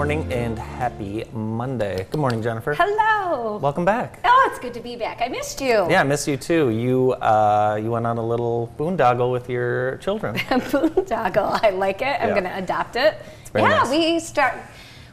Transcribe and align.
morning 0.00 0.32
and 0.32 0.58
happy 0.58 1.24
Monday. 1.34 2.06
Good 2.10 2.22
morning, 2.22 2.42
Jennifer. 2.42 2.72
Hello. 2.72 3.58
Welcome 3.58 3.84
back. 3.84 4.18
Oh, 4.24 4.48
it's 4.50 4.58
good 4.58 4.72
to 4.72 4.80
be 4.80 4.96
back. 4.96 5.20
I 5.20 5.28
missed 5.28 5.60
you. 5.60 5.86
Yeah, 5.90 6.00
I 6.00 6.04
miss 6.04 6.26
you 6.26 6.38
too. 6.38 6.70
You 6.70 7.12
uh, 7.12 7.78
you 7.82 7.90
went 7.90 8.06
on 8.06 8.16
a 8.16 8.26
little 8.26 8.72
boondoggle 8.78 9.30
with 9.30 9.50
your 9.50 9.98
children. 9.98 10.36
Boondoggle. 10.72 11.62
I 11.62 11.68
like 11.68 12.00
it. 12.00 12.16
I'm 12.18 12.28
Yeah. 12.28 12.40
going 12.40 12.44
to 12.44 12.56
adopt 12.56 12.96
it. 12.96 13.18
very 13.52 13.68
yeah, 13.68 13.80
nice. 13.82 13.90
we 13.90 14.20
start. 14.20 14.54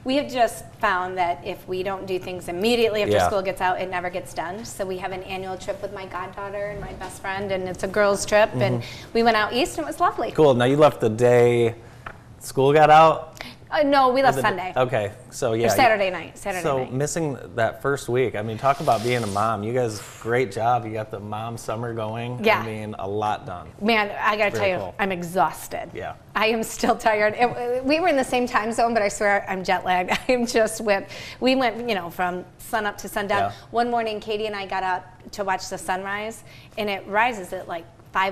We 0.06 0.16
have 0.16 0.32
just 0.32 0.64
found 0.80 1.18
that 1.18 1.46
if 1.46 1.68
we 1.68 1.84
don't 1.84 2.06
do 2.06 2.18
things 2.18 2.48
immediately 2.48 3.02
after 3.02 3.16
Yeah. 3.18 3.28
school 3.28 3.42
gets 3.42 3.60
out, 3.60 3.82
it 3.82 3.90
never 3.90 4.10
gets 4.10 4.34
done. 4.34 4.64
So 4.64 4.86
we 4.86 4.98
have 5.00 5.12
an 5.12 5.24
annual 5.24 5.58
trip 5.58 5.82
with 5.82 5.92
my 5.92 6.06
goddaughter 6.06 6.68
and 6.68 6.80
my 6.80 6.94
best 6.94 7.20
friend, 7.22 7.52
and 7.52 7.68
it's 7.68 7.84
a 7.84 7.90
girls' 7.90 8.26
trip. 8.26 8.52
And 8.56 8.82
we 9.14 9.22
went 9.22 9.36
out 9.36 9.52
east, 9.52 9.78
and 9.78 9.84
it 9.86 9.88
was 9.88 10.00
lovely. 10.00 10.30
Mm-hmm. 10.30 10.38
cool. 10.38 10.54
Now 10.54 10.64
you 10.64 10.78
left 10.78 11.02
the 11.02 11.10
day 11.10 11.76
school 12.40 12.72
got 12.72 12.90
out. 12.90 13.34
Uh, 13.70 13.84
no, 13.84 14.10
we 14.10 14.24
left 14.24 14.40
Sunday. 14.40 14.72
Okay, 14.76 15.12
so 15.30 15.54
yeah. 15.54 15.68
Or 15.68 15.70
Saturday 15.70 16.10
night. 16.10 16.38
Saturday 16.38 16.64
night. 16.64 16.70
So 16.70 16.78
night. 16.80 16.94
missing 16.94 17.38
that 17.56 17.82
first 17.82 18.08
week. 18.08 18.36
I 18.36 18.42
mean, 18.42 18.58
talk 18.58 18.80
about 18.80 19.04
being 19.04 19.24
a 19.24 19.28
mom. 19.28 19.64
You 19.64 19.74
guys, 19.74 20.02
great 20.22 20.52
job. 20.52 20.86
You 20.86 20.94
got 20.94 21.12
the 21.12 21.20
mom 21.20 21.58
summer 21.58 21.94
going. 21.94 22.44
Yeah. 22.44 22.60
I 22.62 22.66
mean, 22.66 22.96
a 23.00 23.08
lot 23.08 23.46
done. 23.46 23.68
Man, 23.82 24.10
I 24.20 24.38
gotta 24.38 24.52
Very 24.52 24.52
tell 24.52 24.68
you, 24.70 24.78
cool. 24.78 24.96
I'm 25.00 25.12
exhausted. 25.12 25.90
Yeah. 25.94 26.16
I 26.36 26.48
am 26.48 26.64
still 26.64 26.96
tired. 26.96 27.36
It- 27.38 27.84
we 27.84 28.00
were 28.00 28.08
in 28.08 28.16
the 28.18 28.24
same 28.24 28.48
time 28.48 28.72
zone, 28.72 28.94
but 28.94 29.04
I 29.04 29.10
swear 29.10 29.46
I'm 29.50 29.64
jet 29.64 29.84
lagged. 29.84 30.18
I'm 30.30 30.46
just 30.46 30.82
whipped. 30.82 31.12
We 31.40 31.56
went, 31.56 31.90
you 31.90 31.96
know, 31.96 32.10
from 32.10 32.46
sun 32.60 32.86
up 32.86 32.98
to 33.00 33.10
sundown. 33.10 33.52
Yeah. 33.52 33.52
One 33.72 33.90
morning, 33.90 34.20
Katie 34.20 34.46
and 34.46 34.56
I 34.56 34.66
got 34.66 34.84
up 34.84 35.32
to 35.32 35.44
watch 35.44 35.70
the 35.70 35.78
sunrise, 35.78 36.44
and 36.78 36.90
it 36.90 37.06
rises 37.08 37.52
at 37.54 37.68
like 37.68 37.86
5:05 38.14 38.32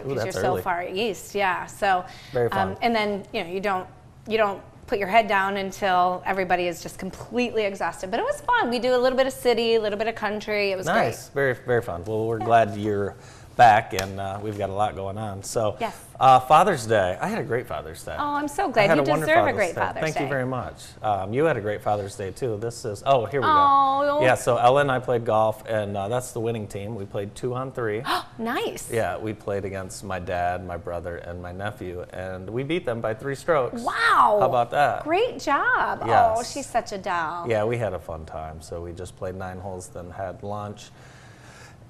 Ooh, 0.00 0.08
because 0.08 0.16
you're 0.16 0.24
that's 0.24 0.40
so 0.40 0.56
far 0.60 0.82
east. 0.82 1.34
Yeah. 1.34 1.66
So. 1.66 1.98
um, 2.00 2.04
Very 2.32 2.48
fun. 2.48 2.76
and 2.82 2.94
then 2.94 3.24
you 3.32 3.44
know 3.44 3.50
you 3.50 3.60
don't 3.60 3.86
you 4.26 4.36
don't 4.38 4.60
put 4.92 4.98
your 4.98 5.08
head 5.08 5.26
down 5.26 5.56
until 5.56 6.22
everybody 6.26 6.68
is 6.68 6.82
just 6.82 6.98
completely 6.98 7.64
exhausted. 7.64 8.10
But 8.10 8.20
it 8.20 8.24
was 8.24 8.42
fun. 8.42 8.68
We 8.68 8.78
do 8.78 8.94
a 8.94 8.98
little 8.98 9.16
bit 9.16 9.26
of 9.26 9.32
city, 9.32 9.76
a 9.76 9.80
little 9.80 9.98
bit 9.98 10.06
of 10.06 10.14
country. 10.14 10.70
It 10.70 10.76
was 10.76 10.84
Nice, 10.84 11.30
very 11.30 11.54
very 11.54 11.80
fun. 11.80 12.04
Well, 12.04 12.26
we're 12.26 12.38
glad 12.38 12.76
you're 12.76 13.16
back, 13.56 13.92
and 13.94 14.18
uh, 14.20 14.38
we've 14.42 14.58
got 14.58 14.70
a 14.70 14.72
lot 14.72 14.94
going 14.96 15.18
on. 15.18 15.42
So, 15.42 15.76
Yes. 15.80 15.96
uh, 16.18 16.40
Father's 16.40 16.86
Day. 16.86 17.18
I 17.20 17.28
had 17.28 17.38
a 17.38 17.42
great 17.42 17.66
Father's 17.66 18.02
Day. 18.02 18.16
Oh, 18.18 18.34
I'm 18.34 18.48
so 18.48 18.68
glad 18.70 18.96
you 18.96 19.02
a 19.02 19.04
deserve 19.04 19.46
a 19.46 19.52
great 19.52 19.74
Father's 19.74 19.74
Day. 19.74 19.74
Father's 19.74 20.00
Thank 20.02 20.14
Day. 20.16 20.22
you 20.22 20.28
very 20.28 20.46
much. 20.46 20.82
Um, 21.02 21.32
you 21.32 21.44
had 21.44 21.56
a 21.56 21.60
great 21.60 21.82
Father's 21.82 22.14
Day 22.16 22.30
too. 22.30 22.56
This 22.58 22.84
is 22.84 23.02
oh 23.06 23.26
here 23.26 23.40
we 23.40 23.46
Oh. 23.48 24.18
go. 24.20 24.24
Yeah, 24.24 24.34
so 24.34 24.56
Ella 24.56 24.80
and 24.80 24.90
I 24.90 24.98
played 24.98 25.24
golf, 25.24 25.62
and 25.68 25.96
uh, 25.96 26.08
that's 26.08 26.32
the 26.32 26.40
winning 26.40 26.66
team. 26.66 26.94
We 26.94 27.04
played 27.04 27.34
two 27.34 27.54
on 27.54 27.72
three. 27.72 28.02
Nice. 28.38 28.90
yeah, 28.90 29.18
we 29.18 29.34
played 29.34 29.64
against 29.66 30.02
my 30.02 30.18
dad, 30.18 30.66
my 30.66 30.78
brother, 30.78 31.16
and 31.18 31.40
my 31.42 31.52
nephew, 31.52 32.04
and 32.14 32.48
we 32.48 32.62
beat 32.62 32.86
them 32.86 33.00
by 33.02 33.12
three 33.12 33.34
strokes. 33.34 33.82
Wow. 33.82 33.92
How 34.40 34.46
about 34.48 34.70
that? 34.70 35.04
Great 35.04 35.38
job. 35.38 36.00
Oh, 36.02 36.42
she's 36.42 36.66
such 36.66 36.92
a 36.92 36.98
doll. 36.98 37.46
Yeah, 37.48 37.64
we 37.64 37.76
had 37.76 37.92
a 37.92 37.98
fun 37.98 38.24
time. 38.24 38.62
So 38.62 38.80
we 38.80 38.92
just 38.92 39.16
played 39.16 39.34
nine 39.34 39.58
holes, 39.60 39.88
then 39.88 40.10
had 40.10 40.42
lunch, 40.42 40.90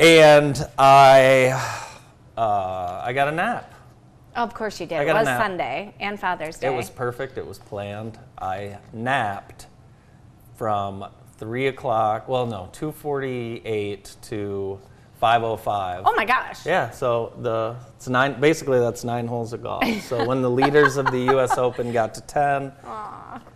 and 0.03 0.67
I 0.79 1.51
uh, 2.37 3.03
I 3.05 3.13
got 3.13 3.29
a 3.29 3.33
nap. 3.33 3.73
Of 4.35 4.53
course 4.55 4.81
you 4.81 4.87
did. 4.87 4.99
I 4.99 5.03
It 5.03 5.07
got 5.07 5.17
a 5.17 5.19
was 5.21 5.27
nap. 5.27 5.41
Sunday 5.43 5.95
and 6.01 6.19
Father's 6.19 6.59
Day. 6.59 6.67
It 6.69 6.77
was 6.77 6.91
perfect. 6.91 7.39
It 7.39 7.47
was 7.47 7.59
planned. 7.59 8.19
I 8.41 8.79
napped 8.93 9.67
from 10.57 11.05
three 11.37 11.69
o'clock. 11.69 12.29
Well, 12.29 12.47
no, 12.47 12.69
two 12.73 12.91
forty-eight 12.93 14.17
to 14.23 14.81
five 15.21 15.45
o 15.45 15.57
five. 15.57 16.03
oh 16.05 16.15
my 16.17 16.25
gosh. 16.25 16.67
Yeah, 16.67 16.91
so 16.91 17.33
the 17.41 17.77
it's 17.97 18.09
nine. 18.09 18.41
Basically, 18.41 18.81
that's 18.81 19.05
nine 19.05 19.27
holes 19.29 19.53
of 19.53 19.63
golf. 19.63 19.85
So 20.03 20.27
when 20.27 20.43
the 20.43 20.51
leaders 20.51 20.97
of 20.97 21.07
the 21.13 21.21
U.S. 21.33 21.57
Open 21.59 21.93
got 21.93 22.15
to 22.15 22.23
ten, 22.23 22.73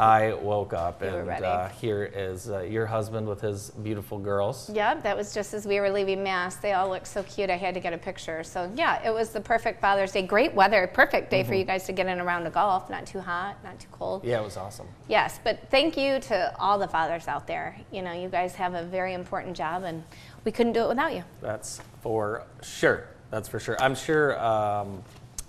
I 0.00 0.32
woke 0.32 0.72
up 0.72 1.02
and 1.02 1.28
uh, 1.28 1.68
here 1.68 2.10
is 2.14 2.50
uh, 2.50 2.60
your 2.60 2.86
husband 2.86 3.28
with 3.28 3.42
his 3.42 3.68
beautiful 3.68 4.18
girls. 4.18 4.70
Yep, 4.70 5.02
that 5.02 5.14
was 5.14 5.34
just 5.34 5.52
as 5.52 5.66
we 5.66 5.78
were 5.78 5.90
leaving 5.90 6.22
Mass. 6.22 6.56
They 6.56 6.72
all 6.72 6.88
looked 6.88 7.06
so 7.06 7.22
cute. 7.24 7.50
I 7.50 7.58
had 7.58 7.74
to 7.74 7.80
get 7.80 7.92
a 7.92 7.98
picture. 7.98 8.42
So, 8.42 8.72
yeah, 8.74 9.06
it 9.06 9.12
was 9.12 9.28
the 9.28 9.42
perfect 9.42 9.78
Father's 9.78 10.12
Day. 10.12 10.22
Great 10.22 10.54
weather. 10.54 10.86
Perfect 10.86 11.30
day 11.30 11.42
for 11.42 11.52
you 11.52 11.64
guys 11.64 11.84
to 11.84 11.92
get 11.92 12.06
in 12.06 12.18
around 12.18 12.44
to 12.44 12.50
golf. 12.50 12.88
Not 12.88 13.04
too 13.04 13.20
hot, 13.20 13.62
not 13.62 13.78
too 13.78 13.88
cold. 13.92 14.22
Mm-hmm. 14.22 14.30
Yeah, 14.30 14.40
it 14.40 14.44
was 14.44 14.56
awesome. 14.56 14.88
Yes, 15.06 15.38
but 15.44 15.68
thank 15.70 15.98
you 15.98 16.18
to 16.20 16.58
all 16.58 16.78
the 16.78 16.88
fathers 16.88 17.28
out 17.28 17.46
there. 17.46 17.76
You 17.92 18.00
know, 18.00 18.14
you 18.14 18.30
guys 18.30 18.54
have 18.54 18.72
a 18.72 18.84
very 18.84 19.12
important 19.12 19.54
job, 19.54 19.82
and 19.82 20.02
we 20.46 20.52
couldn't 20.52 20.72
do 20.72 20.82
it 20.84 20.88
without 20.88 21.14
you. 21.14 21.24
That's 21.42 21.82
for 22.00 22.46
sure. 22.62 23.06
That's 23.30 23.48
for 23.50 23.60
sure. 23.60 23.76
I'm 23.78 23.94
sure 23.94 24.42
um, 24.42 25.02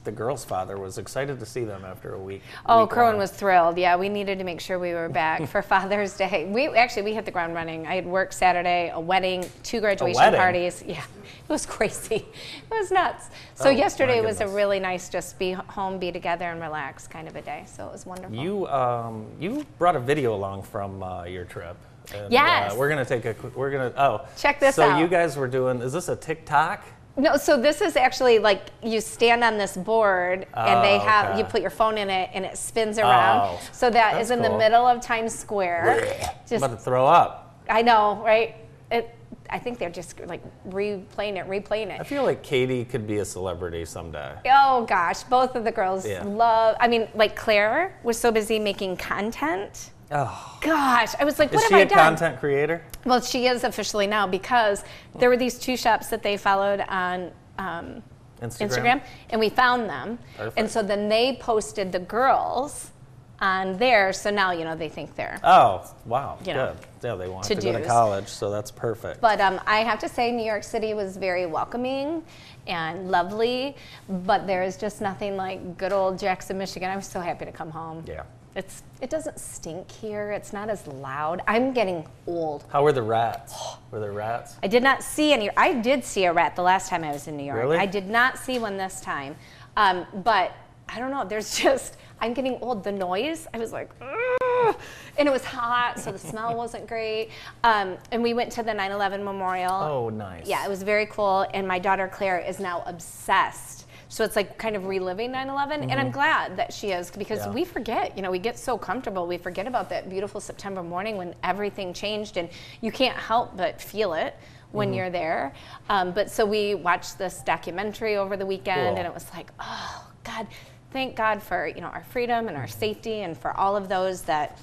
the 0.04 0.12
girl's 0.12 0.44
father 0.44 0.78
was 0.78 0.98
excited 0.98 1.40
to 1.40 1.46
see 1.46 1.64
them 1.64 1.86
after 1.86 2.14
a 2.14 2.20
week. 2.20 2.42
Oh, 2.66 2.82
week 2.82 2.90
Kerwin 2.90 3.18
was 3.18 3.32
thrilled. 3.32 3.78
Yeah, 3.78 3.96
we 3.96 4.10
needed 4.10 4.40
to 4.40 4.44
make 4.44 4.60
sure 4.60 4.80
we 4.80 4.94
were 4.94 5.10
back 5.10 5.48
for 5.48 5.62
Father's 5.62 6.18
Day. 6.18 6.50
We 6.52 6.68
actually 6.70 7.04
we 7.04 7.14
hit 7.14 7.26
the 7.26 7.32
ground 7.32 7.54
running. 7.54 7.86
I 7.86 7.96
had 7.96 8.06
work 8.06 8.34
Saturday, 8.34 8.92
a 8.94 9.00
wedding, 9.00 9.46
two 9.64 9.80
graduation 9.80 10.20
wedding? 10.20 10.40
parties. 10.40 10.84
Yeah, 10.86 11.04
it 11.26 11.50
was 11.50 11.66
crazy. 11.66 12.16
It 12.16 12.26
was 12.70 12.92
nuts. 12.92 13.30
So 13.56 13.70
Oh, 13.70 13.72
yesterday 13.72 14.22
was 14.22 14.42
a 14.42 14.48
really 14.48 14.80
nice 14.80 15.08
just 15.10 15.38
be 15.38 15.52
home, 15.52 16.00
be 16.00 16.12
together, 16.12 16.46
and 16.46 16.60
relax 16.60 17.08
kind 17.08 17.28
of 17.28 17.36
a 17.36 17.42
day. 17.42 17.66
So 17.68 17.86
it 17.88 17.92
was 17.92 18.06
wonderful. 18.06 18.36
You 18.36 18.68
um, 18.68 19.26
you 19.40 19.66
brought 19.78 19.96
a 19.96 20.00
video 20.00 20.34
along 20.34 20.64
from 20.64 21.04
uh, 21.04 21.26
your 21.26 21.46
trip. 21.46 21.78
And, 22.16 22.32
Yes. 22.32 22.74
Uh, 22.74 22.76
we're 22.76 22.90
gonna 22.90 23.06
take 23.06 23.26
a. 23.26 23.36
We're 23.56 23.72
gonna. 23.72 23.94
Oh. 23.96 24.28
Check 24.36 24.60
this 24.60 24.76
so 24.76 24.84
out. 24.84 25.00
you 25.00 25.08
guys 25.08 25.38
were 25.38 25.48
doing. 25.48 25.82
Is 25.82 25.94
this 25.94 26.10
a 26.10 26.16
TikTok? 26.16 26.84
No, 27.18 27.36
so 27.36 27.60
this 27.60 27.82
is 27.82 27.96
actually 27.98 28.40
like 28.40 28.62
you 28.82 29.02
stand 29.02 29.44
on 29.44 29.58
this 29.58 29.76
board 29.76 30.48
and 30.54 30.84
they 30.84 30.96
Oh, 30.96 31.00
have 31.00 31.30
okay. 31.32 31.40
you 31.40 31.44
put 31.44 31.62
your 31.62 31.70
phone 31.70 31.98
in 31.98 32.10
it 32.10 32.30
and 32.34 32.46
it 32.46 32.58
spins 32.58 32.98
around. 32.98 33.42
Oh, 33.42 33.60
so 33.74 33.90
that's 33.90 34.20
is 34.26 34.32
in 34.32 34.42
the 34.42 34.58
middle 34.58 34.86
of 34.88 35.02
Times 35.02 35.38
Square. 35.38 36.00
I'm 36.22 36.30
Just 36.48 36.64
about 36.64 36.72
to 36.72 36.78
throw 36.78 37.06
up. 37.06 37.60
I 37.70 37.82
know, 37.82 38.22
right? 38.24 38.56
It, 38.92 39.14
I 39.50 39.60
think 39.60 39.78
they're 39.78 39.90
just 39.90 40.18
like 40.28 40.42
replaying 40.70 41.36
it, 41.38 41.48
replaying 41.50 41.88
it. 41.88 42.00
I 42.00 42.04
feel 42.06 42.24
like 42.24 42.42
Katie 42.44 42.86
could 42.86 43.06
be 43.06 43.18
a 43.18 43.26
celebrity 43.26 43.84
someday. 43.84 44.34
Oh 44.46 44.86
gosh, 44.86 45.24
both 45.24 45.56
of 45.58 45.66
the 45.66 45.72
girls 45.72 46.08
Yeah. 46.08 46.24
love. 46.24 46.78
I 46.80 46.88
mean, 46.88 47.10
like 47.14 47.36
Claire 47.36 48.00
was 48.04 48.18
so 48.18 48.32
busy 48.32 48.58
making 48.60 48.96
content. 48.98 49.92
Oh. 50.12 50.58
Gosh, 50.62 51.16
I 51.20 51.24
was 51.24 51.40
like, 51.40 51.50
Is 51.50 51.56
what 51.56 51.68
she 51.70 51.74
have 51.74 51.82
I 51.82 51.86
a 51.86 51.90
done? 51.90 51.98
content 51.98 52.40
creator? 52.40 52.84
Well, 53.06 53.22
she 53.22 53.48
is 53.48 53.64
officially 53.64 54.08
now 54.08 54.28
because 54.28 54.84
there 55.18 55.30
were 55.30 55.38
these 55.38 55.58
two 55.58 55.78
shops 55.78 56.08
that 56.10 56.22
they 56.22 56.38
followed 56.38 56.82
on 56.82 57.32
um, 57.58 58.04
Instagram? 58.42 58.68
Instagram, 58.70 59.02
and 59.30 59.40
we 59.40 59.50
found 59.50 59.90
them. 59.90 60.20
Perfect. 60.36 60.60
And 60.60 60.70
so 60.70 60.84
then 60.84 61.08
they 61.08 61.38
posted 61.40 61.92
the 61.92 62.00
girls 62.00 62.92
on 63.40 63.78
there. 63.78 64.12
So 64.14 64.30
now 64.30 64.52
you 64.52 64.66
know 64.66 64.76
they 64.76 64.90
think 64.90 65.16
they're. 65.16 65.40
Oh, 65.44 65.90
wow. 66.06 66.38
You 66.46 66.54
know, 66.54 66.76
Good. 67.00 67.10
Yeah, 67.10 67.16
they 67.16 67.30
want 67.30 67.46
to 67.46 67.56
go 67.56 67.72
to 67.72 67.86
college, 67.86 68.28
so 68.28 68.52
that's 68.52 68.70
perfect. 68.70 69.22
But 69.22 69.40
um, 69.42 69.60
I 69.66 69.80
have 69.80 70.00
to 70.00 70.10
say, 70.10 70.32
New 70.32 70.46
York 70.46 70.64
City 70.64 70.94
was 70.94 71.18
very 71.18 71.46
welcoming 71.46 72.24
and 72.68 73.10
lovely. 73.10 73.76
But 74.08 74.46
there 74.46 74.62
is 74.62 74.78
just 74.78 75.02
nothing 75.02 75.38
like 75.38 75.78
good 75.78 75.94
old 75.94 76.20
Jackson, 76.20 76.58
Michigan. 76.58 76.90
I 76.92 76.96
was 76.96 77.08
so 77.08 77.20
happy 77.20 77.46
to 77.46 77.52
come 77.52 77.72
home. 77.72 78.04
yeah. 78.08 78.24
It's 78.56 78.84
it 79.02 79.10
doesn't 79.10 79.40
stink 79.40 79.90
here. 79.90 80.32
It's 80.32 80.52
not 80.52 80.70
as 80.70 80.86
loud. 80.86 81.42
I'm 81.48 81.74
getting 81.74 82.06
old. 82.28 82.66
How 82.70 82.84
were 82.84 82.92
the 82.92 83.02
rats? 83.02 83.56
Were 83.92 84.00
there 84.00 84.12
rats? 84.12 84.58
I 84.62 84.68
did 84.68 84.84
not 84.84 85.04
see 85.04 85.32
any. 85.32 85.50
I 85.56 85.74
did 85.74 86.04
see 86.04 86.26
a 86.26 86.34
rat 86.34 86.56
the 86.56 86.62
last 86.62 86.90
time 86.90 87.04
I 87.04 87.12
was 87.12 87.28
in 87.28 87.38
New 87.38 87.46
York. 87.46 87.60
Really? 87.60 87.78
I 87.78 87.86
did 87.86 88.10
not 88.10 88.38
see 88.38 88.60
one 88.60 88.76
this 88.76 89.00
time. 89.00 89.36
Um, 89.78 90.06
but 90.24 90.52
I 90.90 91.00
don't 91.00 91.12
know. 91.12 91.24
There's 91.26 91.58
just 91.64 91.96
I'm 92.20 92.34
getting 92.34 92.58
old. 92.62 92.84
The 92.84 92.92
noise. 92.92 93.48
I 93.54 93.58
was 93.58 93.72
like, 93.72 93.90
"Ugh." 94.02 94.76
and 95.18 95.28
it 95.28 95.32
was 95.32 95.46
hot, 95.46 96.00
so 96.00 96.12
the 96.12 96.20
smell 96.32 96.56
wasn't 96.56 96.88
great. 96.88 97.30
Um, 97.64 97.98
and 98.12 98.22
we 98.22 98.34
went 98.34 98.52
to 98.54 98.64
the 98.64 98.72
9/11 98.72 99.24
memorial. 99.24 99.72
Oh, 99.72 100.10
nice. 100.10 100.46
Yeah, 100.46 100.66
it 100.66 100.70
was 100.70 100.84
very 100.84 101.06
cool. 101.06 101.48
And 101.54 101.66
my 101.66 101.80
daughter 101.80 102.10
Claire 102.12 102.40
is 102.40 102.60
now 102.60 102.84
obsessed. 102.86 103.81
So 104.12 104.26
it's 104.26 104.36
like 104.36 104.58
kind 104.58 104.76
of 104.76 104.88
reliving 104.88 105.32
9 105.32 105.48
11. 105.48 105.90
And 105.90 105.98
I'm 105.98 106.12
glad 106.12 106.58
that 106.58 106.74
she 106.74 106.92
is 106.92 107.10
because 107.12 107.40
Mm-hmm. 107.40 107.50
Yeah. 107.52 107.56
we 107.56 107.64
forget, 107.64 108.18
you 108.18 108.22
know, 108.22 108.30
we 108.30 108.40
get 108.40 108.60
so 108.60 108.78
comfortable. 108.78 109.26
We 109.26 109.38
forget 109.38 109.68
about 109.68 109.90
that 109.90 110.10
beautiful 110.10 110.42
September 110.42 110.84
morning 110.84 111.16
when 111.16 111.34
everything 111.44 111.94
changed 111.94 112.36
and 112.36 112.50
you 112.82 112.92
can't 112.92 113.16
help 113.16 113.56
but 113.56 113.80
feel 113.82 114.14
it 114.14 114.36
when 114.74 114.90
Mm-hmm. 114.90 114.96
you're 114.98 115.10
there. 115.12 115.54
Um, 115.90 116.12
but 116.12 116.30
so 116.30 116.46
we 116.46 116.76
watched 116.76 117.18
this 117.18 117.42
documentary 117.46 118.18
over 118.18 118.36
the 118.36 118.46
weekend 118.46 118.82
Cool. 118.90 118.98
and 118.98 119.08
it 119.08 119.14
was 119.14 119.26
like, 119.34 119.50
oh, 119.62 120.06
God, 120.26 120.46
thank 120.92 121.16
God 121.16 121.42
for, 121.42 121.68
you 121.68 121.80
know, 121.80 121.88
our 121.88 122.04
freedom 122.04 122.50
and 122.50 122.58
our 122.58 122.68
safety 122.68 123.22
and 123.22 123.38
for 123.38 123.56
all 123.58 123.78
of 123.78 123.88
those 123.88 124.24
that, 124.24 124.60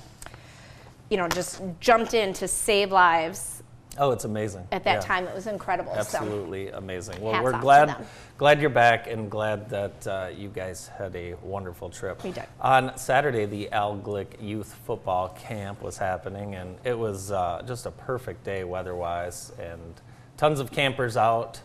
you 1.08 1.16
know, 1.16 1.26
just 1.26 1.62
jumped 1.80 2.12
in 2.12 2.34
to 2.34 2.46
save 2.46 2.92
lives 2.92 3.57
Oh, 3.98 4.12
it's 4.12 4.24
amazing. 4.24 4.66
at 4.72 4.84
that 4.84 4.94
Yeah. 4.94 5.00
time. 5.00 5.26
It 5.26 5.34
was 5.34 5.46
incredible. 5.46 5.92
So. 5.94 5.98
Absolutely 5.98 6.70
amazing. 6.70 7.20
Well, 7.20 7.34
Hats 7.34 7.44
we're 7.44 7.60
glad 7.60 7.96
glad 8.38 8.60
you're 8.60 8.70
back 8.70 9.08
and 9.08 9.30
glad 9.30 9.68
that 9.70 10.06
uh, 10.06 10.28
you 10.34 10.48
guys 10.48 10.88
had 10.96 11.14
a 11.16 11.34
wonderful 11.42 11.90
trip. 11.90 12.22
We 12.22 12.30
did. 12.30 12.44
On 12.60 12.96
Saturday, 12.96 13.46
the 13.46 13.70
Al 13.72 13.96
Glick 13.98 14.40
Youth 14.40 14.74
Football 14.86 15.30
Camp 15.30 15.82
was 15.82 15.98
happening, 15.98 16.54
and 16.54 16.76
it 16.84 16.96
was 16.96 17.32
uh, 17.32 17.62
just 17.66 17.86
a 17.86 17.90
perfect 17.90 18.44
day 18.44 18.62
weather-wise, 18.64 19.52
and 19.58 20.00
tons 20.36 20.60
of 20.60 20.70
campers 20.70 21.16
out, 21.16 21.60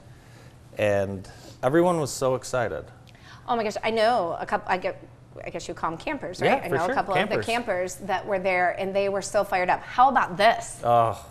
and 0.78 1.30
everyone 1.62 2.00
was 2.00 2.12
so 2.12 2.36
excited. 2.36 2.86
Oh 3.48 3.56
my 3.56 3.64
gosh, 3.64 3.78
I 3.84 3.92
know 3.92 4.36
a 4.40 4.46
couple. 4.46 4.72
I 4.72 4.78
get 4.78 5.00
I 5.46 5.50
guess 5.50 5.68
you 5.68 5.74
call 5.74 5.92
them 5.92 6.00
campers, 6.00 6.42
right? 6.42 6.62
Yeah? 6.62 6.62
I 6.64 6.68
know 6.68 6.86
sure, 6.86 6.92
a 6.92 6.94
couple 6.94 7.16
campers. 7.16 7.38
of 7.38 7.46
the 7.46 7.52
campers 7.52 7.96
that 7.96 8.26
were 8.26 8.40
there, 8.40 8.72
and 8.80 8.96
they 8.96 9.10
were 9.10 9.22
so 9.22 9.44
fired 9.44 9.70
up. 9.70 9.82
How 9.82 10.10
about 10.10 10.38
this? 10.38 10.80
Oh, 10.84 11.24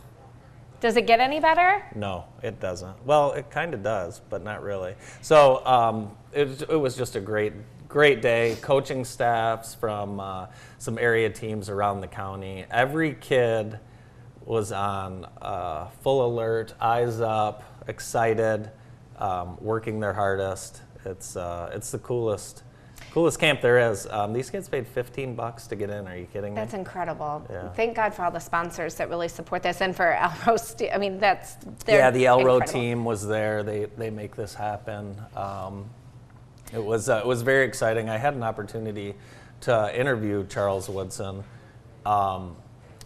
Does 0.83 0.97
it 0.97 1.07
get 1.07 1.21
any 1.21 1.39
better? 1.39 1.81
no, 1.95 2.25
it 2.43 2.59
doesn't. 2.59 3.07
Well, 3.07 3.31
it 3.35 3.49
kind 3.53 3.73
of 3.73 3.85
does, 3.85 4.21
but 4.29 4.43
not 4.43 4.65
really. 4.65 4.97
So 5.21 5.65
um, 5.65 6.11
it, 6.33 6.63
it 6.63 6.77
was 6.77 6.97
just 6.97 7.15
a 7.15 7.21
great, 7.21 7.53
great 7.87 8.21
day. 8.21 8.57
Coaching 8.61 9.05
staffs 9.05 9.77
from 9.77 10.19
uh, 10.19 10.49
some 10.79 10.99
area 10.99 11.31
teams 11.31 11.69
around 11.69 12.01
the 12.01 12.09
county. 12.09 12.65
Every 12.69 13.15
kid 13.15 13.79
was 14.45 14.73
on 14.73 15.25
uh, 15.41 15.87
full 16.03 16.27
alert, 16.27 16.75
eyes 16.81 17.21
up, 17.21 17.63
excited, 17.87 18.69
um, 19.19 19.59
working 19.61 20.01
their 20.01 20.13
hardest. 20.13 20.83
It's 21.05 21.37
uh, 21.37 21.71
it's 21.73 21.93
the 21.93 22.01
coolest, 22.01 22.65
coolest 23.13 23.39
camp 23.39 23.61
there 23.61 23.91
is. 23.91 24.07
Um, 24.11 24.33
these 24.33 24.49
kids 24.49 24.69
paid 24.69 24.87
15 24.87 25.35
bucks 25.35 25.67
to 25.67 25.77
get 25.77 25.91
in. 25.91 26.07
Are 26.07 26.17
you 26.17 26.27
kidding 26.27 26.55
me? 26.55 26.61
That's 26.61 26.75
incredible. 26.75 27.47
Yeah. 27.51 27.69
Thank 27.71 27.95
God 27.95 28.15
for 28.15 28.25
all 28.25 28.31
the 28.31 28.39
sponsors 28.39 28.95
that 28.95 29.11
really 29.11 29.29
support 29.29 29.63
this, 29.63 29.81
and 29.81 29.95
for 29.95 30.13
Alro's. 30.47 30.69
St- 30.69 30.93
I 30.93 30.99
mean, 30.99 31.19
that's 31.19 31.57
yeah, 31.87 32.11
the 32.11 32.27
Alro 32.27 32.61
team 32.61 33.05
was 33.05 33.27
there. 33.27 33.63
They 33.63 33.85
they 33.97 34.11
make 34.11 34.35
this 34.35 34.55
happen. 34.55 35.17
Um, 35.37 35.85
it 36.73 36.83
was 36.83 37.09
uh, 37.09 37.19
it 37.19 37.27
was 37.27 37.43
very 37.43 37.67
exciting. 37.67 38.09
I 38.09 38.17
had 38.17 38.35
an 38.35 38.43
opportunity 38.43 39.15
to 39.63 39.99
interview 39.99 40.47
Charles 40.47 40.89
Woodson, 40.89 41.45
um, 42.05 42.57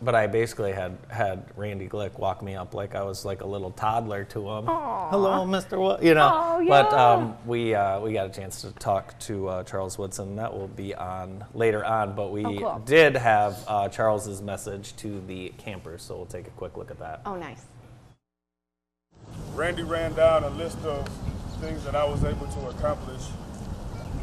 but 0.03 0.15
I 0.15 0.27
basically 0.27 0.73
had 0.73 0.97
had 1.09 1.45
Randy 1.57 1.89
Glick 1.89 2.19
walk 2.19 2.43
me 2.43 2.55
up 2.55 2.75
like 2.75 2.95
I 2.95 3.03
was 3.03 3.25
like 3.25 3.41
a 3.41 3.47
little 3.47 3.71
toddler 3.71 4.25
to 4.25 4.41
him. 4.41 4.69
Aw. 4.69 5.11
Hello, 5.11 5.47
Mr. 5.47 5.79
Wood. 5.79 6.03
You 6.03 6.15
know, 6.15 6.31
Oh, 6.33 6.65
but 6.69 6.93
um, 6.93 7.37
we 7.47 7.75
uh, 7.75 8.01
we 8.01 8.13
got 8.13 8.27
a 8.27 8.31
chance 8.31 8.61
to 8.63 8.73
talk 8.73 9.19
to 9.21 9.49
uh, 9.49 9.63
Charles 9.65 9.97
Woodson. 9.99 10.37
That 10.37 10.53
will 10.53 10.69
be 10.69 10.95
on 10.95 11.45
later 11.55 11.85
on. 11.85 12.15
But 12.15 12.31
we 12.33 12.45
Oh, 12.45 12.59
cool. 12.59 12.83
did 12.85 13.17
have 13.17 13.63
uh, 13.67 13.89
Charles's 13.89 14.43
message 14.43 14.95
to 14.97 15.21
the 15.27 15.51
campers, 15.59 16.03
so 16.03 16.17
we'll 16.17 16.27
take 16.27 16.47
a 16.47 16.51
quick 16.51 16.77
look 16.77 16.91
at 16.91 16.99
that. 16.99 17.23
Oh, 17.25 17.37
nice. 17.37 17.65
Randy 19.55 19.83
ran 19.83 20.13
down 20.15 20.45
a 20.45 20.51
list 20.51 20.79
of 20.85 21.09
things 21.61 21.83
that 21.85 21.97
I 21.97 22.05
was 22.05 22.23
able 22.23 22.47
to 22.47 22.69
accomplish 22.69 23.23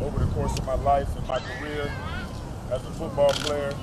over 0.01 0.19
the 0.23 0.31
course 0.33 0.55
of 0.59 0.65
my 0.67 0.75
life 0.75 1.07
and 1.17 1.27
my 1.27 1.39
career 1.39 1.91
as 2.71 2.81
a 2.85 2.91
football 2.91 3.29
player. 3.29 3.73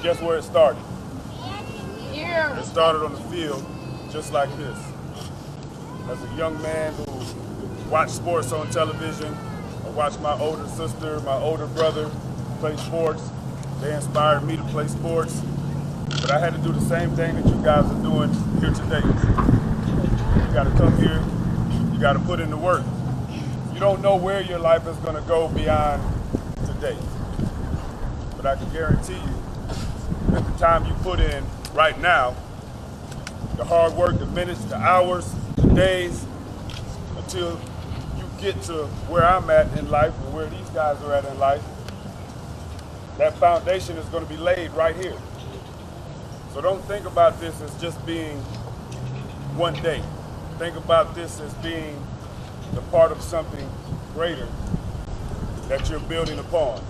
Guess 0.00 0.20
where 0.20 0.38
it 0.38 0.44
started? 0.44 0.80
It 2.12 2.64
started 2.64 3.04
on 3.04 3.12
the 3.14 3.20
field 3.22 3.66
just 4.12 4.32
like 4.32 4.48
this. 4.56 4.78
As 6.08 6.22
a 6.22 6.34
young 6.36 6.60
man 6.62 6.94
who 6.94 7.90
watched 7.90 8.12
sports 8.12 8.52
on 8.52 8.70
television, 8.70 9.34
I 9.84 9.88
watched 9.90 10.20
my 10.20 10.38
older 10.38 10.68
sister, 10.68 11.18
my 11.20 11.34
older 11.34 11.66
brother 11.66 12.08
play 12.60 12.76
sports. 12.76 13.28
They 13.80 13.92
inspired 13.92 14.44
me 14.44 14.56
to 14.56 14.62
play 14.64 14.86
sports. 14.86 15.40
But 16.08 16.30
I 16.30 16.38
had 16.38 16.52
to 16.52 16.60
do 16.60 16.70
the 16.70 16.80
same 16.82 17.10
thing 17.16 17.34
that 17.34 17.46
you 17.46 17.60
guys 17.64 17.84
are 17.90 18.02
doing 18.02 18.32
here 18.60 18.70
today. 18.70 19.02
You 19.04 20.54
got 20.54 20.64
to 20.64 20.74
come 20.76 20.96
here. 20.98 21.20
You 21.92 21.98
got 21.98 22.12
to 22.12 22.20
put 22.20 22.38
in 22.38 22.50
the 22.50 22.56
work. 22.56 22.84
You 23.74 23.80
don't 23.80 24.00
know 24.00 24.14
where 24.14 24.42
your 24.42 24.60
life 24.60 24.86
is 24.86 24.96
going 24.98 25.16
to 25.16 25.28
go 25.28 25.48
beyond 25.48 26.00
today. 26.66 26.96
But 28.36 28.46
I 28.46 28.54
can 28.54 28.70
guarantee 28.70 29.14
you 29.14 29.37
the 30.34 30.58
time 30.58 30.84
you 30.86 30.94
put 31.02 31.20
in 31.20 31.44
right 31.72 31.98
now, 32.00 32.34
the 33.56 33.64
hard 33.64 33.94
work, 33.94 34.18
the 34.18 34.26
minutes, 34.26 34.64
the 34.64 34.76
hours, 34.76 35.32
the 35.56 35.68
days, 35.74 36.24
until 37.16 37.60
you 38.16 38.24
get 38.40 38.60
to 38.62 38.86
where 39.08 39.24
I'm 39.24 39.50
at 39.50 39.76
in 39.78 39.90
life 39.90 40.14
and 40.24 40.34
where 40.34 40.46
these 40.46 40.68
guys 40.70 41.02
are 41.02 41.12
at 41.12 41.24
in 41.24 41.38
life, 41.38 41.62
that 43.18 43.36
foundation 43.38 43.96
is 43.96 44.06
going 44.06 44.24
to 44.24 44.28
be 44.28 44.36
laid 44.36 44.70
right 44.72 44.94
here. 44.94 45.16
So 46.54 46.60
don't 46.60 46.82
think 46.84 47.06
about 47.06 47.40
this 47.40 47.60
as 47.60 47.74
just 47.80 48.04
being 48.06 48.38
one 49.56 49.74
day. 49.82 50.02
Think 50.58 50.76
about 50.76 51.14
this 51.14 51.40
as 51.40 51.52
being 51.54 52.00
the 52.74 52.80
part 52.82 53.12
of 53.12 53.20
something 53.22 53.68
greater 54.14 54.48
that 55.68 55.88
you're 55.90 56.00
building 56.00 56.38
upon. 56.38 56.82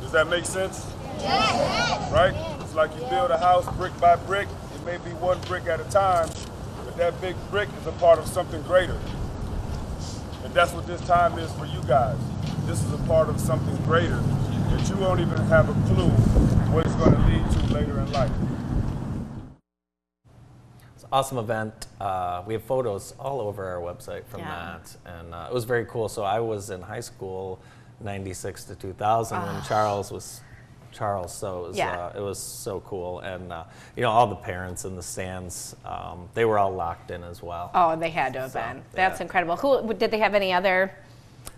Does 0.00 0.12
that 0.12 0.28
make 0.28 0.44
sense? 0.44 0.86
Right? 1.22 2.34
It's 2.60 2.74
like 2.74 2.94
you 2.96 3.04
build 3.08 3.30
a 3.30 3.38
house 3.38 3.66
brick 3.76 3.98
by 4.00 4.16
brick. 4.16 4.48
It 4.74 4.84
may 4.84 4.98
be 4.98 5.10
one 5.16 5.40
brick 5.42 5.66
at 5.66 5.80
a 5.80 5.84
time, 5.84 6.28
but 6.84 6.96
that 6.96 7.20
big 7.20 7.36
brick 7.50 7.68
is 7.80 7.86
a 7.86 7.92
part 7.92 8.18
of 8.18 8.26
something 8.26 8.62
greater. 8.62 8.98
And 10.44 10.52
that's 10.54 10.72
what 10.72 10.86
this 10.86 11.00
time 11.06 11.38
is 11.38 11.50
for 11.52 11.66
you 11.66 11.82
guys. 11.86 12.16
This 12.66 12.82
is 12.84 12.92
a 12.92 12.98
part 12.98 13.28
of 13.28 13.40
something 13.40 13.76
greater 13.84 14.16
that 14.16 14.88
you 14.88 14.96
won't 14.96 15.20
even 15.20 15.36
have 15.46 15.68
a 15.68 15.94
clue 15.94 16.08
what 16.72 16.84
it's 16.86 16.94
going 16.96 17.12
to 17.12 17.18
lead 17.26 17.50
to 17.68 17.74
later 17.74 17.98
in 18.00 18.12
life. 18.12 18.30
It's 20.94 21.02
an 21.04 21.08
awesome 21.12 21.38
event. 21.38 21.86
Uh, 22.00 22.42
we 22.46 22.54
have 22.54 22.62
photos 22.64 23.14
all 23.18 23.40
over 23.40 23.64
our 23.64 23.80
website 23.80 24.24
from 24.26 24.40
Yeah. 24.40 24.78
that, 24.82 24.96
and 25.18 25.34
uh, 25.34 25.46
it 25.50 25.54
was 25.54 25.64
very 25.64 25.84
cool. 25.86 26.08
So 26.08 26.22
I 26.24 26.40
was 26.40 26.70
in 26.70 26.82
high 26.82 27.00
school, 27.00 27.58
'96 28.00 28.64
to 28.64 28.74
2000, 28.74 29.40
when 29.42 29.62
Charles 29.62 30.10
was 30.10 30.40
Charles. 30.96 31.34
So 31.34 31.64
it 31.64 31.68
was, 31.68 31.76
Ah. 31.76 31.78
Yeah. 31.78 32.06
uh, 32.06 32.12
it 32.16 32.20
was 32.22 32.38
so 32.38 32.80
cool, 32.80 33.20
and 33.20 33.52
uh, 33.52 33.64
you 33.96 34.02
know 34.02 34.10
all 34.10 34.26
the 34.26 34.34
parents 34.36 34.84
in 34.84 34.96
the 34.96 35.02
stands, 35.02 35.76
um, 35.84 36.28
they 36.34 36.44
were 36.44 36.58
all 36.58 36.72
locked 36.72 37.10
in 37.10 37.22
as 37.22 37.42
well. 37.42 37.70
Oh, 37.74 37.94
they 37.96 38.10
had 38.10 38.32
to 38.32 38.40
have 38.40 38.52
So, 38.52 38.60
been. 38.60 38.82
That's 38.92 39.20
yeah. 39.20 39.24
incredible. 39.24 39.56
Who 39.56 39.92
did 39.94 40.10
they 40.10 40.18
have 40.18 40.34
any 40.34 40.52
other 40.52 40.90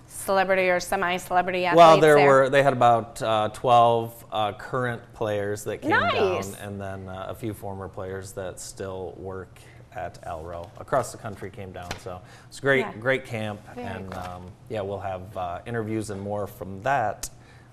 celebrity 0.09 0.69
or 0.69 0.81
semi-celebrity 0.81 1.65
athletes 1.67 1.77
Well, 1.79 2.01
there, 2.01 2.17
there? 2.17 2.27
were 2.27 2.49
they 2.51 2.63
had 2.63 2.73
about 2.73 3.23
uh, 3.23 3.51
12 3.53 4.25
uh, 4.33 4.53
current 4.55 5.01
players 5.15 5.65
that 5.65 5.79
came 5.83 5.91
Nice. 5.91 6.51
down, 6.51 6.55
and 6.63 6.81
then 6.81 7.09
uh, 7.09 7.27
a 7.29 7.35
few 7.35 7.55
former 7.55 7.89
players 7.89 8.33
that 8.33 8.59
still 8.59 9.15
work 9.17 9.59
at 9.95 10.19
Alro 10.27 10.71
across 10.79 11.13
the 11.13 11.19
country 11.19 11.51
came 11.51 11.73
down. 11.73 11.89
So 12.03 12.21
it's 12.49 12.59
a 12.59 12.63
great, 12.63 12.81
Yeah. 12.81 12.93
great 13.01 13.25
camp, 13.27 13.61
Very 13.75 13.87
and 13.87 14.11
cool. 14.11 14.23
um, 14.23 14.43
yeah, 14.69 14.81
we'll 14.81 14.99
have 15.01 15.37
uh, 15.37 15.61
interviews 15.67 16.11
and 16.11 16.21
more 16.21 16.47
from 16.47 16.83
that 16.83 17.29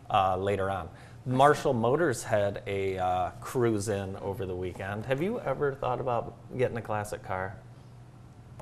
uh, 0.10 0.38
later 0.38 0.70
on. 0.70 0.88
Marshall 1.26 1.74
Motors 1.74 2.24
had 2.24 2.62
a 2.68 2.98
uh, 2.98 3.30
cruise 3.42 3.90
in 3.90 4.16
over 4.18 4.46
the 4.46 4.56
weekend. 4.56 5.06
Have 5.08 5.22
you 5.22 5.40
ever 5.40 5.74
thought 5.74 6.00
about 6.00 6.36
getting 6.58 6.78
a 6.78 6.82
classic 6.82 7.24
car? 7.24 7.58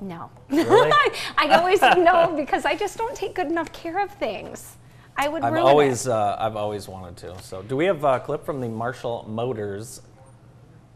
No. 0.00 0.30
Really? 0.48 0.90
I 1.36 1.48
always 1.58 1.80
know 1.82 2.34
because 2.36 2.64
I 2.64 2.74
just 2.74 2.96
don't 2.96 3.14
take 3.14 3.34
good 3.34 3.48
enough 3.48 3.72
care 3.72 4.02
of 4.02 4.10
things. 4.12 4.76
I 5.16 5.28
would 5.28 5.42
I've 5.44 5.56
always, 5.56 6.08
uh, 6.08 6.36
I've 6.38 6.56
always 6.56 6.88
wanted 6.88 7.16
to. 7.18 7.40
So, 7.42 7.62
do 7.62 7.76
we 7.76 7.84
have 7.84 8.02
a 8.02 8.18
clip 8.18 8.44
from 8.44 8.60
the 8.60 8.68
Marshall 8.68 9.26
Motors 9.28 10.00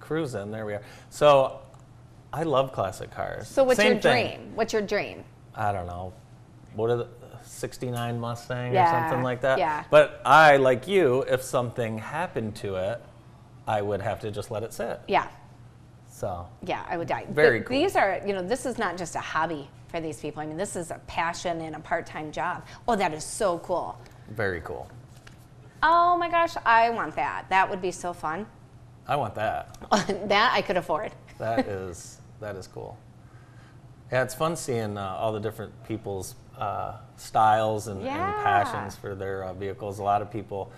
cruise 0.00 0.34
in? 0.34 0.50
There 0.50 0.66
we 0.66 0.74
are. 0.74 0.82
So, 1.10 1.60
I 2.32 2.42
love 2.42 2.72
classic 2.72 3.10
cars. 3.10 3.48
So 3.48 3.64
what's 3.64 3.78
Same 3.78 3.92
your 3.92 4.00
thing. 4.00 4.38
dream? 4.38 4.54
What's 4.54 4.72
your 4.72 4.82
dream? 4.82 5.24
I 5.54 5.72
don't 5.72 5.86
know. 5.86 6.12
What 6.74 6.90
are 6.90 6.96
the 6.96 7.08
69 7.58 8.18
Mustang 8.20 8.72
Yeah, 8.72 8.86
or 8.86 9.08
something 9.08 9.22
like 9.22 9.40
that? 9.42 9.58
yeah. 9.58 9.84
But 9.90 10.20
I, 10.24 10.56
like 10.56 10.86
you, 10.88 11.22
if 11.22 11.42
something 11.42 11.98
happened 11.98 12.54
to 12.56 12.76
it, 12.76 13.02
I 13.66 13.82
would 13.82 14.00
have 14.00 14.20
to 14.20 14.30
just 14.30 14.50
let 14.50 14.62
it 14.62 14.72
sit. 14.72 15.00
Yeah. 15.08 15.28
So, 16.08 16.48
Yeah, 16.62 16.84
I 16.88 16.96
would 16.96 17.08
die. 17.08 17.26
Very 17.30 17.60
But 17.60 17.68
cool. 17.68 17.76
These 17.78 17.94
are, 17.96 18.20
you 18.26 18.32
know, 18.32 18.42
this 18.42 18.66
is 18.66 18.78
not 18.78 18.96
just 18.96 19.14
a 19.14 19.20
hobby 19.20 19.68
for 19.88 20.00
these 20.00 20.20
people. 20.20 20.42
I 20.42 20.46
mean, 20.46 20.56
this 20.56 20.74
is 20.76 20.90
a 20.90 21.00
passion 21.06 21.60
and 21.60 21.76
a 21.76 21.80
part-time 21.80 22.32
job. 22.32 22.64
Oh, 22.86 22.96
that 22.96 23.12
is 23.12 23.24
so 23.24 23.58
cool. 23.60 23.98
very 24.30 24.60
cool. 24.62 24.88
Oh 25.82 26.16
my 26.16 26.28
gosh, 26.28 26.54
I 26.66 26.90
want 26.90 27.14
that. 27.16 27.48
That 27.50 27.70
would 27.70 27.80
be 27.80 27.92
so 27.92 28.12
fun. 28.12 28.46
I 29.06 29.14
want 29.16 29.34
that. 29.36 29.78
that 30.28 30.50
I 30.52 30.60
could 30.60 30.76
afford. 30.76 31.12
That 31.38 31.68
is 31.68 32.18
that 32.40 32.56
is 32.56 32.66
cool. 32.66 32.98
Yeah, 34.10 34.22
it's 34.24 34.34
fun 34.34 34.56
seeing 34.56 34.98
uh, 34.98 35.02
all 35.18 35.32
the 35.32 35.38
different 35.40 35.72
people's 35.86 36.34
uh, 36.58 36.96
styles 37.16 37.88
and, 37.88 38.00
and 38.00 38.08
passions 38.42 38.96
for 38.96 39.14
their 39.14 39.44
uh, 39.44 39.52
vehicles. 39.54 39.98
A 39.98 40.02
lot 40.02 40.22
of 40.22 40.30
people, 40.30 40.70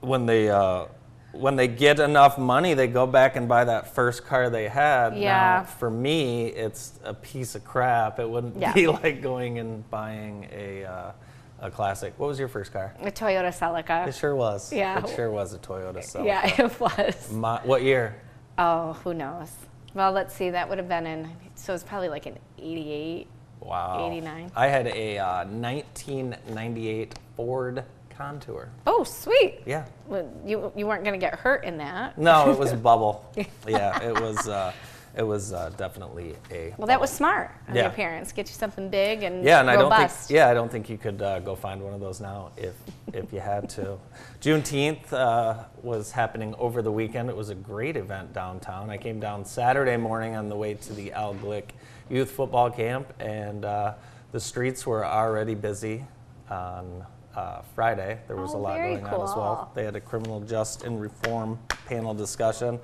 when 0.00 0.26
they 0.26 0.48
uh, 0.50 0.86
when 1.32 1.56
they 1.56 1.68
get 1.68 2.00
enough 2.00 2.38
money, 2.38 2.74
they 2.74 2.86
go 2.86 3.06
back 3.06 3.36
and 3.36 3.46
buy 3.48 3.64
that 3.64 3.94
first 3.94 4.24
car 4.24 4.48
they 4.48 4.68
had. 4.68 5.16
Yeah. 5.16 5.58
Now, 5.60 5.64
for 5.64 5.90
me, 5.90 6.46
it's 6.46 6.98
a 7.04 7.12
piece 7.14 7.54
of 7.54 7.64
crap. 7.64 8.18
It 8.18 8.28
wouldn't 8.28 8.56
Yeah. 8.56 8.72
be 8.72 8.86
like 9.02 9.20
going 9.22 9.58
and 9.58 9.88
buying 9.90 10.48
a 10.52 10.84
uh, 10.84 11.12
a 11.60 11.70
classic. 11.70 12.14
What 12.18 12.26
was 12.28 12.38
your 12.38 12.48
first 12.48 12.72
car? 12.72 12.94
A 13.00 13.10
Toyota 13.10 13.48
Celica. 13.48 14.06
It 14.06 14.14
sure 14.14 14.36
was. 14.36 14.72
Yeah. 14.72 14.98
It 15.04 15.08
sure 15.14 15.30
was 15.30 15.54
a 15.54 15.58
Toyota 15.58 15.98
Celica. 15.98 16.24
Yeah, 16.26 16.64
it 16.64 16.80
was. 16.80 17.32
My, 17.32 17.60
what 17.64 17.82
year? 17.82 18.16
Oh, 18.58 18.92
who 19.04 19.14
knows? 19.14 19.50
Well, 19.94 20.12
let's 20.12 20.34
see. 20.34 20.50
That 20.50 20.68
would 20.68 20.76
have 20.78 20.88
been 20.88 21.06
in. 21.06 21.30
So 21.54 21.72
it's 21.74 21.82
probably 21.84 22.08
like 22.10 22.26
an 22.26 22.38
'88. 22.58 23.26
Wow. 23.60 24.06
89. 24.06 24.52
I 24.54 24.66
had 24.68 24.86
a 24.88 25.18
uh, 25.18 25.44
1998 25.46 27.14
Ford 27.36 27.84
Contour. 28.10 28.70
Oh, 28.86 29.04
sweet. 29.04 29.60
Yeah. 29.66 29.84
Well, 30.06 30.30
you 30.44 30.72
you 30.74 30.86
weren't 30.86 31.04
going 31.04 31.18
to 31.18 31.24
get 31.24 31.34
hurt 31.38 31.64
in 31.64 31.76
that. 31.78 32.16
No, 32.16 32.50
it 32.50 32.58
was 32.58 32.72
a 32.72 32.76
bubble. 32.90 33.30
yeah, 33.68 34.02
it 34.02 34.20
was. 34.20 34.48
Uh, 34.48 34.72
it 35.16 35.22
was 35.22 35.54
uh, 35.54 35.70
definitely 35.78 36.36
a. 36.50 36.74
Well, 36.76 36.86
that 36.88 37.00
was 37.00 37.10
smart 37.10 37.50
of 37.68 37.74
Yeah. 37.74 37.82
your 37.84 37.90
parents. 37.90 38.32
Get 38.32 38.48
you 38.48 38.54
something 38.54 38.90
big 38.90 39.22
and 39.22 39.42
Yeah, 39.44 39.60
and 39.60 39.70
I 39.70 39.76
don't 39.76 39.90
think 39.90 40.10
yeah, 40.30 40.48
I 40.50 40.54
don't 40.54 40.70
think 40.70 40.90
you 40.90 40.98
could 40.98 41.22
uh, 41.22 41.40
go 41.40 41.54
find 41.54 41.82
one 41.82 41.94
of 41.94 42.00
those 42.00 42.20
now 42.20 42.50
if 42.56 42.74
if 43.14 43.32
you 43.32 43.40
had 43.40 43.68
to. 43.70 43.98
Juneteenth 44.42 45.10
uh, 45.14 45.64
was 45.82 46.10
happening 46.10 46.54
over 46.58 46.82
the 46.82 46.92
weekend. 46.92 47.30
It 47.30 47.36
was 47.36 47.48
a 47.48 47.54
great 47.54 47.96
event 47.96 48.34
downtown. 48.34 48.90
I 48.90 48.98
came 48.98 49.18
down 49.18 49.44
Saturday 49.46 49.96
morning 49.96 50.36
on 50.36 50.50
the 50.50 50.56
way 50.56 50.74
to 50.74 50.92
the 50.92 51.12
Al 51.12 51.34
Glick 51.34 51.70
Youth 52.08 52.30
Football 52.30 52.70
Camp, 52.70 53.12
and 53.20 53.64
uh, 53.64 53.94
the 54.32 54.40
streets 54.40 54.86
were 54.86 55.04
already 55.04 55.54
busy. 55.54 56.04
On 56.48 57.04
uh, 57.34 57.60
Friday, 57.74 58.20
there 58.28 58.36
was 58.36 58.54
Oh, 58.54 58.58
a 58.58 58.60
lot 58.60 58.76
going 58.76 59.04
on 59.04 59.14
as 59.28 59.34
well. 59.36 59.70
They 59.74 59.84
had 59.84 59.96
a 59.96 60.00
criminal 60.00 60.40
justice 60.40 60.86
and 60.86 61.00
reform 61.00 61.58
panel 61.86 62.14
discussion. 62.14 62.78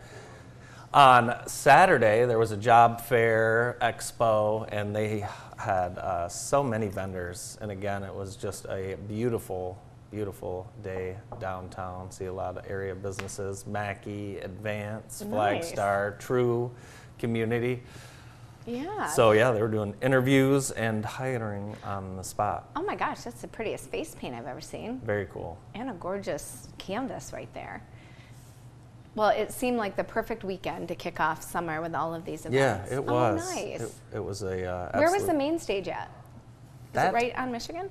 On 0.93 1.35
Saturday, 1.47 2.27
there 2.27 2.39
was 2.39 2.51
a 2.51 2.57
job 2.57 3.01
fair 3.01 3.79
expo, 3.81 4.69
and 4.73 4.95
they 4.95 5.25
had 5.57 5.97
uh, 5.99 6.29
so 6.29 6.63
many 6.63 6.89
vendors. 6.89 7.57
And 7.61 7.71
again, 7.71 8.03
it 8.03 8.13
was 8.15 8.35
just 8.37 8.67
a 8.67 8.97
beautiful, 9.09 9.79
beautiful 10.11 10.71
day 10.83 11.17
downtown. 11.41 12.11
See 12.11 12.27
a 12.27 12.33
lot 12.33 12.59
of 12.59 12.69
area 12.69 12.95
businesses 12.97 13.65
Mackey, 13.67 14.39
Advance, 14.39 15.23
Nice. 15.23 15.73
Flagstar, 15.73 16.19
True, 16.19 16.71
Community. 17.19 17.83
Yeah. 18.67 19.07
So, 19.07 19.33
yeah, 19.33 19.51
they 19.51 19.61
were 19.61 19.69
doing 19.69 19.95
interviews 20.03 20.71
and 20.71 21.05
hiring 21.05 21.77
on 21.85 22.17
the 22.17 22.23
spot. 22.25 22.71
oh 22.77 22.83
my 22.83 22.95
gosh, 22.95 23.23
that's 23.23 23.41
the 23.41 23.49
prettiest 23.49 23.91
face 23.91 24.15
paint 24.19 24.35
I've 24.35 24.47
ever 24.47 24.61
seen. 24.61 25.01
Very 25.05 25.27
cool. 25.33 25.59
And 25.75 25.91
a 25.91 25.95
gorgeous 25.95 26.69
canvas 26.79 27.33
right 27.33 27.53
there. 27.55 27.83
Well, 29.15 29.29
it 29.29 29.53
seemed 29.53 29.77
like 29.77 29.97
the 29.97 30.05
perfect 30.05 30.43
weekend 30.43 30.89
to 30.89 30.95
kick 30.95 31.21
off 31.21 31.43
summer 31.43 31.83
with 31.83 31.95
all 31.95 32.15
of 32.15 32.25
these 32.25 32.47
events. 32.47 32.57
Yeah, 32.91 32.97
it 32.97 33.05
was. 33.05 33.43
Oh, 33.47 33.55
nice. 33.55 33.81
It, 33.83 33.95
it 34.15 34.25
was 34.25 34.43
a. 34.43 34.65
Uh, 34.65 34.99
Where 34.99 35.11
was 35.11 35.27
the 35.27 35.35
main 35.35 35.59
stage 35.59 35.89
at? 35.89 36.07
Is 36.09 36.95
That- 36.95 37.11
it 37.13 37.15
right 37.15 37.37
on 37.37 37.53
Michigan? 37.53 37.91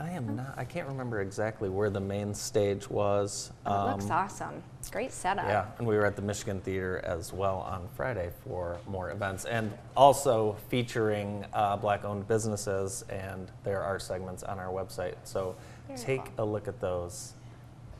I 0.00 0.10
am 0.10 0.36
not. 0.36 0.54
I 0.56 0.64
can't 0.64 0.86
remember 0.86 1.20
exactly 1.20 1.68
where 1.68 1.90
the 1.90 2.00
main 2.00 2.32
stage 2.32 2.88
was. 2.88 3.52
Oh, 3.66 3.88
it 3.88 3.90
looks 3.92 4.04
Um, 4.04 4.12
awesome. 4.12 4.62
Great 4.92 5.12
setup. 5.12 5.44
Yeah, 5.46 5.66
and 5.78 5.86
we 5.86 5.96
were 5.96 6.06
at 6.06 6.14
the 6.14 6.22
Michigan 6.22 6.60
Theater 6.60 7.00
as 7.04 7.32
well 7.32 7.58
on 7.58 7.88
Friday 7.96 8.30
for 8.44 8.78
more 8.86 9.10
events, 9.10 9.44
and 9.44 9.76
also 9.96 10.56
featuring 10.68 11.44
uh, 11.52 11.76
black-owned 11.76 12.28
businesses, 12.28 13.04
and 13.08 13.50
there 13.64 13.82
are 13.82 13.98
segments 13.98 14.42
on 14.44 14.58
our 14.58 14.72
website. 14.72 15.16
So 15.24 15.56
Very 15.88 15.98
take 15.98 16.22
a 16.38 16.44
look 16.44 16.68
at 16.68 16.80
those 16.80 17.34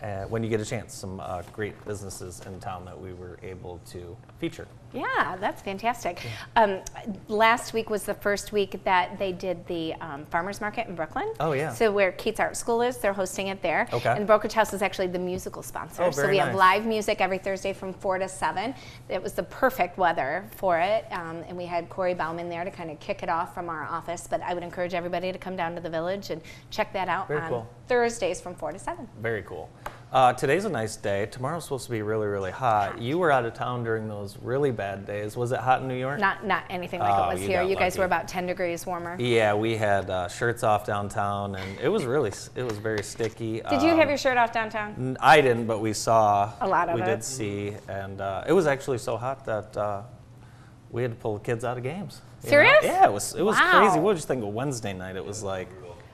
uh, 0.03 0.23
when 0.27 0.45
you 0.45 0.49
get 0.49 0.61
a 0.61 0.65
chance. 0.65 0.95
Some 0.95 1.19
uh, 1.19 1.43
great 1.53 1.85
businesses 1.85 2.41
in 2.47 2.61
town 2.61 2.85
that 2.85 2.99
we 2.99 3.13
were 3.13 3.39
able 3.43 3.81
to 3.91 4.17
feature. 4.39 4.67
Yeah, 4.95 5.37
that's 5.39 5.61
fantastic. 5.61 6.23
Um, 6.57 6.81
last 7.29 7.75
week 7.75 7.91
was 7.91 8.05
the 8.05 8.15
first 8.15 8.53
week 8.53 8.83
that 8.85 9.19
they 9.19 9.33
did 9.33 9.67
the 9.67 9.93
um, 9.95 10.25
farmers 10.27 10.61
market 10.63 10.89
in 10.89 10.95
Brooklyn. 10.95 11.35
Oh, 11.41 11.53
yeah. 11.53 11.75
So 11.75 11.93
where 11.93 12.13
Keats 12.13 12.41
Art 12.41 12.57
School 12.57 12.81
is, 12.81 12.97
they're 12.97 13.13
hosting 13.13 13.49
it 13.49 13.61
there. 13.61 13.87
Okay. 13.93 14.09
And 14.17 14.27
Brokerage 14.27 14.55
House 14.55 14.73
is 14.73 14.81
actually 14.81 15.09
the 15.09 15.19
musical 15.19 15.63
sponsor. 15.63 16.05
Oh, 16.05 16.11
so 16.11 16.23
very 16.23 16.35
we 16.35 16.39
have 16.39 16.55
live 16.55 16.87
music 16.87 17.21
every 17.21 17.39
Thursday 17.39 17.75
from 17.75 17.93
four 17.93 18.19
to 18.19 18.29
seven. 18.29 18.75
It 19.11 19.23
was 19.23 19.35
the 19.35 19.43
perfect 19.43 19.99
weather 19.99 20.49
for 20.57 20.79
it, 20.79 21.05
um, 21.11 21.45
and 21.47 21.57
we 21.57 21.67
had 21.67 21.91
Corey 21.91 22.15
Bauman 22.15 22.49
there 22.49 22.65
to 22.65 22.71
kind 22.71 22.91
of 22.91 22.99
kick 22.99 23.23
it 23.23 23.29
off 23.29 23.53
from 23.53 23.69
our 23.69 23.85
office. 23.85 24.27
But 24.29 24.41
I 24.43 24.55
would 24.55 24.63
encourage 24.63 24.95
everybody 24.95 25.33
to 25.33 25.39
come 25.39 25.57
down 25.57 25.75
to 25.75 25.83
the 25.83 25.91
village 25.91 26.31
and 26.31 26.41
check 26.71 26.95
that 26.95 27.09
out 27.09 27.29
Very 27.29 27.41
on 27.41 27.49
cool. 27.51 27.69
Thursdays 27.89 28.41
from 28.41 28.55
four 28.55 28.73
to 28.73 28.79
seven. 28.79 29.07
Very 29.21 29.43
cool. 29.43 29.69
Uh, 30.11 30.33
today's 30.33 30.65
a 30.65 30.69
nice 30.71 30.97
day. 30.97 31.27
Tomorrow's 31.27 31.65
supposed 31.65 31.85
to 31.85 31.91
be 31.91 32.01
really, 32.01 32.27
really 32.27 32.51
hot. 32.51 32.99
You 32.99 33.19
were 33.19 33.31
out 33.31 33.45
of 33.45 33.53
town 33.53 33.85
during 33.85 34.09
those 34.09 34.39
really 34.41 34.71
bad 34.71 35.05
days. 35.05 35.37
Was 35.37 35.53
it 35.53 35.61
hot 35.61 35.83
in 35.83 35.89
New 35.89 35.99
York? 35.99 36.19
Not 36.19 36.47
not 36.47 36.65
anything 36.71 37.01
like 37.01 37.13
Oh, 37.13 37.29
it 37.29 37.33
was 37.35 37.43
you 37.43 37.49
here. 37.49 37.63
You 37.63 37.77
guys 37.77 37.93
lucky. 37.93 37.99
were 38.01 38.05
about 38.07 38.27
10 38.27 38.47
degrees 38.47 38.87
warmer. 38.87 39.17
Yeah, 39.21 39.53
we 39.53 39.77
had 39.77 40.09
uh, 40.09 40.27
shirts 40.29 40.63
off 40.63 40.87
downtown, 40.87 41.57
and 41.57 41.79
it 41.79 41.91
was 41.91 42.07
really, 42.07 42.33
it 42.57 42.63
was 42.63 42.79
very 42.79 43.03
sticky. 43.03 43.61
Did 43.69 43.83
you 43.83 43.91
have 43.91 44.01
Um, 44.01 44.09
your 44.09 44.17
shirt 44.17 44.39
off 44.39 44.51
downtown? 44.51 44.95
N- 44.99 45.17
I 45.21 45.43
didn't, 45.43 45.67
but 45.67 45.81
we 45.81 45.93
saw. 45.93 46.53
A 46.63 46.67
lot 46.69 46.89
of 46.89 46.95
We 46.95 47.03
it. 47.03 47.05
did 47.05 47.23
see, 47.23 47.75
and 47.87 48.23
uh, 48.23 48.45
it 48.49 48.53
was 48.55 48.67
actually 48.67 48.99
so 48.99 49.19
hot 49.19 49.45
that 49.45 49.77
uh, 49.77 50.03
we 50.91 51.03
had 51.03 51.11
to 51.11 51.17
pull 51.19 51.35
the 51.35 51.45
kids 51.45 51.67
out 51.67 51.77
of 51.77 51.83
games. 51.83 52.23
you 52.45 52.47
know? 52.47 52.51
Serious? 52.51 52.83
Yeah, 52.83 53.05
it 53.05 53.13
was. 53.13 53.35
It 53.35 53.43
was 53.43 53.57
Wow. 53.57 53.79
crazy. 53.87 54.01
What 54.01 54.15
did 54.15 54.23
you 54.23 54.27
think 54.27 54.43
of 54.43 54.49
Wednesday 54.55 54.95
night? 54.95 55.17
It 55.17 55.25
was 55.27 55.43
like, 55.43 55.69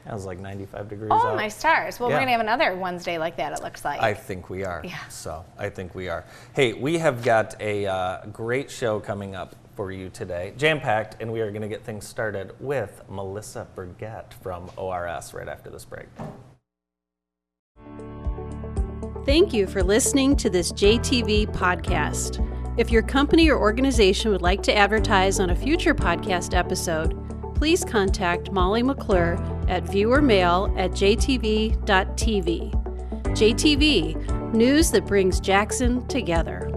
it 0.06 0.12
was 0.12 0.26
like 0.26 0.38
95 0.38 0.88
degrees 0.88 1.10
Oh, 1.12 1.28
out. 1.28 1.36
my 1.36 1.48
stars. 1.48 1.98
Well, 1.98 2.08
Yeah. 2.10 2.16
we're 2.16 2.20
going 2.20 2.26
to 2.28 2.32
have 2.32 2.40
another 2.40 2.76
Wednesday 2.76 3.16
like 3.18 3.36
that, 3.38 3.52
it 3.52 3.62
looks 3.62 3.84
like. 3.84 4.00
I 4.02 4.12
think 4.14 4.50
we 4.50 4.64
are. 4.64 4.82
Yeah. 4.84 4.98
So 5.08 5.44
I 5.58 5.70
think 5.70 5.94
we 5.94 6.08
are. 6.08 6.24
Hey, 6.54 6.72
we 6.74 6.98
have 6.98 7.22
got 7.22 7.54
a 7.60 7.86
uh, 7.86 8.26
great 8.26 8.70
show 8.70 9.00
coming 9.00 9.34
up 9.34 9.54
for 9.76 9.90
you 9.90 10.08
today, 10.10 10.52
jam 10.56 10.80
packed, 10.80 11.16
and 11.20 11.32
we 11.32 11.40
are 11.40 11.50
going 11.50 11.62
to 11.62 11.68
get 11.68 11.82
things 11.84 12.06
started 12.06 12.52
with 12.60 13.02
Melissa 13.08 13.66
Burgett 13.74 14.32
from 14.40 14.70
ORS 14.76 15.34
right 15.34 15.48
after 15.48 15.68
this 15.70 15.84
break. 15.84 16.06
Thank 19.24 19.54
you 19.54 19.66
for 19.66 19.82
listening 19.82 20.36
to 20.36 20.50
this 20.50 20.70
JTV 20.72 21.46
podcast. 21.46 22.38
If 22.78 22.90
your 22.90 23.02
company 23.02 23.48
or 23.50 23.58
organization 23.58 24.30
would 24.32 24.42
like 24.42 24.62
to 24.64 24.76
advertise 24.76 25.40
on 25.40 25.50
a 25.50 25.56
future 25.56 25.94
podcast 25.94 26.54
episode, 26.56 27.16
please 27.54 27.84
contact 27.84 28.50
Molly 28.52 28.82
McClure 28.82 29.36
at 29.68 29.84
viewermail 29.84 30.78
at 30.78 30.90
jtv.tv. 30.92 31.76
JTV, 33.34 34.54
news 34.54 34.90
that 34.90 35.06
brings 35.06 35.40
Jackson 35.40 36.06
together. 36.08 36.70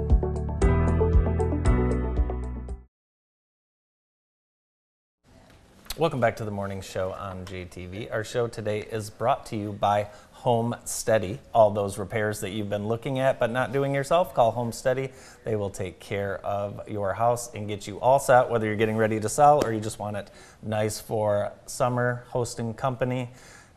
Welcome 5.98 6.20
back 6.20 6.36
to 6.36 6.46
the 6.46 6.52
morning 6.52 6.82
show 6.82 7.14
on 7.14 7.44
JTV. 7.46 8.14
Our 8.14 8.24
show 8.24 8.48
today 8.48 8.82
is 8.82 9.10
brought 9.10 9.48
to 9.48 9.56
you 9.56 9.74
by 9.74 10.06
Home 10.48 10.74
Steady. 10.86 11.42
All 11.54 11.72
those 11.72 11.98
repairs 11.98 12.40
that 12.40 12.52
you've 12.52 12.70
been 12.70 12.88
looking 12.88 13.20
at 13.20 13.38
but 13.38 13.52
not 13.52 13.74
doing 13.74 13.94
yourself, 13.94 14.34
call 14.34 14.52
Home 14.52 14.72
Steady. 14.72 15.10
They 15.44 15.58
will 15.58 15.70
take 15.70 16.00
care 16.00 16.38
of 16.38 16.88
your 16.88 17.14
house 17.14 17.54
and 17.54 17.68
get 17.68 17.86
you 17.86 18.00
all 18.00 18.18
set, 18.18 18.50
whether 18.50 18.66
you're 18.66 18.78
getting 18.78 18.96
ready 18.96 19.20
to 19.20 19.28
sell 19.28 19.62
or 19.66 19.74
you 19.74 19.82
just 19.82 20.00
want 20.00 20.16
it 20.16 20.32
nice 20.64 21.02
for 21.02 21.52
summer 21.66 22.24
hosting 22.30 22.74
company. 22.74 23.30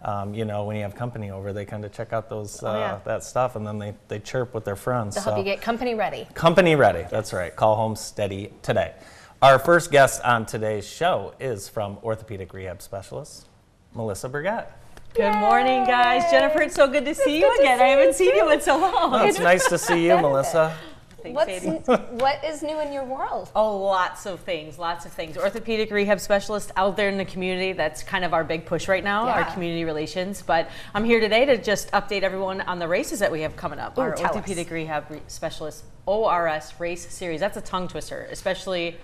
Um, 0.02 0.32
you 0.32 0.44
know, 0.44 0.62
when 0.62 0.76
you 0.76 0.82
have 0.82 0.94
company 0.94 1.32
over, 1.32 1.52
they 1.52 1.64
kind 1.64 1.84
of 1.84 1.90
check 1.90 2.12
out 2.12 2.28
those 2.30 2.62
uh, 2.62 2.68
Oh, 2.70 2.78
yeah. 2.78 3.00
that 3.04 3.24
stuff 3.24 3.56
and 3.56 3.66
then 3.66 3.80
they, 3.80 3.92
they 4.06 4.20
chirp 4.20 4.54
with 4.54 4.64
their 4.64 4.76
friends. 4.76 5.16
to 5.16 5.22
help 5.22 5.34
so- 5.34 5.38
you 5.38 5.44
get 5.44 5.60
company 5.60 5.96
ready. 5.96 6.28
Company 6.34 6.76
ready. 6.76 7.04
That's 7.10 7.32
right. 7.32 7.54
Call 7.56 7.74
home 7.74 7.96
steady 7.96 8.52
today. 8.62 8.94
Our 9.42 9.58
first 9.58 9.90
guest 9.90 10.22
on 10.22 10.46
today's 10.46 10.86
show 10.86 11.34
is 11.40 11.68
from 11.68 11.98
orthopedic 12.04 12.54
rehab 12.54 12.80
specialist 12.80 13.48
Melissa 13.92 14.28
Burgett. 14.28 14.68
Good 15.14 15.34
morning, 15.34 15.84
guys. 15.84 16.30
Jennifer, 16.30 16.62
it's 16.62 16.74
so 16.76 16.86
good 16.86 17.04
to 17.04 17.14
see 17.14 17.40
you 17.40 17.52
again. 17.58 17.80
I 17.80 17.88
haven't 17.88 18.14
seen 18.14 18.34
you 18.36 18.48
in 18.50 18.60
so 18.60 18.78
long. 18.78 19.10
Well, 19.10 19.26
it's 19.28 19.38
nice 19.52 19.66
to 19.68 19.76
see 19.76 20.06
you, 20.06 20.16
Melissa. 20.16 20.76
Thanks, 21.22 21.36
What's, 21.36 21.62
Sadie. 21.62 22.02
what 22.14 22.42
is 22.44 22.62
new 22.62 22.80
in 22.80 22.92
your 22.92 23.04
world? 23.04 23.50
Oh, 23.56 23.76
lots 23.78 24.24
of 24.24 24.40
things, 24.40 24.78
lots 24.78 25.04
of 25.04 25.12
things. 25.12 25.36
Orthopedic 25.36 25.90
rehab 25.90 26.18
specialist 26.20 26.70
out 26.76 26.96
there 26.96 27.10
in 27.10 27.18
the 27.18 27.24
community. 27.26 27.72
That's 27.74 28.02
kind 28.02 28.24
of 28.24 28.32
our 28.32 28.42
big 28.44 28.64
push 28.64 28.88
right 28.88 29.04
now, 29.04 29.28
our 29.28 29.44
community 29.52 29.84
relations. 29.84 30.40
But 30.42 30.70
I'm 30.94 31.04
here 31.04 31.20
today 31.20 31.44
to 31.44 31.58
just 31.60 31.90
update 31.90 32.22
everyone 32.22 32.62
on 32.62 32.78
the 32.78 32.88
races 32.88 33.18
that 33.18 33.30
we 33.30 33.42
have 33.42 33.54
coming 33.56 33.78
up. 33.78 33.98
Ooh, 33.98 34.02
our 34.02 34.14
tell 34.14 34.30
us. 34.30 34.36
orthopedic 34.36 34.70
rehab 34.70 35.10
re- 35.10 35.20
specialist 35.26 35.84
ORS 36.06 36.72
race 36.78 37.06
series. 37.12 37.40
That's 37.40 37.56
a 37.58 37.60
tongue 37.62 37.88
twister, 37.88 38.26
especially 38.30 38.96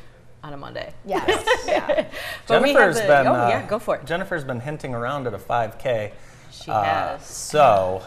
on 0.47 0.53
a 0.53 0.57
Monday. 0.57 0.93
Yes. 1.05 1.45
yeah. 1.67 2.07
But 2.47 2.63
we 2.63 2.69
have 2.73 2.77
Jennifer's 2.79 3.01
the- 3.01 3.07
been 3.09 3.27
oh, 3.27 3.35
uh, 3.35 3.49
yeah, 3.49 3.67
go 3.67 3.79
for 3.81 3.97
it. 3.97 4.07
Jennifer's 4.07 4.45
been 4.45 4.61
hinting 4.61 4.95
around 4.95 5.27
at 5.27 5.35
a 5.35 5.39
5K. 5.39 6.13
She 6.53 6.71
Uh, 6.71 6.83
has. 6.85 7.27
So 7.27 8.03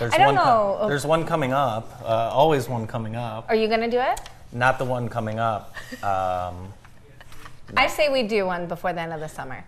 there's 0.00 0.12
I 0.12 0.18
don't 0.18 0.34
one 0.34 0.44
co- 0.44 0.78
know. 0.82 0.88
there's 0.88 1.06
one 1.06 1.24
coming 1.24 1.52
up. 1.52 2.00
Uh, 2.02 2.06
always 2.08 2.68
one 2.68 2.86
coming 2.88 3.14
up. 3.14 3.46
Are 3.48 3.54
you 3.54 3.68
going 3.68 3.80
to 3.80 3.90
do 3.90 4.00
it? 4.00 4.20
Not 4.52 4.78
the 4.78 4.84
one 4.84 5.08
coming 5.08 5.38
up. 5.38 5.74
Um, 6.02 6.72
I 7.76 7.86
say 7.86 8.08
we 8.08 8.24
do 8.24 8.46
one 8.46 8.66
before 8.66 8.92
the 8.92 9.00
end 9.00 9.12
of 9.12 9.20
the 9.20 9.28
summer. 9.28 9.64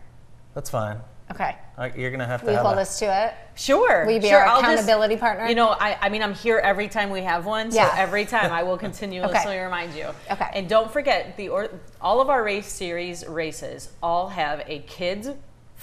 that's 0.55 0.71
fine. 0.71 0.99
Okay. 1.31 1.57
All 1.77 1.85
right, 1.85 1.97
you're 1.99 2.11
gonna 2.11 2.25
have 2.27 2.41
to 2.41 2.47
Will 2.47 2.53
you 2.53 2.57
have 2.59 2.67
hold 2.67 2.79
a- 2.79 2.83
us 2.83 2.99
to 3.01 3.07
it? 3.27 3.35
Sure. 3.57 4.05
Will 4.07 4.13
you 4.13 4.21
be 4.21 4.29
sure, 4.29 4.39
our 4.39 4.47
I'll 4.47 4.61
just- 4.63 4.73
accountability 4.75 5.17
partner? 5.17 5.47
You 5.47 5.55
know, 5.57 5.71
I, 5.71 5.97
I 6.01 6.09
mean, 6.09 6.23
I'm 6.23 6.35
here 6.35 6.59
every 6.59 6.89
time 6.89 7.11
we 7.11 7.23
have 7.23 7.45
one, 7.47 7.71
so 7.73 7.77
Yeah. 7.79 7.93
every 7.97 8.25
time 8.25 8.53
I 8.53 8.63
will 8.63 8.79
continuously 8.89 9.37
Okay. 9.37 9.61
remind 9.61 9.95
you. 9.95 10.07
Okay. 10.31 10.49
And 10.55 10.69
don't 10.69 10.91
forget, 10.91 11.37
the 11.37 11.49
or, 11.49 11.69
all 12.01 12.21
of 12.21 12.31
our 12.31 12.45
race 12.45 12.69
series 12.69 13.27
races 13.27 13.91
all 14.03 14.29
have 14.29 14.63
a 14.67 14.79
kids 14.81 15.29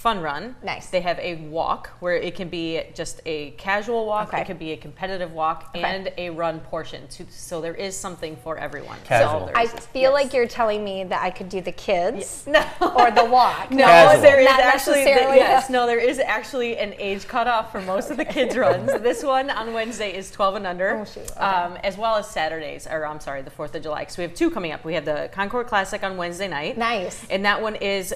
fun 0.04 0.20
run. 0.20 0.54
Nice. 0.62 0.88
They 0.90 1.00
have 1.00 1.18
a 1.18 1.36
walk 1.36 1.88
where 2.00 2.14
it 2.14 2.34
can 2.34 2.50
be 2.50 2.82
just 2.94 3.22
a 3.24 3.52
casual 3.52 4.04
walk, 4.04 4.28
Okay. 4.28 4.42
it 4.42 4.46
could 4.46 4.58
be 4.58 4.72
a 4.72 4.76
competitive 4.76 5.32
walk, 5.32 5.70
Okay. 5.74 5.82
and 5.82 6.12
a 6.18 6.28
run 6.28 6.60
portion. 6.60 7.08
To, 7.08 7.24
so 7.30 7.62
there 7.62 7.74
is 7.74 7.96
something 7.98 8.36
for 8.44 8.58
everyone. 8.58 8.98
Casual. 9.04 9.46
So 9.48 9.52
I 9.56 9.66
feel 9.66 10.10
yes. 10.10 10.12
like 10.12 10.34
you're 10.34 10.46
telling 10.46 10.84
me 10.84 11.04
that 11.04 11.22
I 11.22 11.30
could 11.30 11.48
do 11.48 11.62
the 11.62 11.72
kids 11.72 12.44
No. 12.46 12.62
or 12.82 13.10
the 13.12 13.24
walk. 13.24 13.70
No, 13.70 13.86
Casual. 13.86 14.20
there 14.20 14.40
is 14.40 14.44
Not 14.46 14.60
actually 14.60 15.04
necessarily 15.06 15.36
yes, 15.38 15.70
no, 15.70 15.86
there 15.86 15.98
is 15.98 16.18
actually 16.18 16.76
an 16.76 16.92
age 16.98 17.26
cutoff 17.26 17.72
for 17.72 17.80
most 17.80 18.10
of 18.10 18.18
the 18.18 18.26
kids 18.26 18.58
runs. 18.58 18.92
This 19.00 19.22
one 19.24 19.48
on 19.48 19.72
Wednesday 19.72 20.14
is 20.14 20.30
12 20.30 20.56
and 20.56 20.66
under, 20.66 20.98
Oh, 20.98 21.04
shoot, 21.06 21.30
okay. 21.30 21.40
um, 21.40 21.78
as 21.82 21.96
well 21.96 22.16
as 22.16 22.28
Saturdays, 22.28 22.86
or 22.86 23.06
I'm 23.06 23.20
sorry, 23.20 23.40
the 23.40 23.50
4th 23.50 23.74
of 23.74 23.82
July. 23.82 24.00
Because 24.00 24.18
we 24.18 24.22
have 24.24 24.34
two 24.34 24.50
coming 24.50 24.72
up. 24.72 24.84
We 24.84 24.92
have 24.92 25.06
the 25.06 25.30
Concord 25.32 25.66
Classic 25.66 26.02
on 26.04 26.18
Wednesday 26.18 26.48
night. 26.48 26.76
Nice. 26.76 27.24
And 27.30 27.42
that 27.46 27.62
one 27.62 27.76
is 27.76 28.12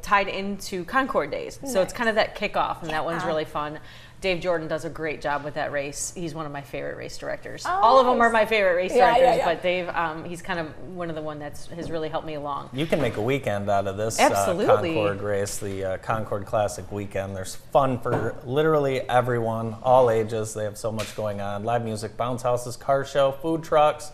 tied 0.00 0.28
into 0.28 0.84
Concord 0.84 1.23
Days, 1.30 1.58
so 1.66 1.80
it's 1.82 1.92
kind 1.92 2.08
of 2.08 2.14
that 2.16 2.36
kickoff, 2.36 2.82
and 2.82 2.90
that 2.90 3.04
one's 3.04 3.24
really 3.24 3.44
fun. 3.44 3.78
Dave 4.20 4.40
Jordan 4.40 4.68
does 4.68 4.86
a 4.86 4.88
great 4.90 5.20
job 5.20 5.44
with 5.44 5.52
that 5.54 5.70
race. 5.70 6.10
He's 6.16 6.34
one 6.34 6.46
of 6.46 6.52
my 6.52 6.62
favorite 6.62 6.96
race 6.96 7.18
directors. 7.18 7.64
Oh, 7.66 7.70
All 7.82 8.00
of 8.00 8.06
them 8.06 8.22
are 8.22 8.30
my 8.30 8.46
favorite 8.46 8.74
race 8.74 8.90
Yeah, 8.94 9.08
yeah, 9.10 9.18
directors, 9.18 9.36
yeah. 9.36 9.44
but 9.44 9.62
Dave, 9.62 9.88
um, 9.90 10.24
he's 10.24 10.40
kind 10.40 10.58
of 10.58 10.78
one 10.94 11.10
of 11.10 11.14
the 11.14 11.20
one 11.20 11.38
that's 11.38 11.66
has 11.66 11.90
really 11.90 12.08
helped 12.08 12.26
me 12.26 12.32
along. 12.34 12.70
You 12.72 12.86
can 12.86 13.02
make 13.02 13.18
a 13.18 13.20
weekend 13.22 13.68
out 13.68 13.86
of 13.86 13.98
this 13.98 14.18
Absolutely. 14.18 14.64
Uh, 14.66 14.76
Concord 15.04 15.20
race, 15.20 15.58
the 15.58 15.84
uh, 15.84 15.98
Concord 15.98 16.46
Classic 16.46 16.90
weekend. 16.90 17.36
There's 17.36 17.56
fun 17.56 17.98
for 18.00 18.34
literally 18.46 19.02
everyone, 19.10 19.76
all 19.82 20.08
ages. 20.10 20.54
They 20.54 20.64
have 20.64 20.78
so 20.78 20.90
much 20.90 21.14
going 21.16 21.42
on: 21.42 21.64
live 21.64 21.84
music, 21.84 22.16
bounce 22.16 22.40
houses, 22.40 22.76
car 22.76 23.04
show, 23.04 23.32
food 23.32 23.62
trucks, 23.62 24.10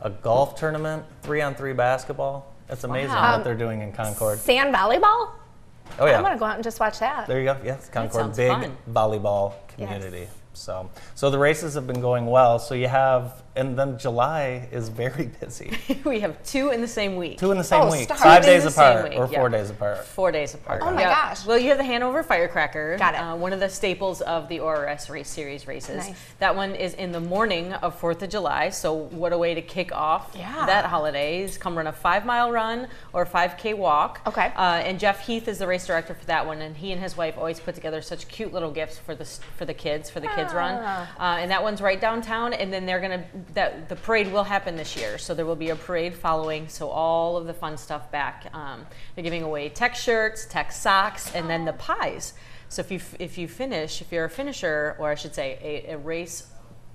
a 0.00 0.08
golf 0.08 0.54
tournament, 0.56 1.04
three-on-three 1.20 1.74
basketball. 1.74 2.54
It's 2.70 2.84
amazing 2.84 3.10
Wow. 3.10 3.36
what 3.36 3.44
they're 3.44 3.54
doing 3.54 3.82
in 3.82 3.92
Concord. 3.92 4.38
Sand 4.38 4.74
volleyball? 4.74 5.32
Oh 5.98 6.06
yeah, 6.06 6.16
I'm 6.16 6.22
gonna 6.22 6.38
go 6.38 6.44
out 6.44 6.54
and 6.56 6.64
just 6.64 6.78
watch 6.80 6.98
that. 6.98 7.26
There 7.26 7.38
you 7.38 7.46
go. 7.46 7.56
Yes, 7.64 7.88
Concord, 7.88 8.36
big 8.36 8.50
fun. 8.50 8.76
volleyball 8.90 9.54
community. 9.68 10.28
So, 10.52 10.90
so 11.14 11.30
the 11.30 11.38
races 11.38 11.74
have 11.74 11.86
been 11.86 12.00
going 12.00 12.26
well. 12.26 12.58
So 12.58 12.74
you 12.74 12.88
have, 12.88 13.42
and 13.56 13.78
then 13.78 13.98
July 13.98 14.68
is 14.70 14.88
very 14.88 15.26
busy. 15.40 15.76
we 16.04 16.20
have 16.20 16.42
two 16.44 16.70
in 16.70 16.80
the 16.80 16.88
same 16.88 17.16
week. 17.16 17.38
Two 17.38 17.50
in 17.50 17.58
the 17.58 17.64
same 17.64 17.82
Oh, 17.82 17.90
week, 17.90 18.04
start. 18.04 18.20
five 18.20 18.42
Two 18.42 18.50
days 18.50 18.66
apart, 18.66 19.14
or 19.14 19.26
yeah. 19.30 19.38
four 19.38 19.48
days 19.48 19.70
apart. 19.70 20.04
Four 20.04 20.30
days 20.32 20.54
apart. 20.54 20.82
Oh 20.84 20.90
my 20.92 21.00
Yeah. 21.00 21.14
gosh. 21.28 21.46
Well, 21.46 21.58
you 21.58 21.68
have 21.70 21.78
the 21.78 21.84
Hanover 21.84 22.22
Firecracker. 22.22 22.96
Got 22.98 23.14
it. 23.14 23.18
Uh, 23.18 23.34
one 23.36 23.52
of 23.52 23.60
the 23.60 23.68
staples 23.68 24.20
of 24.20 24.48
the 24.48 24.60
ORS 24.60 25.08
race 25.10 25.28
series 25.28 25.66
races. 25.66 26.06
Nice. 26.06 26.16
That 26.38 26.54
one 26.54 26.74
is 26.74 26.94
in 26.94 27.12
the 27.12 27.20
morning 27.20 27.72
of 27.74 27.98
4th 28.00 28.22
of 28.22 28.28
July. 28.30 28.70
So, 28.70 28.92
what 28.92 29.32
a 29.32 29.38
way 29.38 29.54
to 29.54 29.62
kick 29.62 29.90
off 29.92 30.32
Yeah. 30.34 30.66
that 30.66 30.84
holiday 30.86 31.42
is 31.42 31.56
come 31.58 31.76
run 31.76 31.86
a 31.86 31.92
five 31.92 32.24
mile 32.26 32.52
run 32.52 32.88
or 33.12 33.24
5K 33.24 33.74
walk. 33.74 34.20
Okay. 34.26 34.52
Uh, 34.56 34.82
and 34.84 34.98
Jeff 35.00 35.26
Heath 35.26 35.48
is 35.48 35.58
the 35.58 35.66
race 35.66 35.86
director 35.86 36.14
for 36.14 36.24
that 36.26 36.46
one. 36.46 36.60
And 36.60 36.76
he 36.76 36.92
and 36.92 37.00
his 37.00 37.16
wife 37.16 37.36
always 37.38 37.58
put 37.60 37.74
together 37.74 38.02
such 38.02 38.28
cute 38.28 38.52
little 38.52 38.70
gifts 38.70 38.98
for 38.98 39.14
the, 39.14 39.24
for 39.56 39.64
the 39.64 39.74
kids, 39.74 40.10
for 40.10 40.20
the 40.20 40.28
kids 40.28 40.52
run. 40.52 40.78
Ah. 40.82 41.10
Uh, 41.18 41.38
and 41.38 41.50
that 41.50 41.62
one's 41.62 41.80
right 41.80 42.00
downtown. 42.00 42.52
And 42.52 42.72
then 42.72 42.84
they're 42.86 43.00
going 43.00 43.18
to, 43.20 43.24
that 43.54 43.88
the 43.88 43.96
parade 43.96 44.30
will 44.32 44.44
happen 44.44 44.76
this 44.76 44.96
year. 44.96 45.18
So, 45.18 45.34
there 45.34 45.46
will 45.46 45.56
be 45.56 45.70
a 45.70 45.76
parade 45.76 46.14
following. 46.14 46.68
So, 46.68 46.88
all 46.88 47.36
of 47.36 47.46
the 47.46 47.54
fun 47.54 47.76
stuff 47.76 48.10
back. 48.10 48.46
Um, 48.52 48.86
they're 49.14 49.24
giving 49.24 49.42
away 49.42 49.68
tech 49.68 49.94
shirts, 49.94 50.46
tech 50.46 50.72
socks, 50.72 51.34
and 51.34 51.48
then 51.48 51.64
the 51.64 51.72
pies. 51.74 52.34
So 52.68 52.80
if 52.80 52.90
you 52.90 53.00
if 53.20 53.38
you 53.38 53.46
finish, 53.46 54.00
if 54.00 54.10
you're 54.10 54.24
a 54.24 54.30
finisher, 54.30 54.96
or 54.98 55.08
I 55.10 55.14
should 55.14 55.34
say, 55.36 55.56
a, 55.88 55.92
a 55.92 55.98
race 55.98 56.48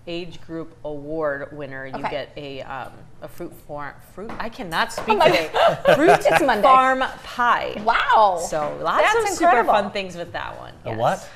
age 0.06 0.42
group 0.42 0.76
award 0.84 1.56
winner, 1.56 1.86
you 1.86 1.94
Okay. 1.96 2.10
get 2.10 2.30
a 2.36 2.62
um, 2.64 2.92
a 3.22 3.28
fruit 3.30 3.54
farm 3.68 3.94
fruit. 4.14 4.32
I 4.38 4.50
cannot 4.50 4.92
speak 4.92 5.18
my 5.18 5.28
today. 5.28 5.50
Fruit 5.96 6.10
It's 6.26 6.42
Monday. 6.44 6.62
farm 6.64 7.04
pie. 7.24 7.82
Wow. 7.86 8.44
So 8.50 8.78
lots 8.82 9.02
That's 9.14 9.32
of 9.32 9.38
super 9.38 9.64
fun 9.64 9.92
things 9.92 10.18
with 10.18 10.34
that 10.34 10.58
one. 10.60 10.74
A 10.84 10.90
yes. 10.90 10.98
what? 11.00 11.30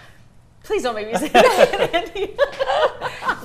Please 0.66 0.82
don't 0.82 0.96
make 0.96 1.08
me 1.08 1.16
say 1.16 1.28
that, 1.30 1.90
Andy. 1.94 2.36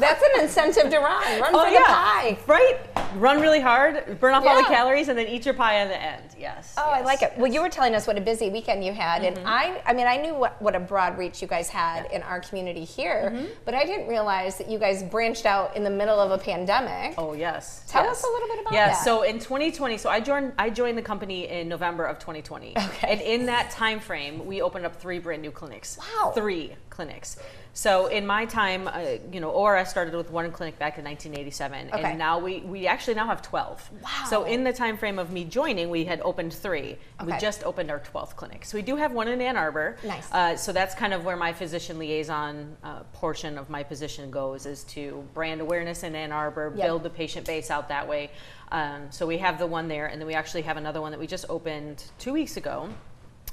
That's 0.00 0.22
an 0.22 0.42
incentive 0.42 0.90
to 0.90 0.98
run. 0.98 1.40
Run 1.40 1.54
Oh 1.54 1.64
for 1.64 1.70
yeah, 1.70 1.80
the 1.80 1.84
pie. 1.84 2.38
right. 2.46 2.80
Run 3.16 3.40
really 3.40 3.60
hard, 3.60 4.18
burn 4.20 4.34
off 4.34 4.46
all 4.46 4.56
the 4.56 4.68
calories, 4.68 5.08
and 5.08 5.18
then 5.18 5.26
eat 5.26 5.44
your 5.44 5.54
pie 5.54 5.82
on 5.82 5.88
the 5.88 6.00
end. 6.00 6.34
Yes. 6.38 6.74
Oh, 6.78 6.88
I 6.88 7.02
like 7.02 7.22
it. 7.22 7.34
Well, 7.36 7.52
you 7.52 7.60
were 7.60 7.68
telling 7.68 7.94
us 7.94 8.06
what 8.06 8.16
a 8.16 8.20
busy 8.20 8.48
weekend 8.48 8.84
you 8.84 8.92
had, 8.92 9.24
and 9.24 9.36
mm-hmm. 9.36 9.46
I, 9.46 9.82
I 9.84 9.92
mean, 9.92 10.06
I 10.06 10.16
knew 10.16 10.34
what, 10.34 10.60
what 10.62 10.74
a 10.74 10.80
broad 10.80 11.18
reach 11.18 11.42
you 11.42 11.48
guys 11.48 11.68
had 11.68 12.10
in 12.12 12.22
our 12.22 12.40
community 12.40 12.84
here, 12.84 13.32
mm-hmm. 13.34 13.46
but 13.64 13.74
I 13.74 13.84
didn't 13.84 14.08
realize 14.08 14.56
that 14.58 14.70
you 14.70 14.78
guys 14.78 15.02
branched 15.02 15.44
out 15.44 15.76
in 15.76 15.84
the 15.84 15.90
middle 15.90 16.18
of 16.18 16.30
a 16.30 16.38
pandemic. 16.38 17.14
Oh 17.18 17.34
yes. 17.34 17.84
Tell 17.88 18.04
yes. 18.04 18.18
us 18.18 18.24
a 18.24 18.32
little 18.32 18.48
bit 18.48 18.60
about 18.60 18.72
yeah, 18.72 18.86
that. 18.86 18.92
Yeah. 18.92 19.02
So 19.02 19.22
in 19.22 19.38
2020, 19.38 19.98
so 19.98 20.08
I 20.08 20.20
joined 20.20 20.52
I 20.58 20.70
joined 20.70 20.96
the 20.96 21.02
company 21.02 21.48
in 21.48 21.68
November 21.68 22.04
of 22.04 22.18
2020. 22.18 22.74
Okay. 22.76 23.12
And 23.12 23.20
in 23.20 23.46
that 23.46 23.70
time 23.70 24.00
frame, 24.00 24.46
we 24.46 24.62
opened 24.62 24.86
up 24.86 24.96
three 24.96 25.18
brand 25.18 25.42
new 25.42 25.50
clinics. 25.50 25.98
Wow. 25.98 26.32
Three 26.34 26.74
clinics. 27.00 27.36
So 27.72 28.08
in 28.08 28.26
my 28.26 28.44
time, 28.44 28.88
uh, 28.88 28.98
you 29.32 29.40
know, 29.40 29.50
ORS 29.50 29.88
started 29.88 30.12
with 30.14 30.30
one 30.30 30.50
clinic 30.52 30.78
back 30.78 30.98
in 30.98 31.04
1987, 31.04 31.90
Okay. 31.94 32.02
and 32.10 32.18
now 32.18 32.38
we 32.38 32.60
we 32.60 32.86
actually 32.86 33.14
now 33.14 33.26
have 33.26 33.40
12. 33.42 33.90
Wow. 34.02 34.08
So 34.28 34.44
in 34.44 34.64
the 34.64 34.72
time 34.72 34.98
frame 34.98 35.18
of 35.18 35.30
me 35.30 35.44
joining, 35.44 35.88
we 35.88 36.04
had 36.04 36.20
opened 36.20 36.52
three. 36.52 36.98
Okay. 37.20 37.32
We 37.32 37.38
just 37.38 37.62
opened 37.64 37.90
our 37.90 38.00
12th 38.00 38.34
clinic. 38.36 38.64
So 38.66 38.76
we 38.76 38.82
do 38.82 38.96
have 38.96 39.12
one 39.12 39.28
in 39.28 39.40
Ann 39.40 39.56
Arbor. 39.56 39.96
Nice. 40.04 40.28
Uh, 40.32 40.56
so 40.56 40.72
that's 40.72 40.94
kind 40.94 41.14
of 41.14 41.24
where 41.24 41.36
my 41.36 41.52
physician 41.54 41.98
liaison 41.98 42.76
uh, 42.82 43.00
portion 43.14 43.56
of 43.56 43.70
my 43.70 43.82
position 43.82 44.30
goes 44.30 44.66
is 44.66 44.84
to 44.96 45.24
brand 45.32 45.60
awareness 45.62 46.02
in 46.02 46.14
Ann 46.14 46.32
Arbor, 46.32 46.72
Yep. 46.76 46.86
build 46.86 47.02
the 47.04 47.10
patient 47.10 47.46
base 47.46 47.70
out 47.70 47.88
that 47.88 48.06
way. 48.08 48.30
Um, 48.72 49.10
so 49.10 49.26
we 49.26 49.38
have 49.38 49.58
the 49.58 49.66
one 49.66 49.88
there, 49.88 50.06
and 50.06 50.20
then 50.20 50.26
we 50.26 50.34
actually 50.34 50.62
have 50.62 50.76
another 50.76 51.00
one 51.00 51.12
that 51.12 51.20
we 51.20 51.26
just 51.26 51.46
opened 51.48 52.04
two 52.18 52.32
weeks 52.32 52.56
ago 52.56 52.88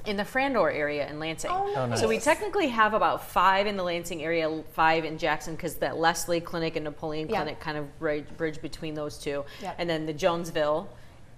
in 0.08 0.15
the 0.15 0.24
Frandor 0.24 0.74
area 0.74 1.08
in 1.10 1.20
Lansing. 1.20 1.52
Oh, 1.54 1.74
Oh, 1.76 1.86
nice. 1.86 2.00
So 2.00 2.08
we 2.08 2.17
technically 2.17 2.70
have 2.70 2.93
about 2.93 3.30
five 3.30 3.67
in 3.67 3.76
the 3.76 3.84
Lansing 3.84 4.24
area, 4.24 4.63
five 4.72 5.04
in 5.04 5.17
Jackson, 5.17 5.56
because 5.56 5.76
that 5.76 5.98
Leslie 5.98 6.39
Clinic 6.39 6.76
and 6.78 6.86
Napoleon 6.86 7.30
Yeah. 7.30 7.41
Clinic 7.41 7.60
kind 7.60 7.78
of 7.78 8.00
bridge, 8.00 8.26
bridge 8.38 8.62
between 8.62 8.93
those 8.96 9.17
two, 9.17 9.43
Yep. 9.62 9.76
and 9.78 9.89
then 9.89 10.06
the 10.06 10.13
Jonesville, 10.13 10.88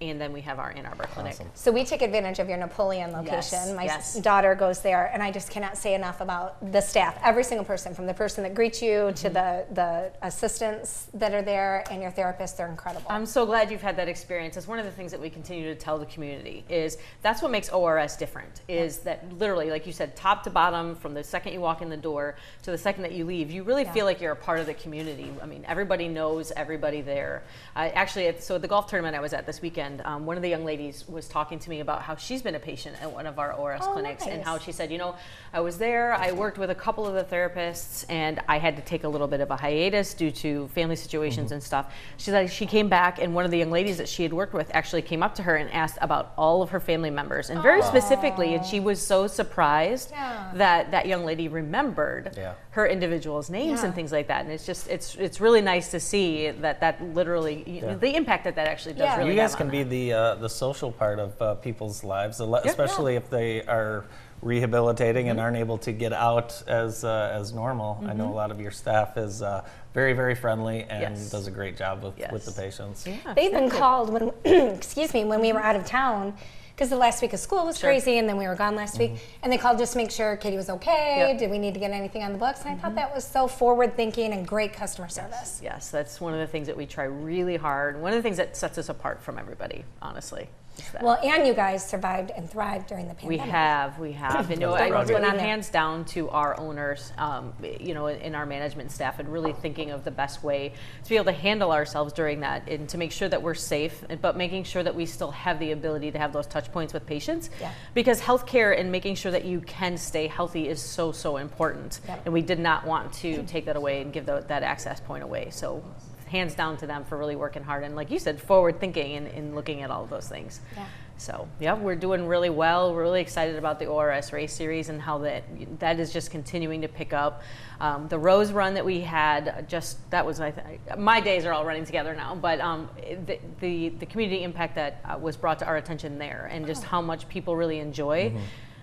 and 0.00 0.20
then 0.20 0.32
we 0.32 0.40
have 0.40 0.58
our 0.58 0.70
Ann 0.74 0.86
Arbor 0.86 1.04
Clinic. 1.12 1.32
Awesome. 1.34 1.50
So 1.54 1.70
we 1.70 1.84
take 1.84 2.00
advantage 2.02 2.38
of 2.38 2.48
your 2.48 2.56
Napoleon 2.56 3.12
location. 3.12 3.58
Yes, 3.68 3.76
My 3.76 3.84
yes. 3.84 4.14
daughter 4.20 4.54
goes 4.54 4.80
there, 4.80 5.10
and 5.12 5.22
I 5.22 5.30
just 5.30 5.50
cannot 5.50 5.76
say 5.76 5.94
enough 5.94 6.20
about 6.22 6.72
the 6.72 6.80
staff. 6.80 7.18
Every 7.22 7.44
single 7.44 7.64
person, 7.64 7.94
from 7.94 8.06
the 8.06 8.14
person 8.14 8.42
that 8.44 8.54
greets 8.54 8.80
you 8.82 9.12
to 9.16 9.30
Mm-hmm. 9.30 9.34
the 9.34 9.74
the 9.74 10.12
assistants 10.26 11.08
that 11.14 11.32
are 11.34 11.42
there, 11.42 11.84
and 11.90 12.00
your 12.02 12.10
therapists, 12.10 12.56
they're 12.56 12.68
incredible. 12.68 13.06
I'm 13.10 13.26
so 13.26 13.44
glad 13.46 13.70
you've 13.70 13.82
had 13.82 13.96
that 13.96 14.08
experience. 14.08 14.56
It's 14.56 14.66
one 14.66 14.78
of 14.78 14.84
the 14.86 14.90
things 14.90 15.10
that 15.12 15.20
we 15.20 15.28
continue 15.30 15.64
to 15.72 15.74
tell 15.74 15.98
the 15.98 16.06
community 16.06 16.64
is 16.68 16.98
that's 17.22 17.42
what 17.42 17.50
makes 17.50 17.68
ORS 17.68 18.16
different. 18.16 18.62
Is 18.68 18.98
that 19.00 19.30
literally, 19.38 19.70
like 19.70 19.86
you 19.86 19.92
said, 19.92 20.16
top 20.16 20.42
to 20.44 20.50
bottom, 20.50 20.94
from 20.96 21.14
the 21.14 21.22
second 21.22 21.52
you 21.52 21.60
walk 21.60 21.82
in 21.82 21.88
the 21.90 21.96
door 21.96 22.36
to 22.62 22.70
the 22.70 22.78
second 22.78 23.02
that 23.02 23.12
you 23.12 23.24
leave, 23.24 23.50
you 23.50 23.62
really 23.62 23.84
Yeah. 23.84 23.92
feel 23.92 24.04
like 24.06 24.20
you're 24.20 24.32
a 24.32 24.36
part 24.36 24.58
of 24.60 24.66
the 24.66 24.74
community. 24.74 25.30
I 25.42 25.46
mean, 25.46 25.64
everybody 25.68 26.08
knows 26.08 26.52
everybody 26.56 27.02
there. 27.02 27.42
Uh, 27.76 27.90
actually, 27.94 28.34
so 28.40 28.58
the 28.58 28.68
golf 28.68 28.86
tournament 28.88 29.14
I 29.14 29.20
was 29.20 29.32
at 29.32 29.46
this 29.46 29.60
weekend, 29.62 29.89
um, 30.04 30.26
one 30.26 30.36
of 30.36 30.42
the 30.42 30.48
young 30.48 30.64
ladies 30.64 31.04
was 31.08 31.26
talking 31.28 31.58
to 31.58 31.70
me 31.70 31.80
about 31.80 32.02
how 32.02 32.16
she's 32.16 32.42
been 32.42 32.54
a 32.54 32.60
patient 32.60 32.96
at 33.02 33.10
one 33.10 33.26
of 33.26 33.38
our 33.38 33.52
ORS 33.52 33.80
Oh, 33.84 33.92
clinics 33.92 34.26
and 34.26 34.44
how 34.44 34.58
she 34.58 34.72
said, 34.72 34.90
you 34.92 34.98
know, 34.98 35.14
I 35.52 35.60
was 35.60 35.78
there, 35.78 36.12
I 36.14 36.32
worked 36.32 36.58
with 36.58 36.70
a 36.70 36.74
couple 36.74 37.06
of 37.06 37.14
the 37.14 37.24
therapists, 37.34 38.04
and 38.08 38.40
I 38.48 38.58
had 38.58 38.76
to 38.76 38.82
take 38.82 39.04
a 39.04 39.08
little 39.08 39.26
bit 39.26 39.40
of 39.40 39.50
a 39.50 39.56
hiatus 39.56 40.14
due 40.14 40.30
to 40.32 40.68
family 40.68 40.96
situations 40.96 41.50
and 41.52 41.62
stuff. 41.62 41.92
She 42.18 42.30
said 42.30 42.50
she 42.50 42.66
came 42.66 42.88
back, 42.88 43.18
and 43.20 43.34
one 43.34 43.44
of 43.44 43.50
the 43.50 43.58
young 43.58 43.70
ladies 43.70 43.98
that 43.98 44.08
she 44.08 44.22
had 44.22 44.32
worked 44.32 44.54
with 44.54 44.70
actually 44.74 45.02
came 45.02 45.22
up 45.22 45.34
to 45.36 45.42
her 45.42 45.56
and 45.56 45.70
asked 45.72 45.98
about 46.00 46.32
all 46.36 46.62
of 46.62 46.70
her 46.70 46.80
family 46.80 47.10
members, 47.10 47.50
and 47.50 47.60
very 47.62 47.82
specifically, 47.82 48.54
and 48.54 48.64
she 48.64 48.80
was 48.80 49.00
so 49.04 49.26
surprised 49.26 50.10
Yeah. 50.12 50.50
that 50.54 50.90
that 50.90 51.06
young 51.06 51.24
lady 51.24 51.48
remembered 51.48 52.34
Yeah. 52.36 52.54
her 52.70 52.86
individuals' 52.86 53.50
names 53.50 53.80
Yeah. 53.80 53.86
and 53.86 53.94
things 53.94 54.12
like 54.12 54.28
that. 54.28 54.42
And 54.44 54.52
it's 54.52 54.66
just, 54.66 54.88
it's 54.88 55.14
it's 55.16 55.40
really 55.40 55.60
nice 55.60 55.90
to 55.90 56.00
see 56.00 56.50
that 56.50 56.80
that 56.80 57.02
literally, 57.14 57.64
Yeah. 57.66 57.94
the 57.94 58.14
impact 58.14 58.44
that 58.44 58.54
that 58.56 58.66
actually 58.68 58.94
does 58.94 59.04
Yeah. 59.04 59.16
really 59.18 59.30
You 59.30 59.36
guys 59.36 59.50
have 59.52 59.58
can 59.58 59.66
on 59.68 59.72
be 59.84 60.08
the 60.08 60.12
uh, 60.16 60.34
the 60.36 60.48
social 60.48 60.92
part 60.92 61.18
of 61.18 61.40
uh, 61.40 61.54
people's 61.56 62.04
lives, 62.04 62.40
a 62.40 62.44
lo- 62.44 62.60
Yeah. 62.64 62.70
especially 62.70 63.16
if 63.16 63.30
they 63.30 63.62
are 63.64 64.04
rehabilitating 64.42 65.24
Mm-hmm. 65.26 65.30
and 65.32 65.40
aren't 65.40 65.56
able 65.58 65.78
to 65.78 65.92
get 65.92 66.12
out 66.12 66.62
as 66.66 67.04
uh, 67.04 67.30
as 67.32 67.52
normal. 67.52 67.98
I 68.02 68.04
Mm-hmm. 68.08 68.18
know 68.18 68.28
a 68.32 68.34
lot 68.34 68.50
of 68.50 68.60
your 68.60 68.70
staff 68.70 69.16
is 69.16 69.42
uh, 69.42 69.64
very 69.94 70.12
very 70.12 70.34
friendly 70.34 70.84
and 70.84 71.16
Yes. 71.16 71.30
does 71.30 71.46
a 71.46 71.50
great 71.50 71.76
job 71.76 72.02
with, 72.02 72.14
with 72.32 72.44
the 72.44 72.52
patients. 72.52 73.06
Yeah, 73.06 73.16
They've 73.34 73.52
exactly. 73.52 73.78
called 73.78 74.10
when, 74.12 74.32
excuse 74.44 75.12
me, 75.14 75.24
when 75.24 75.40
we 75.40 75.52
were 75.52 75.62
out 75.62 75.76
of 75.76 75.84
town, 75.86 76.34
because 76.80 76.88
the 76.88 76.96
last 76.96 77.20
week 77.20 77.34
of 77.34 77.38
school 77.38 77.66
was 77.66 77.78
Sure. 77.78 77.90
crazy, 77.90 78.16
and 78.16 78.26
then 78.26 78.38
we 78.38 78.46
were 78.48 78.54
gone 78.54 78.74
last 78.74 78.98
week, 78.98 79.10
mm-hmm. 79.10 79.40
and 79.42 79.52
they 79.52 79.58
called 79.58 79.76
just 79.76 79.92
to 79.92 79.98
make 79.98 80.10
sure 80.10 80.34
Katie 80.38 80.56
was 80.56 80.70
okay. 80.70 81.28
Yep. 81.28 81.38
Did 81.38 81.50
we 81.50 81.58
need 81.58 81.74
to 81.74 81.80
get 81.80 81.90
anything 81.90 82.22
on 82.22 82.32
the 82.32 82.38
books? 82.38 82.62
And 82.62 82.70
I 82.70 82.74
thought 82.74 82.92
mm-hmm. 82.92 82.94
that 82.94 83.14
was 83.14 83.22
so 83.22 83.46
forward 83.46 83.96
thinking 83.96 84.32
and 84.32 84.48
great 84.48 84.72
customer 84.72 85.06
service. 85.06 85.60
Yes, 85.62 85.90
that's 85.90 86.22
one 86.22 86.32
of 86.32 86.40
the 86.40 86.46
things 86.46 86.66
that 86.68 86.76
we 86.78 86.86
try 86.86 87.04
really 87.04 87.56
hard. 87.56 88.00
One 88.00 88.12
of 88.12 88.16
the 88.16 88.22
things 88.22 88.38
that 88.38 88.56
sets 88.56 88.78
us 88.78 88.88
apart 88.88 89.22
from 89.22 89.36
everybody, 89.36 89.84
honestly. 90.00 90.48
That. 90.92 91.02
Well, 91.02 91.18
and 91.22 91.46
you 91.46 91.54
guys 91.54 91.86
survived 91.86 92.30
and 92.36 92.48
thrived 92.50 92.88
during 92.88 93.08
the 93.08 93.14
pandemic. 93.14 93.44
We 93.44 93.50
have, 93.50 93.98
we 93.98 94.12
have, 94.12 94.50
and 94.50 94.60
you 94.60 94.66
know, 94.66 94.72
That's 94.72 94.82
I 94.84 94.90
rugged. 94.90 95.10
really 95.10 95.24
on 95.28 95.38
hands 95.38 95.68
down 95.70 96.04
to 96.06 96.28
our 96.30 96.58
owners, 96.58 97.12
um, 97.18 97.52
you 97.80 97.94
know, 97.94 98.06
in 98.08 98.34
our 98.34 98.46
management 98.46 98.90
staff, 98.92 99.18
and 99.18 99.28
really 99.28 99.52
thinking 99.52 99.90
of 99.90 100.04
the 100.04 100.10
best 100.10 100.42
way 100.42 100.72
to 101.04 101.08
be 101.08 101.16
able 101.16 101.26
to 101.26 101.32
handle 101.32 101.72
ourselves 101.72 102.12
during 102.12 102.40
that, 102.40 102.68
and 102.68 102.88
to 102.88 102.98
make 102.98 103.12
sure 103.12 103.28
that 103.28 103.42
we're 103.42 103.54
safe, 103.54 104.04
but 104.20 104.36
making 104.36 104.64
sure 104.64 104.82
that 104.82 104.94
we 104.94 105.06
still 105.06 105.30
have 105.30 105.58
the 105.58 105.72
ability 105.72 106.10
to 106.10 106.18
have 106.18 106.32
those 106.32 106.46
touch 106.46 106.70
points 106.72 106.92
with 106.92 107.06
patients, 107.06 107.50
Yeah. 107.60 107.70
because 107.94 108.20
healthcare 108.20 108.78
and 108.78 108.90
making 108.90 109.14
sure 109.14 109.32
that 109.32 109.44
you 109.44 109.60
can 109.60 109.96
stay 109.96 110.26
healthy 110.26 110.68
is 110.68 110.80
so 110.80 111.12
so 111.12 111.36
important, 111.36 112.00
Yep. 112.08 112.22
and 112.26 112.34
we 112.34 112.42
did 112.42 112.58
not 112.58 112.86
want 112.86 113.12
to 113.14 113.42
take 113.44 113.66
that 113.66 113.76
away 113.76 114.00
and 114.02 114.12
give 114.12 114.26
tho- 114.26 114.40
that 114.42 114.62
access 114.62 115.00
point 115.00 115.22
away. 115.22 115.48
So. 115.50 115.82
Hands 116.30 116.54
down 116.54 116.76
to 116.78 116.86
them 116.86 117.04
for 117.04 117.18
really 117.18 117.36
working 117.36 117.64
hard 117.64 117.82
and, 117.82 117.96
like 117.96 118.10
you 118.10 118.18
said, 118.18 118.40
forward 118.40 118.78
thinking 118.78 119.16
and, 119.16 119.26
and 119.26 119.54
looking 119.54 119.82
at 119.82 119.90
all 119.90 120.04
of 120.04 120.10
those 120.10 120.28
things. 120.28 120.60
Yeah. 120.76 120.86
So 121.20 121.48
yeah, 121.60 121.74
we're 121.74 121.96
doing 121.96 122.26
really 122.26 122.48
well. 122.48 122.94
We're 122.94 123.02
really 123.02 123.20
excited 123.20 123.56
about 123.56 123.78
the 123.78 123.84
ORS 123.84 124.32
race 124.32 124.54
series 124.54 124.88
and 124.88 125.02
how 125.02 125.18
that 125.18 125.44
that 125.78 126.00
is 126.00 126.14
just 126.14 126.30
continuing 126.30 126.80
to 126.80 126.88
pick 126.88 127.12
up. 127.12 127.42
Um, 127.78 128.08
the 128.08 128.18
Rose 128.18 128.52
Run 128.52 128.72
that 128.72 128.86
we 128.86 129.02
had 129.02 129.68
just 129.68 130.10
that 130.10 130.24
was 130.24 130.40
I 130.40 130.52
th- 130.52 130.96
my 130.96 131.20
days 131.20 131.44
are 131.44 131.52
all 131.52 131.66
running 131.66 131.84
together 131.84 132.14
now, 132.14 132.34
but 132.34 132.58
um, 132.60 132.88
the, 133.26 133.38
the 133.60 133.90
the 133.90 134.06
community 134.06 134.44
impact 134.44 134.76
that 134.76 135.02
uh, 135.04 135.18
was 135.18 135.36
brought 135.36 135.58
to 135.58 135.66
our 135.66 135.76
attention 135.76 136.18
there 136.18 136.48
and 136.50 136.66
just 136.66 136.84
how 136.84 137.02
much 137.02 137.28
people 137.28 137.54
really 137.54 137.80
enjoy. 137.80 138.32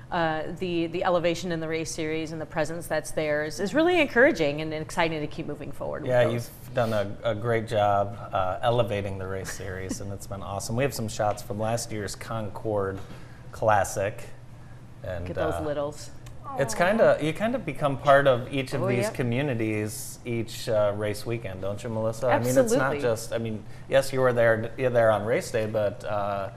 Uh, 0.10 0.44
the 0.60 0.88
the 0.88 1.04
elevation 1.04 1.52
in 1.52 1.60
the 1.60 1.68
race 1.68 1.92
series 1.92 2.32
and 2.32 2.40
the 2.40 2.46
presence 2.46 2.88
that's 2.88 3.12
there 3.12 3.44
is, 3.44 3.60
is 3.60 3.74
really 3.74 4.00
encouraging 4.00 4.62
and 4.62 4.74
exciting 4.74 5.20
to 5.20 5.28
keep 5.28 5.46
moving 5.46 5.70
forward. 5.70 6.06
Yeah, 6.06 6.30
you've 6.30 6.50
done 6.74 6.94
a, 6.94 7.14
a 7.24 7.36
great 7.36 7.68
job 7.68 8.18
uh, 8.32 8.58
elevating 8.62 9.18
the 9.18 9.28
race 9.28 9.52
series, 9.52 10.00
and 10.00 10.14
it's 10.14 10.26
been 10.26 10.42
awesome. 10.42 10.78
We 10.78 10.84
have 10.84 10.94
some 10.94 11.10
shots 11.10 11.44
from 11.44 11.60
last 11.60 11.92
year's 11.92 12.16
Concord 12.16 13.00
Classic, 13.52 14.24
and 15.04 15.28
get 15.28 15.36
those 15.36 15.56
uh, 15.56 15.62
littles. 15.64 16.12
It's 16.58 16.74
kind 16.74 17.02
of 17.02 17.22
you 17.22 17.34
kind 17.34 17.54
of 17.54 17.66
become 17.66 17.98
part 17.98 18.28
of 18.28 18.52
each 18.54 18.74
of 18.74 18.84
Oh, 18.84 18.88
these 18.88 19.00
yep. 19.00 19.14
communities 19.14 20.20
each 20.24 20.70
uh, 20.70 20.94
race 20.96 21.26
weekend, 21.26 21.60
don't 21.60 21.84
you, 21.84 21.90
Melissa? 21.90 22.28
Absolutely. 22.28 22.62
I 22.62 22.64
mean, 22.64 22.66
it's 22.66 23.04
not 23.04 23.10
just. 23.10 23.34
I 23.34 23.40
mean, 23.40 23.62
yes, 23.90 24.14
you 24.14 24.22
were 24.22 24.32
there. 24.32 24.72
You're 24.78 24.90
there 24.90 25.12
on 25.12 25.26
race 25.26 25.52
day, 25.52 25.66
but 25.66 26.06
uh, 26.06 26.52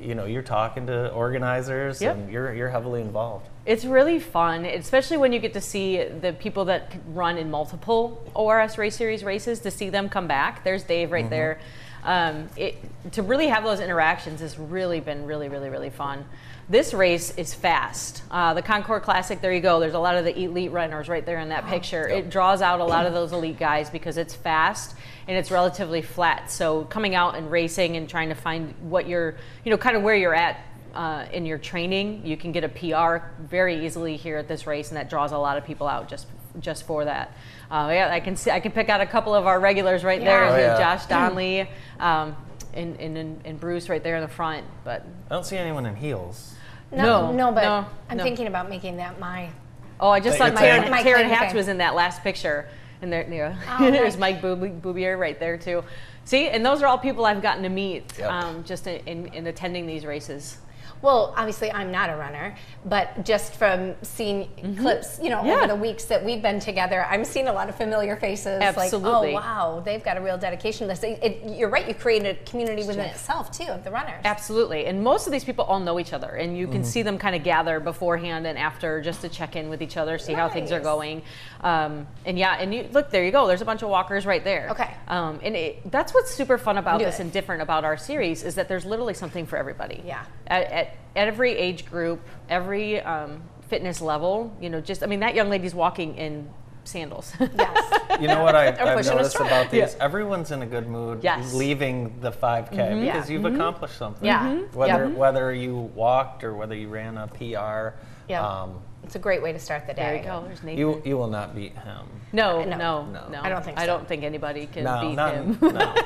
you 0.00 0.14
know, 0.14 0.24
you're 0.24 0.42
talking 0.42 0.86
to 0.86 1.10
organizers, 1.12 2.00
Yep. 2.00 2.16
and 2.16 2.32
you're 2.32 2.54
you're 2.54 2.70
heavily 2.70 3.00
involved. 3.00 3.48
It's 3.66 3.84
really 3.84 4.18
fun, 4.18 4.64
especially 4.64 5.16
when 5.16 5.32
you 5.32 5.38
get 5.38 5.52
to 5.54 5.60
see 5.60 6.02
the 6.04 6.32
people 6.32 6.66
that 6.66 6.92
run 7.08 7.38
in 7.38 7.50
multiple 7.50 8.22
ORS 8.34 8.76
race 8.78 8.96
series 8.96 9.24
races 9.24 9.60
to 9.60 9.70
see 9.70 9.90
them 9.90 10.08
come 10.08 10.26
back. 10.26 10.64
There's 10.64 10.82
Dave 10.84 11.12
right 11.12 11.28
there. 11.30 11.58
Um, 12.04 12.50
it, 12.56 12.76
to 13.12 13.22
really 13.22 13.48
have 13.48 13.64
those 13.64 13.80
interactions 13.80 14.40
has 14.40 14.58
really 14.58 15.00
been 15.00 15.24
really, 15.24 15.48
really, 15.48 15.70
really 15.70 15.88
fun. 15.88 16.26
This 16.68 16.92
race 16.92 17.36
is 17.38 17.54
fast. 17.54 18.22
Uh, 18.30 18.52
the 18.54 18.62
Concord 18.62 19.02
Classic, 19.02 19.40
there 19.40 19.52
you 19.52 19.60
go. 19.60 19.80
There's 19.80 19.94
a 19.94 19.98
lot 19.98 20.16
of 20.16 20.24
the 20.24 20.38
elite 20.38 20.70
runners 20.70 21.08
right 21.08 21.24
there 21.24 21.38
in 21.38 21.48
that 21.48 21.66
picture. 21.66 22.06
It 22.08 22.30
draws 22.30 22.60
out 22.60 22.80
a 22.80 22.84
lot 22.84 23.06
of 23.06 23.14
those 23.14 23.32
elite 23.32 23.58
guys 23.58 23.88
because 23.90 24.18
it's 24.18 24.34
fast 24.34 24.96
and 25.26 25.36
it's 25.36 25.50
relatively 25.50 26.02
flat. 26.02 26.50
So 26.50 26.84
coming 26.84 27.14
out 27.14 27.34
and 27.34 27.50
racing 27.50 27.96
and 27.96 28.08
trying 28.08 28.28
to 28.28 28.34
find 28.34 28.74
what 28.80 29.08
you're, 29.08 29.36
you 29.64 29.70
know, 29.70 29.78
kind 29.78 29.96
of 29.96 30.02
where 30.02 30.16
you're 30.16 30.34
at 30.34 30.60
uh, 30.94 31.26
in 31.32 31.44
your 31.44 31.58
training. 31.58 32.24
You 32.24 32.36
can 32.36 32.52
get 32.52 32.64
a 32.64 32.68
PR 32.68 33.26
very 33.42 33.84
easily 33.84 34.16
here 34.16 34.38
at 34.38 34.48
this 34.48 34.66
race, 34.66 34.88
and 34.88 34.96
that 34.96 35.10
draws 35.10 35.32
a 35.32 35.38
lot 35.38 35.58
of 35.58 35.64
people 35.64 35.86
out 35.88 36.08
just 36.08 36.26
just 36.60 36.86
for 36.86 37.04
that. 37.04 37.36
Uh, 37.70 37.90
yeah, 37.92 38.12
I 38.12 38.20
can 38.20 38.36
see 38.36 38.50
I 38.50 38.60
can 38.60 38.72
pick 38.72 38.88
out 38.88 39.00
a 39.00 39.06
couple 39.06 39.34
of 39.34 39.46
our 39.46 39.58
regulars 39.58 40.04
right 40.04 40.20
there. 40.20 40.44
Oh, 40.44 40.56
yeah. 40.56 40.78
Josh 40.78 41.06
Donley 41.06 41.68
um, 41.98 42.36
and, 42.72 42.98
and, 43.00 43.18
and 43.18 43.40
and 43.44 43.60
Bruce 43.60 43.88
right 43.88 44.02
there 44.02 44.16
in 44.16 44.22
the 44.22 44.28
front. 44.28 44.64
But 44.84 45.04
I 45.30 45.34
don't 45.34 45.44
see 45.44 45.56
anyone 45.56 45.86
in 45.86 45.96
heels. 45.96 46.54
No, 46.92 47.32
No, 47.32 47.32
no, 47.32 47.52
but 47.52 47.62
no, 47.62 47.86
I'm 48.08 48.18
no. 48.18 48.22
thinking 48.22 48.46
about 48.46 48.68
making 48.68 48.98
that 48.98 49.18
my. 49.18 49.50
oh, 49.98 50.10
I 50.10 50.20
just 50.20 50.38
saw 50.38 50.48
Taryn, 50.48 50.90
My 50.90 51.02
Taryn 51.02 51.14
claim 51.14 51.28
to 51.28 51.34
Hatch 51.34 51.54
was 51.54 51.66
in 51.66 51.78
that 51.78 51.96
last 51.96 52.22
picture, 52.22 52.68
and 53.04 53.12
there, 53.12 53.26
yeah. 53.32 53.56
Oh, 53.78 53.90
there's. 53.90 54.16
Mike 54.16 54.40
Boob- 54.42 54.82
Boubier 54.82 55.16
right 55.16 55.38
there 55.38 55.56
too. 55.56 55.84
See, 56.24 56.48
and 56.48 56.64
those 56.66 56.82
are 56.82 56.86
all 56.86 56.98
people 56.98 57.24
I've 57.26 57.42
gotten 57.42 57.62
to 57.62 57.68
meet 57.68 58.18
Yep. 58.18 58.30
um, 58.30 58.64
just 58.64 58.86
in, 58.88 59.06
in, 59.06 59.26
in 59.34 59.46
attending 59.46 59.86
these 59.86 60.04
races. 60.04 60.58
Well, 61.04 61.34
obviously, 61.36 61.70
I'm 61.70 61.92
not 61.92 62.08
a 62.08 62.16
runner, 62.16 62.56
but 62.86 63.24
just 63.26 63.54
from 63.56 63.94
seeing 64.02 64.48
clips, 64.80 65.20
you 65.22 65.28
know, 65.28 65.34
Mm-hmm. 65.34 65.46
Yeah. 65.48 65.54
over 65.56 65.66
the 65.66 65.74
weeks 65.76 66.04
that 66.06 66.24
we've 66.24 66.40
been 66.40 66.58
together, 66.60 67.04
I'm 67.04 67.24
seeing 67.24 67.48
a 67.48 67.52
lot 67.52 67.68
of 67.68 67.74
familiar 67.74 68.16
faces. 68.16 68.62
Absolutely. 68.62 69.34
Like, 69.34 69.44
oh 69.44 69.46
wow, 69.74 69.82
they've 69.84 70.02
got 70.02 70.16
a 70.16 70.20
real 70.22 70.38
dedication 70.38 70.88
to 70.88 70.94
this. 70.94 71.02
It, 71.02 71.18
it- 71.22 71.58
you're 71.58 71.68
right. 71.68 71.86
You 71.86 71.94
create 71.94 72.24
a 72.24 72.34
community 72.48 72.84
within 72.86 73.04
itself 73.04 73.50
too 73.52 73.64
of 73.70 73.84
the 73.84 73.90
runners. 73.90 74.22
Absolutely. 74.24 74.86
And 74.86 75.02
most 75.04 75.26
of 75.26 75.32
these 75.32 75.44
people 75.44 75.64
all 75.66 75.78
know 75.80 76.00
each 76.00 76.12
other, 76.14 76.30
and 76.30 76.56
you 76.56 76.66
can 76.66 76.82
see 76.84 77.02
them 77.02 77.18
kind 77.18 77.36
of 77.36 77.42
gather 77.44 77.78
beforehand 77.80 78.46
and 78.46 78.56
after 78.56 79.02
just 79.02 79.20
to 79.20 79.28
check 79.28 79.56
in 79.56 79.68
with 79.68 79.82
each 79.82 79.98
other, 79.98 80.16
see 80.16 80.32
how 80.32 80.48
things 80.48 80.72
are 80.72 80.80
going. 80.80 81.20
Um, 81.60 82.06
and 82.24 82.38
yeah, 82.38 82.56
and 82.58 82.74
you 82.74 82.88
look, 82.92 83.10
there 83.10 83.24
you 83.24 83.30
go. 83.32 83.46
There's 83.46 83.60
a 83.62 83.64
bunch 83.66 83.82
of 83.82 83.90
walkers 83.90 84.24
right 84.24 84.42
there. 84.44 84.68
Okay. 84.70 84.90
Um, 85.08 85.40
and 85.42 85.54
it, 85.54 85.90
that's 85.90 86.14
what's 86.14 86.32
super 86.32 86.56
fun 86.56 86.78
about 86.78 87.00
Do 87.00 87.04
this 87.04 87.18
it. 87.18 87.22
and 87.24 87.32
different 87.32 87.60
about 87.62 87.84
our 87.84 87.96
series 87.98 88.42
is 88.42 88.54
that 88.54 88.68
there's 88.68 88.86
literally 88.86 89.14
something 89.14 89.44
for 89.44 89.56
everybody. 89.58 90.02
Yeah. 90.06 90.24
At, 90.46 90.62
at, 90.64 90.72
at 90.72 90.93
every 91.16 91.52
age 91.56 91.86
group, 91.86 92.20
every 92.48 93.00
um, 93.00 93.42
fitness 93.68 94.00
level, 94.00 94.54
you 94.60 94.70
know, 94.70 94.80
just, 94.80 95.02
I 95.02 95.06
mean, 95.06 95.20
that 95.20 95.34
young 95.34 95.48
lady's 95.50 95.74
walking 95.74 96.16
in 96.16 96.48
sandals. 96.84 97.32
Yes. 97.40 98.00
You 98.20 98.28
know 98.28 98.44
what 98.44 98.54
I, 98.54 98.68
I've 98.68 99.04
noticed 99.06 99.34
about 99.40 99.72
these? 99.72 99.96
Everyone's 99.98 100.52
in 100.52 100.62
a 100.62 100.66
good 100.66 100.86
mood 100.86 101.24
Yes. 101.24 101.52
leaving 101.52 102.20
the 102.20 102.30
5K 102.30 102.70
because 102.70 103.28
Yeah. 103.28 103.34
you've 103.34 103.44
accomplished 103.44 103.98
something. 103.98 104.24
Yeah. 104.24 104.46
Mhm. 104.46 104.72
Whether 104.72 105.06
Yep. 105.08 105.16
whether 105.16 105.52
you 105.52 105.74
walked 105.96 106.44
or 106.44 106.54
whether 106.54 106.76
you 106.76 106.88
ran 106.88 107.18
a 107.18 107.26
PR. 107.26 107.98
Yeah. 108.28 108.46
Um, 108.46 108.80
it's 109.04 109.14
a 109.14 109.18
great 109.18 109.42
way 109.42 109.52
to 109.52 109.58
start 109.58 109.86
the 109.86 109.94
day. 109.94 110.02
there 110.02 110.16
you 110.16 110.22
go. 110.22 110.42
There's 110.46 110.62
Nathan. 110.62 110.78
you 110.78 111.02
you 111.04 111.16
will 111.16 111.28
not 111.28 111.54
beat 111.54 111.76
him. 111.78 112.06
no, 112.32 112.64
No. 112.64 112.76
no, 112.76 113.04
No. 113.06 113.28
no, 113.28 113.40
I 113.42 113.48
don't 113.48 113.64
think 113.64 113.78
I 113.78 113.86
don't 113.86 114.08
think 114.08 114.24
anybody 114.24 114.66
can 114.66 114.84
No, 114.84 115.00
beat 115.02 115.14
not 115.14 115.34
him. 115.34 115.58
no. 115.62 115.94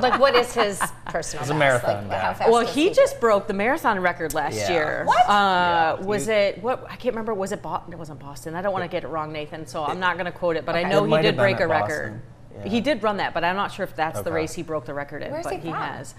Like, 0.00 0.20
what 0.20 0.34
is 0.34 0.52
his 0.52 0.78
personal? 1.06 1.42
He's 1.42 1.50
a 1.50 1.54
marathon 1.54 2.06
Like, 2.08 2.20
how 2.20 2.34
fast 2.34 2.50
Well, 2.50 2.66
does 2.66 2.74
he 2.74 2.88
do? 2.90 2.94
just 2.94 3.18
broke 3.18 3.46
the 3.46 3.54
marathon 3.54 3.98
record 4.00 4.34
last 4.34 4.56
Yeah. 4.56 4.70
year. 4.72 5.02
What? 5.06 5.26
Uh, 5.26 5.96
Yeah. 5.98 6.04
Was 6.04 6.26
You- 6.26 6.34
it 6.34 6.62
what? 6.62 6.84
I 6.90 6.96
can't 6.96 7.14
remember. 7.14 7.32
Was 7.32 7.52
it 7.52 7.62
Boston? 7.62 7.94
It 7.94 7.98
wasn't 7.98 8.18
Boston. 8.20 8.54
I 8.54 8.60
don't 8.60 8.74
want 8.74 8.84
to 8.84 8.88
get 8.88 9.04
it 9.04 9.08
wrong, 9.08 9.32
Nathan. 9.32 9.66
So 9.66 9.84
I'm 9.86 9.98
not 9.98 10.16
going 10.18 10.26
to 10.26 10.32
quote 10.32 10.56
it, 10.56 10.66
but 10.66 10.74
I 10.76 10.82
know 10.82 11.04
It 11.04 11.16
he 11.16 11.22
did 11.22 11.36
break 11.36 11.56
at 11.56 11.62
a 11.62 11.66
record. 11.66 12.20
Yeah. 12.62 12.68
He 12.68 12.80
did 12.82 13.02
run 13.02 13.16
that, 13.18 13.32
but 13.32 13.42
I'm 13.42 13.56
not 13.56 13.72
sure 13.72 13.84
if 13.84 13.96
that's 13.96 14.20
the 14.20 14.32
race 14.32 14.52
he 14.52 14.62
broke 14.62 14.84
the 14.84 14.92
record 14.94 15.22
in. 15.22 15.32
Where's 15.32 15.44
but 15.44 15.54
he 15.54 15.60
he 15.60 15.68
has. 15.70 16.14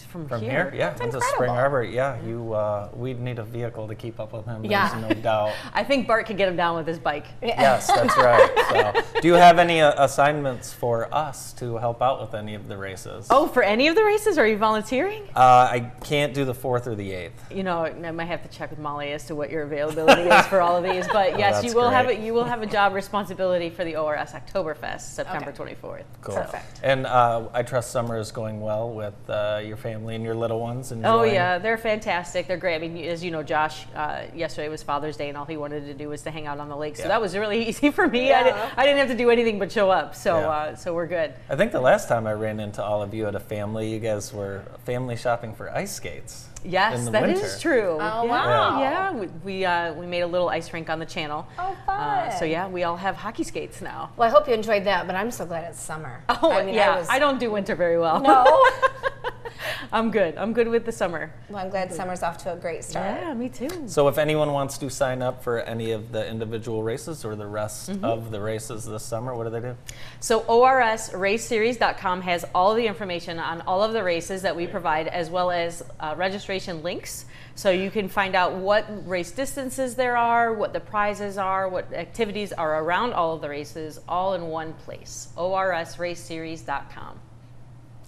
He's 0.00 0.10
from, 0.10 0.26
From 0.26 0.40
here. 0.40 0.50
here, 0.50 0.72
yeah, 0.74 0.88
That's 0.90 1.00
into 1.02 1.16
incredible. 1.16 1.36
Spring 1.36 1.50
Arbor. 1.50 1.82
Yeah, 1.84 2.22
you 2.22 2.54
uh, 2.54 2.88
we'd 2.94 3.20
need 3.20 3.38
a 3.38 3.44
vehicle 3.44 3.86
to 3.86 3.94
keep 3.94 4.18
up 4.18 4.32
with 4.32 4.46
him. 4.46 4.64
Yeah. 4.64 4.98
There's 4.98 5.16
no 5.16 5.22
doubt. 5.22 5.52
I 5.74 5.84
think 5.84 6.06
Bart 6.06 6.26
could 6.26 6.38
get 6.38 6.48
him 6.48 6.56
down 6.56 6.76
with 6.76 6.86
his 6.86 6.98
bike. 6.98 7.26
Yes, 7.42 7.86
that's 7.86 8.16
right. 8.16 8.50
So, 8.70 9.20
do 9.20 9.28
you 9.28 9.34
have 9.34 9.58
any 9.58 9.82
uh, 9.82 10.02
assignments 10.02 10.72
for 10.72 11.12
us 11.14 11.52
to 11.54 11.76
help 11.76 12.00
out 12.00 12.20
with 12.20 12.34
any 12.34 12.54
of 12.54 12.66
the 12.66 12.78
races? 12.78 13.26
Oh, 13.30 13.46
for 13.46 13.62
any 13.62 13.88
of 13.88 13.94
the 13.94 14.02
races, 14.02 14.38
are 14.38 14.46
you 14.46 14.56
volunteering? 14.56 15.22
Uh, 15.36 15.68
I 15.70 15.92
can't 16.02 16.32
do 16.32 16.46
the 16.46 16.54
fourth 16.54 16.86
or 16.86 16.94
the 16.94 17.12
eighth. 17.12 17.52
You 17.52 17.62
know, 17.62 17.84
I 17.84 18.10
might 18.10 18.24
have 18.24 18.42
to 18.42 18.48
check 18.48 18.70
with 18.70 18.78
Molly 18.78 19.12
as 19.12 19.26
to 19.26 19.34
what 19.34 19.50
your 19.50 19.64
availability 19.64 20.22
is 20.22 20.46
for 20.46 20.62
all 20.62 20.76
of 20.78 20.84
these. 20.84 21.06
But 21.08 21.38
yes, 21.38 21.60
that's 21.60 21.66
you 21.66 21.78
will 21.78 21.90
have 21.90 22.08
a, 22.08 22.16
you 22.18 22.32
will 22.32 22.44
have 22.44 22.62
a 22.62 22.66
job 22.66 22.94
responsibility 22.94 23.68
for 23.68 23.84
the 23.84 23.96
ORS 23.96 24.30
Oktoberfest, 24.30 25.02
September 25.02 25.52
24th. 25.52 26.04
Cool. 26.22 26.36
Perfect. 26.36 26.80
And 26.82 27.06
uh, 27.06 27.48
I 27.52 27.62
trust 27.62 27.90
summer 27.90 28.16
is 28.16 28.32
going 28.32 28.62
well 28.62 28.90
with 28.90 29.14
uh, 29.28 29.60
your 29.62 29.76
family 29.76 29.89
and 29.92 30.24
your 30.24 30.34
little 30.34 30.60
ones. 30.60 30.92
Oh 31.04 31.22
yeah, 31.22 31.58
they're 31.58 31.76
fantastic. 31.78 32.46
They're 32.46 32.56
great. 32.56 32.76
I 32.76 32.78
mean, 32.88 33.04
as 33.04 33.22
you 33.24 33.30
know, 33.30 33.42
Josh, 33.42 33.86
uh, 33.94 34.22
yesterday 34.34 34.68
was 34.68 34.82
Father's 34.82 35.16
Day, 35.16 35.28
and 35.28 35.36
all 35.38 35.44
he 35.44 35.56
wanted 35.56 35.86
to 35.86 35.94
do 35.94 36.08
was 36.08 36.22
to 36.22 36.30
hang 36.30 36.46
out 36.46 36.58
on 36.58 36.68
the 36.68 36.76
lake. 36.76 36.96
So 36.96 37.02
Yeah. 37.04 37.08
that 37.08 37.20
was 37.20 37.36
really 37.36 37.66
easy 37.68 37.90
for 37.90 38.06
me. 38.06 38.32
I, 38.32 38.42
didn't, 38.42 38.78
I 38.78 38.84
didn't 38.84 38.98
have 38.98 39.08
to 39.08 39.16
do 39.16 39.30
anything 39.30 39.58
but 39.58 39.70
show 39.72 39.90
up. 39.90 40.14
So 40.14 40.38
Yeah. 40.40 40.48
uh, 40.48 40.74
so 40.76 40.94
we're 40.94 41.06
good. 41.06 41.34
I 41.48 41.56
think 41.56 41.72
the 41.72 41.80
last 41.80 42.08
time 42.08 42.26
I 42.26 42.32
ran 42.32 42.60
into 42.60 42.82
all 42.82 43.02
of 43.02 43.12
you 43.14 43.26
at 43.26 43.34
a 43.34 43.40
family, 43.40 43.90
you 43.90 43.98
guys 44.00 44.32
were 44.32 44.62
family 44.84 45.16
shopping 45.16 45.54
for 45.54 45.70
ice 45.70 45.92
skates. 45.94 46.46
Yes, 46.62 46.98
in 46.98 47.04
the 47.06 47.10
that 47.12 47.30
is 47.30 47.58
true. 47.58 47.96
Oh, 47.98 48.24
yeah, 48.24 48.30
wow. 48.30 48.80
Yeah, 48.80 49.12
we 49.14 49.26
we, 49.44 49.64
uh, 49.64 49.94
we 49.94 50.04
made 50.06 50.20
a 50.20 50.26
little 50.26 50.50
ice 50.50 50.70
rink 50.74 50.90
on 50.90 50.98
the 50.98 51.06
channel. 51.06 51.46
Oh, 51.58 51.74
Uh, 51.88 52.28
so 52.38 52.44
yeah, 52.44 52.68
we 52.68 52.82
all 52.84 52.96
have 52.98 53.16
hockey 53.16 53.44
skates 53.44 53.80
now. 53.80 54.10
Well, 54.18 54.28
I 54.28 54.30
hope 54.30 54.46
you 54.46 54.52
enjoyed 54.52 54.84
that, 54.84 55.06
but 55.06 55.16
I'm 55.16 55.30
so 55.30 55.46
glad 55.46 55.64
it's 55.70 55.80
summer. 55.80 56.22
Oh 56.28 56.52
I 56.52 56.62
mean, 56.62 56.74
yeah, 56.74 56.96
I, 56.96 56.98
was, 56.98 57.08
I 57.08 57.18
don't 57.18 57.40
do 57.40 57.50
winter 57.50 57.74
very 57.74 57.98
well. 57.98 58.20
No. 58.20 58.44
I'm 59.92 60.10
good. 60.10 60.36
I'm 60.36 60.52
good 60.52 60.68
with 60.68 60.84
the 60.86 60.92
summer. 60.92 61.32
well, 61.48 61.62
I'm 61.64 61.70
glad 61.70 61.92
summer's 61.92 62.22
off 62.22 62.38
to 62.44 62.52
a 62.52 62.56
great 62.56 62.84
start. 62.84 63.20
Yeah, 63.20 63.34
me 63.34 63.48
too. 63.48 63.68
So 63.86 64.08
if 64.08 64.18
anyone 64.18 64.52
wants 64.52 64.78
to 64.78 64.88
sign 64.90 65.22
up 65.22 65.42
for 65.42 65.60
any 65.60 65.90
of 65.92 66.12
the 66.12 66.26
individual 66.28 66.82
races 66.82 67.24
or 67.24 67.36
the 67.36 67.46
rest 67.46 67.90
Mm-hmm. 67.90 68.04
of 68.04 68.30
the 68.30 68.40
races 68.40 68.84
this 68.84 69.02
summer, 69.02 69.34
what 69.34 69.44
do 69.44 69.50
they 69.50 69.60
do? 69.60 69.76
So 70.20 70.40
orsraceseries.com 70.42 72.22
has 72.22 72.44
all 72.54 72.74
the 72.74 72.86
information 72.86 73.38
on 73.38 73.60
all 73.62 73.82
of 73.82 73.92
the 73.92 74.02
races 74.02 74.42
that 74.42 74.54
we 74.56 74.66
provide, 74.66 75.08
as 75.08 75.30
well 75.30 75.50
as 75.50 75.82
uh, 76.00 76.14
registration 76.16 76.82
links. 76.82 77.24
So 77.54 77.70
you 77.70 77.90
can 77.90 78.08
find 78.08 78.34
out 78.34 78.54
what 78.54 78.86
race 79.08 79.30
distances 79.32 79.94
there 79.94 80.16
are, 80.16 80.52
what 80.54 80.72
the 80.72 80.80
prizes 80.80 81.36
are, 81.38 81.68
what 81.68 81.92
activities 81.92 82.52
are 82.52 82.82
around 82.82 83.12
all 83.12 83.34
of 83.34 83.40
the 83.42 83.48
races, 83.48 84.00
all 84.08 84.34
in 84.34 84.46
one 84.48 84.72
place. 84.74 85.28
orsraceseries.com. 85.36 87.18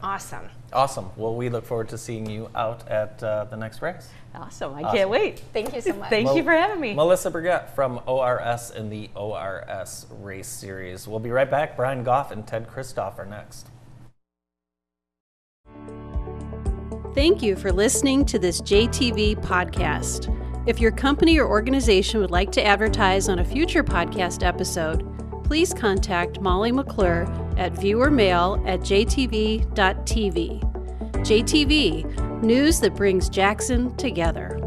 Awesome. 0.03 0.49
Awesome. 0.73 1.11
Well, 1.17 1.35
we 1.35 1.49
look 1.49 1.67
forward 1.67 1.89
to 1.91 1.99
seeing 1.99 2.29
you 2.29 2.49
out 2.55 2.89
at 2.89 3.23
uh, 3.23 3.45
the 3.45 3.57
next 3.57 3.83
race. 3.83 4.09
Awesome. 4.35 4.75
I 4.75 4.83
Awesome. 4.83 4.97
can't 4.97 5.11
wait. 5.11 5.41
Thank 5.53 5.75
you 5.75 5.81
so 5.83 5.93
much. 5.95 6.09
Thank 6.09 6.35
you 6.35 6.43
for 6.43 6.53
having 6.53 6.81
me. 6.81 6.95
Melissa 6.95 7.31
Burgett 7.31 7.75
from 7.75 8.01
ORS 8.07 8.71
in 8.71 8.89
the 8.89 9.11
ORS 9.15 10.07
Race 10.21 10.49
Series. 10.49 11.07
We'll 11.07 11.19
be 11.21 11.31
right 11.31 11.51
back. 11.51 11.77
Brian 11.77 12.03
Goff 12.05 12.31
and 12.31 12.47
Ted 12.47 12.67
Christoph 12.69 13.19
are 13.19 13.27
next. 13.27 13.67
Thank 17.15 17.43
you 17.43 17.57
for 17.57 17.71
listening 17.71 18.25
to 18.27 18.39
this 18.39 18.63
JTV 18.63 19.37
podcast. 19.43 20.35
If 20.67 20.81
your 20.81 20.93
company 20.93 21.39
or 21.39 21.47
organization 21.47 22.21
would 22.21 22.31
like 22.31 22.51
to 22.53 22.65
advertise 22.65 23.29
on 23.29 23.41
a 23.41 23.45
future 23.45 23.85
podcast 23.85 24.43
episode, 24.47 25.07
please 25.45 25.75
contact 25.75 26.41
Molly 26.41 26.73
McClure 26.73 27.27
at 27.63 27.73
viewermail 27.75 28.61
at 28.67 28.81
jtv.tv. 28.81 29.65
JTV, 31.25 32.43
news 32.43 32.81
that 32.81 32.97
brings 32.97 33.29
Jackson 33.29 33.97
together. 33.97 34.59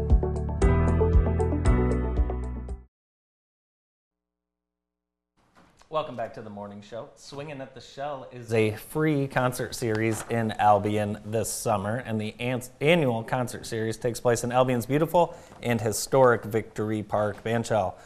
Welcome 5.90 6.16
back 6.16 6.32
to 6.34 6.42
the 6.42 6.48
morning 6.48 6.80
show. 6.80 7.10
Swinging 7.16 7.60
at 7.60 7.74
the 7.74 7.82
Shell 7.82 8.28
is 8.32 8.54
a 8.54 8.72
free 8.72 9.26
concert 9.28 9.74
series 9.74 10.24
in 10.30 10.52
Albion 10.52 11.18
this 11.26 11.52
summer, 11.52 11.98
and 11.98 12.18
the 12.18 12.34
an- 12.40 12.62
annual 12.80 13.22
concert 13.22 13.66
series 13.66 13.98
takes 13.98 14.20
place 14.20 14.42
in 14.42 14.52
Albion's 14.52 14.86
beautiful 14.86 15.36
and 15.62 15.82
historic 15.82 16.44
Victory 16.44 17.02
Park 17.02 17.44
Band 17.44 17.66
Shell. 17.66 17.98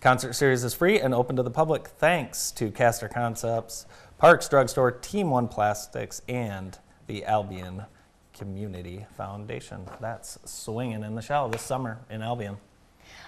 Concert 0.00 0.34
series 0.34 0.62
is 0.62 0.74
free 0.74 1.00
and 1.00 1.12
open 1.12 1.34
to 1.36 1.42
the 1.42 1.50
public 1.50 1.88
thanks 1.88 2.52
to 2.52 2.70
Caster 2.70 3.08
Concepts, 3.08 3.84
Parks 4.18 4.48
Drugstore, 4.48 4.90
Team 4.90 5.30
One 5.30 5.46
Plastics, 5.46 6.22
and 6.28 6.76
the 7.06 7.24
Albion 7.24 7.84
Community 8.36 9.06
Foundation. 9.16 9.86
That's 10.00 10.40
Swinging 10.44 11.04
in 11.04 11.14
the 11.14 11.22
Shell 11.22 11.50
this 11.50 11.62
summer 11.62 11.98
in 12.10 12.20
Albion. 12.20 12.56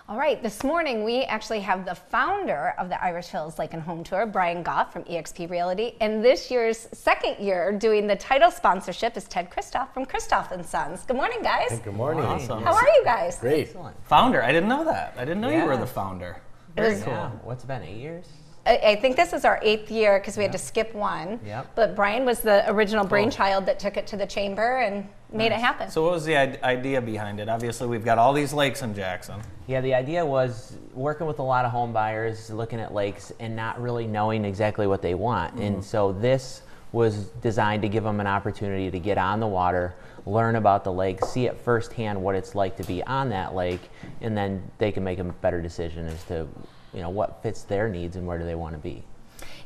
All 0.08 0.18
right, 0.18 0.42
this 0.42 0.64
morning 0.64 1.04
we 1.04 1.22
actually 1.22 1.60
have 1.60 1.84
the 1.84 1.94
founder 1.94 2.74
of 2.76 2.88
the 2.88 3.00
Irish 3.00 3.28
Hills 3.28 3.56
Lake 3.56 3.72
and 3.72 3.80
Home 3.80 4.02
Tour, 4.02 4.26
Brian 4.26 4.64
Goff 4.64 4.92
from 4.92 5.04
eXp 5.04 5.48
Realty, 5.48 5.94
and 6.00 6.24
this 6.24 6.50
year's 6.50 6.88
second 6.92 7.36
year 7.38 7.70
doing 7.70 8.08
the 8.08 8.16
title 8.16 8.50
sponsorship 8.50 9.16
is 9.16 9.24
Ted 9.28 9.48
Christoph 9.48 9.94
from 9.94 10.04
Christoph 10.04 10.50
and 10.50 10.66
Sons. 10.66 11.04
Good 11.06 11.16
morning, 11.16 11.40
guys. 11.40 11.78
Good 11.84 11.94
morning. 11.94 12.24
Awesome. 12.24 12.64
How 12.64 12.74
are 12.74 12.88
you 12.88 13.04
guys? 13.04 13.38
Great. 13.38 13.72
Founder, 14.02 14.42
I 14.42 14.50
didn't 14.50 14.68
know 14.68 14.84
that. 14.86 15.14
I 15.16 15.24
didn't 15.24 15.40
know 15.40 15.50
you 15.50 15.66
were 15.66 15.76
the 15.76 15.86
founder. 15.86 16.42
Very 16.74 16.98
Yeah. 16.98 17.30
What's 17.44 17.62
it 17.62 17.68
been, 17.68 17.84
eight 17.84 17.98
years? 17.98 18.26
I, 18.70 18.90
I 18.90 18.96
think 18.96 19.16
this 19.16 19.32
is 19.32 19.44
our 19.44 19.58
eighth 19.62 19.90
year 19.90 20.20
because 20.20 20.36
we 20.36 20.44
had 20.44 20.52
to 20.52 20.58
skip 20.58 20.94
one. 20.94 21.40
Yep. 21.44 21.74
But 21.74 21.96
Brian 21.96 22.24
was 22.24 22.40
the 22.40 22.70
original 22.70 23.04
brainchild 23.04 23.66
that 23.66 23.80
took 23.80 23.96
it 23.96 24.06
to 24.08 24.16
the 24.16 24.26
chamber 24.26 24.78
and 24.78 25.08
made 25.32 25.50
it 25.50 25.58
happen. 25.58 25.90
So, 25.90 26.04
what 26.04 26.12
was 26.12 26.24
the 26.24 26.36
idea 26.64 27.00
behind 27.00 27.40
it? 27.40 27.48
Obviously, 27.48 27.88
we've 27.88 28.04
got 28.04 28.18
all 28.18 28.32
these 28.32 28.52
lakes 28.52 28.82
in 28.82 28.94
Jackson. 28.94 29.40
Yeah, 29.66 29.80
the 29.80 29.94
idea 29.94 30.24
was 30.24 30.76
working 30.94 31.26
with 31.26 31.40
a 31.40 31.42
lot 31.42 31.64
of 31.64 31.72
home 31.72 31.92
buyers, 31.92 32.48
looking 32.50 32.78
at 32.78 32.94
lakes, 32.94 33.32
and 33.40 33.56
not 33.56 33.80
really 33.80 34.06
knowing 34.06 34.44
exactly 34.44 34.86
what 34.86 35.02
they 35.02 35.14
want. 35.14 35.54
And 35.54 35.76
mm-hmm. 35.76 35.82
so 35.82 36.12
this 36.12 36.62
was 36.92 37.26
designed 37.42 37.82
to 37.82 37.88
give 37.88 38.04
them 38.04 38.20
an 38.20 38.26
opportunity 38.26 38.90
to 38.90 38.98
get 38.98 39.18
on 39.18 39.40
the 39.40 39.46
water, 39.46 39.94
learn 40.26 40.56
about 40.56 40.84
the 40.84 40.92
lake, 40.92 41.24
see 41.24 41.46
it 41.46 41.56
firsthand 41.58 42.20
what 42.20 42.34
it's 42.34 42.54
like 42.54 42.76
to 42.76 42.84
be 42.84 43.02
on 43.04 43.28
that 43.30 43.54
lake, 43.54 43.80
and 44.20 44.36
then 44.36 44.62
they 44.78 44.92
can 44.92 45.02
make 45.02 45.18
a 45.18 45.24
better 45.24 45.60
decision 45.60 46.06
as 46.06 46.22
to, 46.24 46.48
you 46.92 47.00
know, 47.00 47.10
what 47.10 47.42
fits 47.42 47.62
their 47.62 47.88
needs 47.88 48.16
and 48.16 48.26
where 48.26 48.38
do 48.38 48.44
they 48.44 48.54
want 48.54 48.74
to 48.74 48.78
be. 48.80 49.02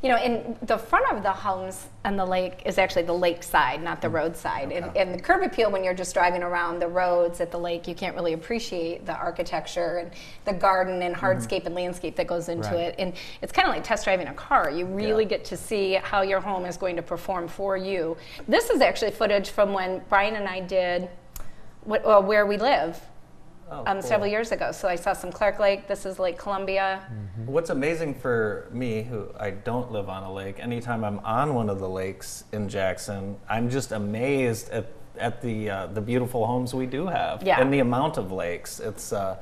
You 0.03 0.11
know, 0.11 0.23
in 0.23 0.55
the 0.61 0.77
front 0.77 1.11
of 1.17 1.23
the 1.23 1.33
homes 1.33 1.87
and 2.05 2.19
the 2.19 2.27
lake 2.27 2.61
is 2.67 2.77
actually 2.77 3.05
the 3.05 3.15
lake 3.15 3.43
side, 3.43 3.83
not 3.83 4.03
the 4.03 4.11
road 4.11 4.37
side. 4.37 4.71
And, 4.71 4.95
and 4.95 5.15
the 5.15 5.19
curb 5.19 5.43
appeal, 5.43 5.71
when 5.71 5.83
you're 5.83 5.95
just 5.95 6.13
driving 6.13 6.43
around 6.43 6.81
the 6.81 6.89
roads 6.89 7.41
at 7.41 7.51
the 7.51 7.57
lake, 7.59 7.89
you 7.89 7.95
can't 7.95 8.15
really 8.15 8.35
appreciate 8.35 9.07
the 9.07 9.15
architecture 9.15 9.97
and 9.97 10.11
the 10.45 10.53
garden 10.53 11.01
and 11.01 11.17
hardscape 11.17 11.65
and 11.65 11.75
landscape 11.75 12.17
that 12.17 12.27
goes 12.27 12.51
into 12.51 12.69
Right. 12.69 12.81
it. 12.89 12.97
And 12.99 13.15
it's 13.41 13.51
kind 13.51 13.67
of 13.67 13.75
like 13.75 13.83
test 13.83 14.05
driving 14.05 14.27
a 14.29 14.35
car. 14.35 14.71
You 14.71 14.85
really 14.85 15.25
Yeah. 15.25 15.31
get 15.31 15.45
to 15.47 15.57
see 15.57 15.95
how 15.95 16.21
your 16.21 16.41
home 16.41 16.67
is 16.67 16.77
going 16.77 16.97
to 16.97 17.03
perform 17.03 17.49
for 17.49 17.75
you. 17.75 18.19
This 18.47 18.69
is 18.69 18.83
actually 18.83 19.13
footage 19.13 19.49
from 19.49 19.73
when 19.73 20.03
Brian 20.11 20.37
and 20.37 20.47
I 20.47 20.61
did 20.61 21.09
what, 21.85 22.05
uh, 22.05 22.21
where 22.21 22.45
we 22.45 22.59
live. 22.59 23.01
Oh, 23.71 23.83
um, 23.87 24.03
several 24.03 24.29
years 24.29 24.53
ago. 24.53 24.73
So 24.73 24.89
I 24.89 24.97
saw 24.97 25.13
some 25.15 25.33
Clark 25.33 25.59
Lake. 25.59 25.89
This 25.89 26.05
is 26.05 26.19
Lake 26.19 26.39
Columbia. 26.39 27.03
What's 27.47 27.71
amazing 27.71 28.15
for 28.15 28.69
me, 28.71 29.03
who 29.03 29.29
I 29.39 29.51
don't 29.51 29.91
live 29.91 30.09
on 30.09 30.23
a 30.23 30.33
lake, 30.33 30.59
anytime 30.61 31.03
I'm 31.05 31.19
on 31.21 31.55
one 31.55 31.71
of 31.71 31.79
the 31.81 31.89
lakes 31.89 32.45
in 32.53 32.69
Jackson, 32.69 33.37
I'm 33.49 33.71
just 33.71 33.93
amazed 33.93 34.69
at, 34.71 34.87
at 35.19 35.41
the 35.41 35.71
uh, 35.71 35.87
the 35.87 36.01
beautiful 36.01 36.47
homes 36.47 36.75
we 36.75 36.87
do 36.87 37.07
have 37.07 37.43
Yeah. 37.43 37.61
and 37.61 37.73
the 37.73 37.79
amount 37.81 38.19
of 38.19 38.31
lakes. 38.33 38.81
It's 38.81 39.13
uh, 39.13 39.37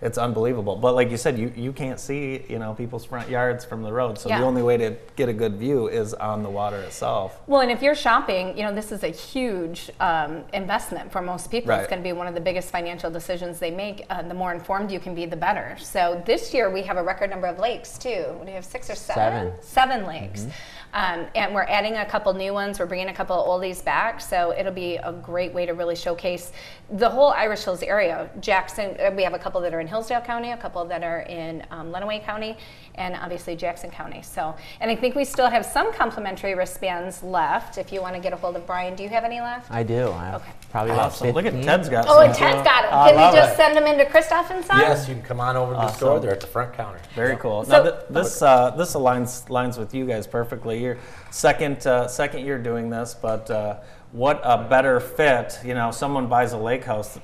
it's 0.00 0.18
unbelievable. 0.18 0.76
But 0.76 0.94
like 0.94 1.10
you 1.10 1.16
said, 1.16 1.38
you, 1.38 1.52
you 1.56 1.72
can't 1.72 1.98
see 1.98 2.44
you 2.48 2.58
know 2.58 2.74
people's 2.74 3.04
front 3.04 3.28
yards 3.28 3.64
from 3.64 3.82
the 3.82 3.92
road, 3.92 4.18
so 4.18 4.28
Yeah. 4.28 4.38
the 4.38 4.44
only 4.44 4.62
way 4.62 4.76
to 4.76 4.96
get 5.16 5.28
a 5.28 5.32
good 5.32 5.56
view 5.56 5.88
is 5.88 6.14
on 6.14 6.42
the 6.42 6.50
water 6.50 6.76
itself. 6.78 7.40
Well, 7.46 7.60
and 7.60 7.70
if 7.70 7.82
you're 7.82 7.94
shopping, 7.94 8.56
you 8.56 8.62
know, 8.64 8.72
this 8.74 8.92
is 8.92 9.02
a 9.02 9.08
huge 9.08 9.90
um, 10.00 10.44
investment 10.52 11.10
for 11.10 11.20
most 11.20 11.50
people. 11.50 11.72
It's 11.72 11.88
going 11.88 12.00
to 12.02 12.08
be 12.08 12.12
one 12.12 12.26
of 12.26 12.34
the 12.34 12.40
biggest 12.40 12.70
financial 12.70 13.10
decisions 13.10 13.58
they 13.58 13.70
make. 13.70 14.04
Uh, 14.10 14.22
the 14.22 14.34
more 14.34 14.52
informed 14.52 14.90
you 14.92 15.00
can 15.00 15.14
be, 15.14 15.26
the 15.26 15.36
better. 15.36 15.76
So 15.80 16.22
this 16.26 16.54
year 16.54 16.70
we 16.70 16.82
have 16.82 16.96
a 16.96 17.02
record 17.02 17.30
number 17.30 17.46
of 17.46 17.58
lakes 17.58 17.98
too. 17.98 18.08
Do 18.38 18.42
we 18.44 18.52
have 18.52 18.64
six 18.64 18.88
or 18.90 18.94
seven? 18.94 19.52
Seven. 19.60 19.62
Seven 19.62 20.06
lakes. 20.06 20.46
Um, 20.94 21.26
and 21.34 21.54
we're 21.54 21.62
adding 21.64 21.94
a 21.96 22.04
couple 22.06 22.32
new 22.34 22.52
ones. 22.54 22.78
We're 22.78 22.86
bringing 22.86 23.08
a 23.08 23.14
couple 23.14 23.36
of 23.36 23.46
oldies 23.60 23.84
back. 23.84 24.20
So 24.20 24.54
it'll 24.56 24.72
be 24.72 24.96
a 24.96 25.12
great 25.12 25.52
way 25.52 25.66
to 25.66 25.72
really 25.74 25.96
showcase 25.96 26.52
the 26.90 27.08
whole 27.08 27.28
Irish 27.30 27.64
Hills 27.64 27.82
area. 27.82 28.30
Jackson, 28.40 28.96
uh, 28.98 29.10
we 29.14 29.22
have 29.22 29.34
a 29.34 29.38
couple 29.38 29.60
that 29.60 29.74
are 29.74 29.80
in 29.80 29.86
Hillsdale 29.86 30.22
County, 30.22 30.52
a 30.52 30.56
couple 30.56 30.84
that 30.86 31.02
are 31.04 31.20
in 31.20 31.62
um, 31.70 31.92
Lenawee 31.92 32.24
County, 32.24 32.56
and 32.94 33.14
obviously 33.16 33.54
Jackson 33.54 33.90
County. 33.90 34.22
So, 34.22 34.54
and 34.80 34.90
I 34.90 34.96
think 34.96 35.14
we 35.14 35.24
still 35.26 35.48
have 35.50 35.66
some 35.66 35.92
complimentary 35.92 36.54
wristbands 36.54 37.22
left. 37.22 37.76
If 37.76 37.92
you 37.92 38.00
want 38.00 38.14
to 38.14 38.20
get 38.20 38.32
a 38.32 38.36
hold 38.36 38.56
of 38.56 38.66
Brian, 38.66 38.94
do 38.96 39.02
you 39.02 39.10
have 39.10 39.24
any 39.24 39.40
left? 39.40 39.70
I 39.70 39.82
do. 39.82 40.08
I 40.08 40.36
Okay. 40.36 40.50
probably 40.70 40.92
about 40.92 41.06
Awesome. 41.08 41.30
Look 41.32 41.44
at 41.44 41.52
15. 41.52 41.66
Ted's 41.66 41.88
got 41.90 42.06
Oh, 42.08 42.20
and 42.20 42.34
Ted's 42.34 42.62
got 42.62 42.82
them. 42.82 43.14
Can 43.16 43.30
we 43.32 43.36
just 43.38 43.52
it. 43.52 43.56
send 43.56 43.76
them 43.76 43.86
into 43.86 44.06
Christoph 44.06 44.50
and 44.50 44.64
Son? 44.64 44.78
Yes, 44.78 45.06
you 45.08 45.14
can 45.14 45.22
come 45.22 45.40
on 45.40 45.56
over 45.56 45.72
to 45.74 45.78
the 45.78 45.92
store. 45.92 46.18
They're 46.20 46.32
at 46.32 46.40
the 46.40 46.46
front 46.46 46.72
counter. 46.72 47.00
Very 47.14 47.36
cool. 47.36 47.64
So- 47.64 47.70
now 47.84 47.90
th- 47.90 47.94
this 48.08 48.40
uh, 48.40 48.70
this 48.70 48.94
aligns 48.94 49.50
lines 49.50 49.76
with 49.78 49.94
you 49.94 50.06
guys 50.06 50.26
perfectly. 50.26 50.77
You're 50.78 50.98
second 51.30 51.86
uh, 51.86 52.08
second 52.08 52.44
year 52.44 52.58
doing 52.58 52.90
this, 52.90 53.14
but 53.20 53.50
uh, 53.50 53.76
what 54.12 54.40
a 54.44 54.64
better 54.68 55.00
fit. 55.00 55.58
You 55.64 55.74
know, 55.74 55.90
someone 55.90 56.26
buys 56.28 56.52
a 56.52 56.58
lake 56.58 56.84
house. 56.84 57.18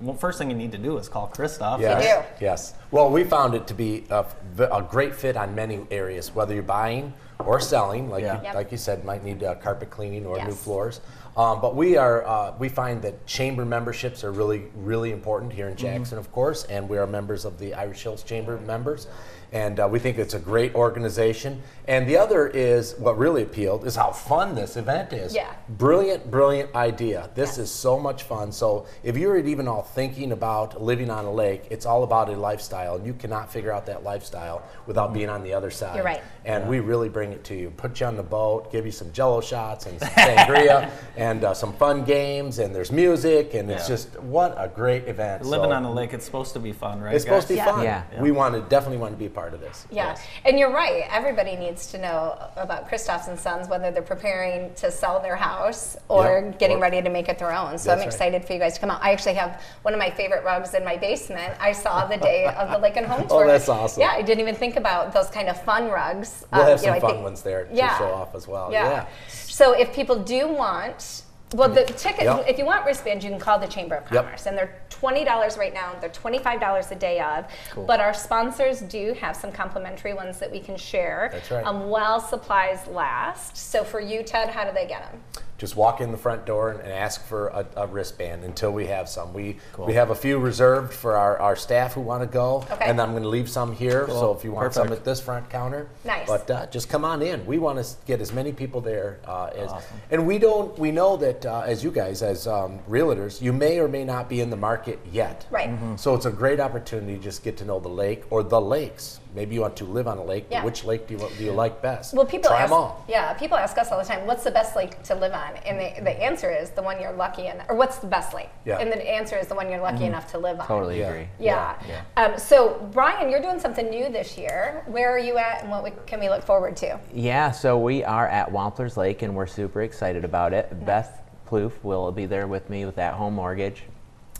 Well, 0.00 0.16
first 0.16 0.38
thing 0.38 0.50
you 0.50 0.56
need 0.56 0.72
to 0.72 0.78
do 0.78 0.98
is 0.98 1.08
call 1.08 1.28
Christoph. 1.28 1.80
Yes. 1.80 2.02
do. 2.38 2.44
Yes. 2.44 2.74
Well, 2.90 3.10
we 3.10 3.22
found 3.24 3.54
it 3.54 3.66
to 3.68 3.74
be 3.74 4.04
a 4.10 4.86
great 4.88 5.14
fit 5.14 5.36
on 5.36 5.54
many 5.54 5.80
areas, 5.90 6.34
whether 6.34 6.54
you're 6.54 6.62
buying 6.64 7.12
or 7.38 7.60
selling. 7.60 8.08
Like 8.10 8.22
Yeah. 8.22 8.38
you, 8.38 8.42
Yep. 8.44 8.54
like 8.54 8.72
you 8.72 8.78
said, 8.78 9.04
might 9.04 9.22
need 9.24 9.42
uh, 9.44 9.54
carpet 9.56 9.90
cleaning 9.90 10.26
or 10.26 10.42
new 10.44 10.52
floors. 10.52 11.00
Um, 11.36 11.60
but 11.60 11.74
we 11.76 11.96
are 11.96 12.26
uh, 12.26 12.52
we 12.58 12.68
find 12.68 13.00
that 13.02 13.26
chamber 13.26 13.64
memberships 13.64 14.22
are 14.24 14.32
really 14.32 14.64
really 14.76 15.12
important 15.12 15.52
here 15.52 15.68
in 15.68 15.74
Mm-hmm. 15.76 15.86
Jackson, 15.98 16.18
of 16.18 16.30
course, 16.32 16.64
and 16.64 16.88
we 16.88 16.98
are 16.98 17.06
members 17.06 17.44
of 17.44 17.58
the 17.58 17.72
Irish 17.74 18.02
Hills 18.02 18.22
Chamber 18.22 18.58
members. 18.58 19.06
And 19.52 19.78
uh, 19.78 19.86
we 19.90 19.98
think 19.98 20.18
it's 20.18 20.34
a 20.34 20.38
great 20.38 20.74
organization. 20.74 21.62
And 21.86 22.08
the 22.08 22.16
other 22.16 22.46
is 22.46 22.94
what 22.98 23.18
really 23.18 23.42
appealed 23.42 23.86
is 23.86 23.94
how 23.96 24.12
fun 24.12 24.54
this 24.54 24.76
event 24.76 25.12
is. 25.12 25.34
Yeah. 25.34 25.52
Brilliant, 25.68 26.30
brilliant 26.30 26.74
idea. 26.74 27.28
This 27.34 27.58
is 27.58 27.70
so 27.70 27.98
much 27.98 28.22
fun. 28.22 28.50
So 28.50 28.86
if 29.02 29.16
you're 29.16 29.38
even 29.38 29.68
all 29.68 29.82
thinking 29.82 30.32
about 30.32 30.80
living 30.82 31.10
on 31.10 31.26
a 31.26 31.32
lake, 31.32 31.64
it's 31.70 31.84
all 31.84 32.02
about 32.04 32.30
a 32.30 32.36
lifestyle, 32.36 32.96
and 32.96 33.06
you 33.06 33.12
cannot 33.12 33.52
figure 33.52 33.72
out 33.72 33.84
that 33.86 34.04
lifestyle 34.04 34.62
without 34.86 35.12
being 35.12 35.28
on 35.28 35.42
the 35.42 35.52
other 35.52 35.70
side. 35.70 35.96
You're 35.96 36.04
right. 36.04 36.22
And 36.44 36.68
we 36.68 36.80
really 36.80 37.08
bring 37.08 37.32
it 37.32 37.44
to 37.44 37.54
you. 37.54 37.70
Put 37.70 38.00
you 38.00 38.06
on 38.06 38.16
the 38.16 38.22
boat, 38.22 38.72
give 38.72 38.86
you 38.86 38.92
some 38.92 39.12
Jello 39.12 39.40
shots 39.40 39.86
and 39.86 39.98
some 39.98 40.08
sangria, 40.10 40.90
and 41.16 41.44
uh, 41.44 41.52
some 41.52 41.72
fun 41.74 42.04
games, 42.04 42.58
and 42.58 42.74
there's 42.74 42.90
music, 42.92 43.54
and 43.54 43.70
it's 43.70 43.86
just 43.86 44.18
what 44.20 44.54
a 44.56 44.68
great 44.68 45.08
event. 45.08 45.44
Living 45.44 45.70
So 45.70 45.76
on 45.76 45.84
a 45.84 45.92
lake, 45.92 46.14
it's 46.14 46.24
supposed 46.24 46.52
to 46.54 46.60
be 46.60 46.72
fun, 46.72 47.00
right? 47.00 47.14
It's 47.14 47.24
supposed 47.24 47.48
to 47.48 47.54
be? 47.54 47.58
Yeah. 47.58 47.64
fun. 47.64 47.84
Yeah. 47.84 48.22
We 48.22 48.30
want 48.30 48.54
to 48.54 48.62
definitely 48.62 48.98
want 48.98 49.12
to 49.12 49.18
be 49.18 49.26
a 49.26 49.30
part 49.30 49.41
of 49.54 49.60
this. 49.60 49.86
Yeah, 49.90 50.08
Yes. 50.08 50.22
and 50.44 50.58
you're 50.58 50.70
right. 50.72 51.04
Everybody 51.10 51.56
needs 51.56 51.86
to 51.92 51.98
know 51.98 52.36
about 52.56 52.88
Christophs 52.88 53.28
and 53.28 53.38
Sons, 53.38 53.68
whether 53.68 53.90
they're 53.90 54.02
preparing 54.02 54.72
to 54.74 54.90
sell 54.90 55.20
their 55.20 55.36
house 55.36 55.96
or 56.08 56.42
Yep. 56.46 56.58
getting 56.58 56.76
Or- 56.78 56.80
ready 56.82 57.02
to 57.02 57.10
make 57.10 57.28
it 57.28 57.38
their 57.38 57.52
own. 57.52 57.76
So 57.78 57.90
I'm 57.90 57.98
That's 57.98 58.06
right. 58.06 58.14
excited 58.14 58.44
for 58.44 58.52
you 58.52 58.58
guys 58.58 58.74
to 58.74 58.80
come 58.80 58.90
out. 58.90 59.00
I 59.02 59.12
actually 59.12 59.34
have 59.34 59.60
one 59.82 59.94
of 59.94 59.98
my 59.98 60.10
favorite 60.10 60.44
rugs 60.44 60.74
in 60.74 60.84
my 60.84 60.96
basement. 60.96 61.52
I 61.60 61.72
saw 61.72 62.06
the 62.06 62.16
day 62.16 62.46
of 62.46 62.70
the 62.70 62.78
Lake 62.78 62.96
and 62.96 63.06
Home 63.06 63.26
Oh, 63.30 63.38
Tour. 63.40 63.46
that's 63.48 63.68
awesome. 63.68 64.00
Yeah, 64.00 64.12
I 64.12 64.22
didn't 64.22 64.40
even 64.40 64.54
think 64.54 64.76
about 64.76 65.12
those 65.12 65.28
kind 65.28 65.48
of 65.48 65.60
fun 65.62 65.90
rugs. 65.90 66.44
We'll 66.52 66.62
Um, 66.62 66.68
have 66.68 66.80
you 66.80 66.86
know, 66.88 66.98
some 66.98 67.08
I 67.08 67.12
fun 67.12 67.22
ones 67.22 67.42
there 67.42 67.64
to 67.64 67.74
Yeah. 67.74 67.98
show 67.98 68.12
off 68.14 68.34
as 68.34 68.46
well. 68.46 68.68
Yeah. 68.70 68.88
yeah. 68.90 69.04
So 69.28 69.72
if 69.72 69.92
people 69.92 70.16
do 70.16 70.48
want, 70.48 71.22
well, 71.54 71.68
the 71.68 71.84
ticket, 71.84 72.24
Yep. 72.24 72.44
if 72.48 72.58
you 72.58 72.64
want 72.64 72.84
wristbands, 72.86 73.24
you 73.24 73.30
can 73.30 73.38
call 73.38 73.58
the 73.58 73.66
Chamber 73.66 73.96
of 73.96 74.10
Yep. 74.10 74.24
Commerce, 74.24 74.46
and 74.46 74.56
they're 74.56 74.74
twenty 74.90 75.24
dollars 75.24 75.56
right 75.58 75.74
now. 75.74 75.92
They're 76.00 76.10
twenty 76.10 76.38
five 76.38 76.60
dollars 76.60 76.90
a 76.90 76.94
day 76.96 77.20
of. 77.20 77.46
But 77.86 78.00
our 78.00 78.14
sponsors 78.14 78.80
do 78.80 79.12
have 79.20 79.36
some 79.36 79.52
complimentary 79.52 80.14
ones 80.14 80.38
that 80.38 80.50
we 80.50 80.60
can 80.60 80.76
share. 80.76 81.30
That's 81.32 81.50
right. 81.50 81.66
Um, 81.66 81.88
while 81.88 82.20
supplies 82.20 82.86
last. 82.86 83.56
So 83.56 83.84
for 83.84 84.00
you, 84.00 84.22
Ted, 84.22 84.48
how 84.50 84.64
do 84.64 84.72
they 84.72 84.86
get 84.86 85.10
them? 85.10 85.20
just 85.58 85.76
walk 85.76 86.00
in 86.00 86.10
the 86.10 86.18
front 86.18 86.44
door 86.44 86.72
and, 86.72 86.80
and 86.80 86.90
ask 86.90 87.24
for 87.24 87.46
a, 87.46 87.64
a 87.76 87.86
wristband 87.86 88.42
until 88.42 88.72
we 88.72 88.84
have 88.88 89.08
some. 89.08 89.32
We 89.32 89.58
we 89.78 89.92
have 89.94 90.10
a 90.10 90.14
few 90.14 90.40
reserved 90.40 90.92
for 90.92 91.16
our, 91.16 91.38
our 91.38 91.54
staff 91.54 91.92
who 91.92 92.00
want 92.00 92.20
to 92.24 92.26
go, 92.26 92.66
Okay. 92.68 92.84
and 92.86 93.00
I'm 93.00 93.12
going 93.12 93.22
to 93.22 93.28
leave 93.28 93.48
some 93.48 93.72
here. 93.72 94.08
So 94.08 94.32
if 94.32 94.42
you 94.42 94.50
want 94.50 94.74
some 94.74 94.88
Perfect. 94.88 95.02
at 95.02 95.04
this 95.04 95.20
front 95.20 95.48
counter, 95.50 95.86
Nice. 96.04 96.26
But 96.26 96.50
uh, 96.50 96.66
just 96.66 96.88
come 96.88 97.04
on 97.04 97.22
in. 97.22 97.46
We 97.46 97.60
want 97.60 97.78
to 97.78 97.86
get 98.06 98.20
as 98.20 98.32
many 98.32 98.50
people 98.50 98.80
there 98.80 99.20
uh, 99.24 99.50
as, 99.56 99.70
and 100.10 100.26
we 100.26 100.38
don't. 100.40 100.76
We 100.80 100.90
know 100.90 101.16
that 101.18 101.41
uh, 101.46 101.60
as 101.60 101.82
you 101.84 101.90
guys, 101.90 102.22
as 102.22 102.46
um, 102.46 102.78
realtors, 102.88 103.40
you 103.40 103.52
may 103.52 103.78
or 103.78 103.88
may 103.88 104.04
not 104.04 104.28
be 104.28 104.40
in 104.40 104.50
the 104.50 104.56
market 104.56 104.98
yet. 105.10 105.46
Right. 105.50 105.68
Mm-hmm. 105.70 105.96
So 105.96 106.14
it's 106.14 106.26
a 106.26 106.30
great 106.30 106.60
opportunity 106.60 107.16
to 107.16 107.22
just 107.22 107.42
get 107.42 107.56
to 107.58 107.64
know 107.64 107.80
the 107.80 107.88
lake 107.88 108.24
or 108.30 108.42
the 108.42 108.60
lakes. 108.60 109.20
Maybe 109.34 109.54
you 109.54 109.62
want 109.62 109.76
to 109.76 109.84
live 109.84 110.06
on 110.08 110.18
a 110.18 110.24
lake, 110.24 110.44
Yeah. 110.50 110.62
which 110.62 110.84
lake 110.84 111.06
do 111.06 111.14
you, 111.14 111.28
do 111.38 111.44
you 111.44 111.52
like 111.52 111.80
best? 111.80 112.12
Well, 112.12 112.26
people 112.26 112.50
Try 112.50 112.60
ask, 112.62 112.70
them 112.70 112.78
all. 112.78 113.02
yeah, 113.08 113.32
people 113.32 113.56
ask 113.56 113.78
us 113.78 113.90
all 113.90 113.98
the 113.98 114.04
time, 114.04 114.26
what's 114.26 114.44
the 114.44 114.50
best 114.50 114.76
lake 114.76 115.02
to 115.04 115.14
live 115.14 115.32
on? 115.32 115.56
And 115.64 115.78
the, 115.80 116.02
the 116.04 116.22
answer 116.22 116.50
is 116.52 116.68
the 116.70 116.82
one 116.82 117.00
you're 117.00 117.12
lucky 117.14 117.46
in, 117.46 117.56
or 117.70 117.74
what's 117.76 117.96
the 117.98 118.06
best 118.06 118.34
lake? 118.34 118.50
Yeah. 118.66 118.76
And 118.78 118.92
the 118.92 118.98
answer 119.10 119.38
is 119.38 119.46
the 119.46 119.54
one 119.54 119.70
you're 119.70 119.80
lucky 119.80 120.04
enough 120.04 120.30
to 120.32 120.38
live 120.38 120.60
on. 120.60 120.66
Totally 120.66 120.98
Yeah. 121.00 121.08
agree. 121.10 121.28
Yeah. 121.40 121.76
Um, 122.18 122.36
so, 122.38 122.86
Brian, 122.92 123.30
you're 123.30 123.40
doing 123.40 123.58
something 123.58 123.88
new 123.88 124.10
this 124.10 124.36
year. 124.36 124.82
Where 124.86 125.10
are 125.10 125.18
you 125.18 125.38
at, 125.38 125.62
and 125.62 125.70
what 125.70 125.82
we, 125.82 125.92
can 126.06 126.20
we 126.20 126.28
look 126.28 126.42
forward 126.44 126.76
to? 126.78 127.00
Yeah, 127.14 127.52
so 127.52 127.78
we 127.78 128.04
are 128.04 128.28
at 128.28 128.50
Wampler's 128.52 128.98
Lake 128.98 129.22
and 129.22 129.34
we're 129.34 129.46
super 129.46 129.80
excited 129.80 130.26
about 130.26 130.52
it. 130.52 130.84
Beth 130.84 131.22
Plouffe 131.52 131.72
will 131.82 132.10
be 132.12 132.24
there 132.24 132.46
with 132.46 132.70
me 132.70 132.86
with 132.86 132.96
that 132.96 133.12
home 133.14 133.34
mortgage. 133.34 133.82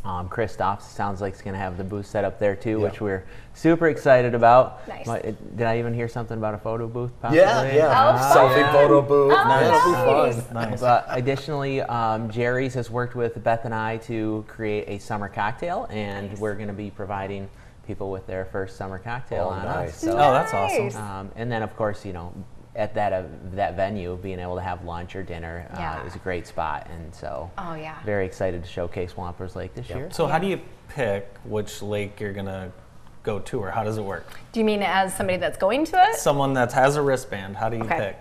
Um, 0.04 0.28
Christoph 0.28 0.82
sounds 0.82 1.20
like 1.20 1.34
he's 1.34 1.42
going 1.42 1.52
to 1.54 1.60
have 1.60 1.76
the 1.76 1.84
booth 1.84 2.06
set 2.06 2.24
up 2.24 2.40
there 2.40 2.56
too, 2.56 2.70
Yeah. 2.78 2.84
which 2.84 3.00
we're 3.00 3.24
super 3.54 3.86
excited 3.88 4.34
about. 4.34 4.88
Nice. 4.88 5.06
But 5.06 5.24
it- 5.26 5.56
did 5.56 5.66
I 5.66 5.78
even 5.78 5.94
hear 5.94 6.08
something 6.08 6.36
about 6.36 6.54
a 6.54 6.58
photo 6.58 6.88
booth? 6.88 7.12
Possibly? 7.20 7.38
Yeah, 7.40 7.70
yeah. 7.72 8.18
Oh, 8.18 8.34
Selfie 8.36 8.62
fun. 8.62 8.72
photo 8.72 9.02
booth. 9.02 9.32
Oh, 9.36 9.48
That'll 9.48 10.24
be 10.34 10.40
fun. 10.40 10.54
Nice. 10.70 10.80
But 10.80 11.04
additionally, 11.08 11.82
um, 11.82 12.30
Jerry's 12.30 12.74
has 12.74 12.90
worked 12.90 13.14
with 13.14 13.44
Beth 13.44 13.64
and 13.64 13.74
I 13.74 13.98
to 13.98 14.44
create 14.48 14.88
a 14.88 14.98
summer 14.98 15.28
cocktail, 15.28 15.86
and 15.90 16.36
we're 16.40 16.54
going 16.54 16.68
to 16.68 16.74
be 16.74 16.90
providing 16.90 17.48
people 17.86 18.10
with 18.10 18.26
their 18.26 18.46
first 18.46 18.76
summer 18.76 18.98
cocktail 18.98 19.48
Oh, 19.50 19.54
on 19.54 19.64
nice. 19.66 19.90
us. 19.90 19.96
So, 19.98 20.12
Oh, 20.12 20.32
that's 20.32 20.52
awesome. 20.54 21.00
Um, 21.00 21.30
and 21.36 21.52
then, 21.52 21.62
of 21.62 21.76
course, 21.76 22.04
you 22.04 22.12
know, 22.12 22.32
at 22.74 22.94
that 22.94 23.12
uh, 23.12 23.22
that 23.52 23.76
venue, 23.76 24.16
being 24.16 24.38
able 24.40 24.54
to 24.56 24.62
have 24.62 24.84
lunch 24.84 25.14
or 25.14 25.22
dinner 25.22 25.66
uh, 25.72 25.76
Yeah. 25.78 26.06
is 26.06 26.14
a 26.14 26.18
great 26.18 26.46
spot, 26.46 26.88
and 26.90 27.14
so 27.14 27.50
Oh, 27.58 27.74
yeah. 27.74 27.96
very 28.04 28.24
excited 28.24 28.62
to 28.64 28.68
showcase 28.68 29.12
Wamplers 29.14 29.54
Lake 29.54 29.74
this 29.74 29.88
year. 29.90 30.08
So 30.10 30.26
how 30.26 30.38
do 30.38 30.46
you 30.46 30.60
pick 30.88 31.28
which 31.44 31.82
lake 31.82 32.18
you're 32.20 32.32
gonna 32.32 32.72
go 33.22 33.38
to, 33.38 33.60
or 33.60 33.70
how 33.70 33.84
does 33.84 33.98
it 33.98 34.02
work? 34.04 34.26
Do 34.52 34.60
you 34.60 34.64
mean 34.64 34.82
as 34.82 35.14
somebody 35.14 35.36
that's 35.38 35.58
going 35.58 35.84
to 35.86 36.02
it? 36.10 36.16
Someone 36.16 36.54
that 36.54 36.72
has 36.72 36.96
a 36.96 37.02
wristband, 37.02 37.56
how 37.56 37.68
do 37.68 37.76
you 37.76 37.84
Okay. 37.84 37.98
pick? 37.98 38.16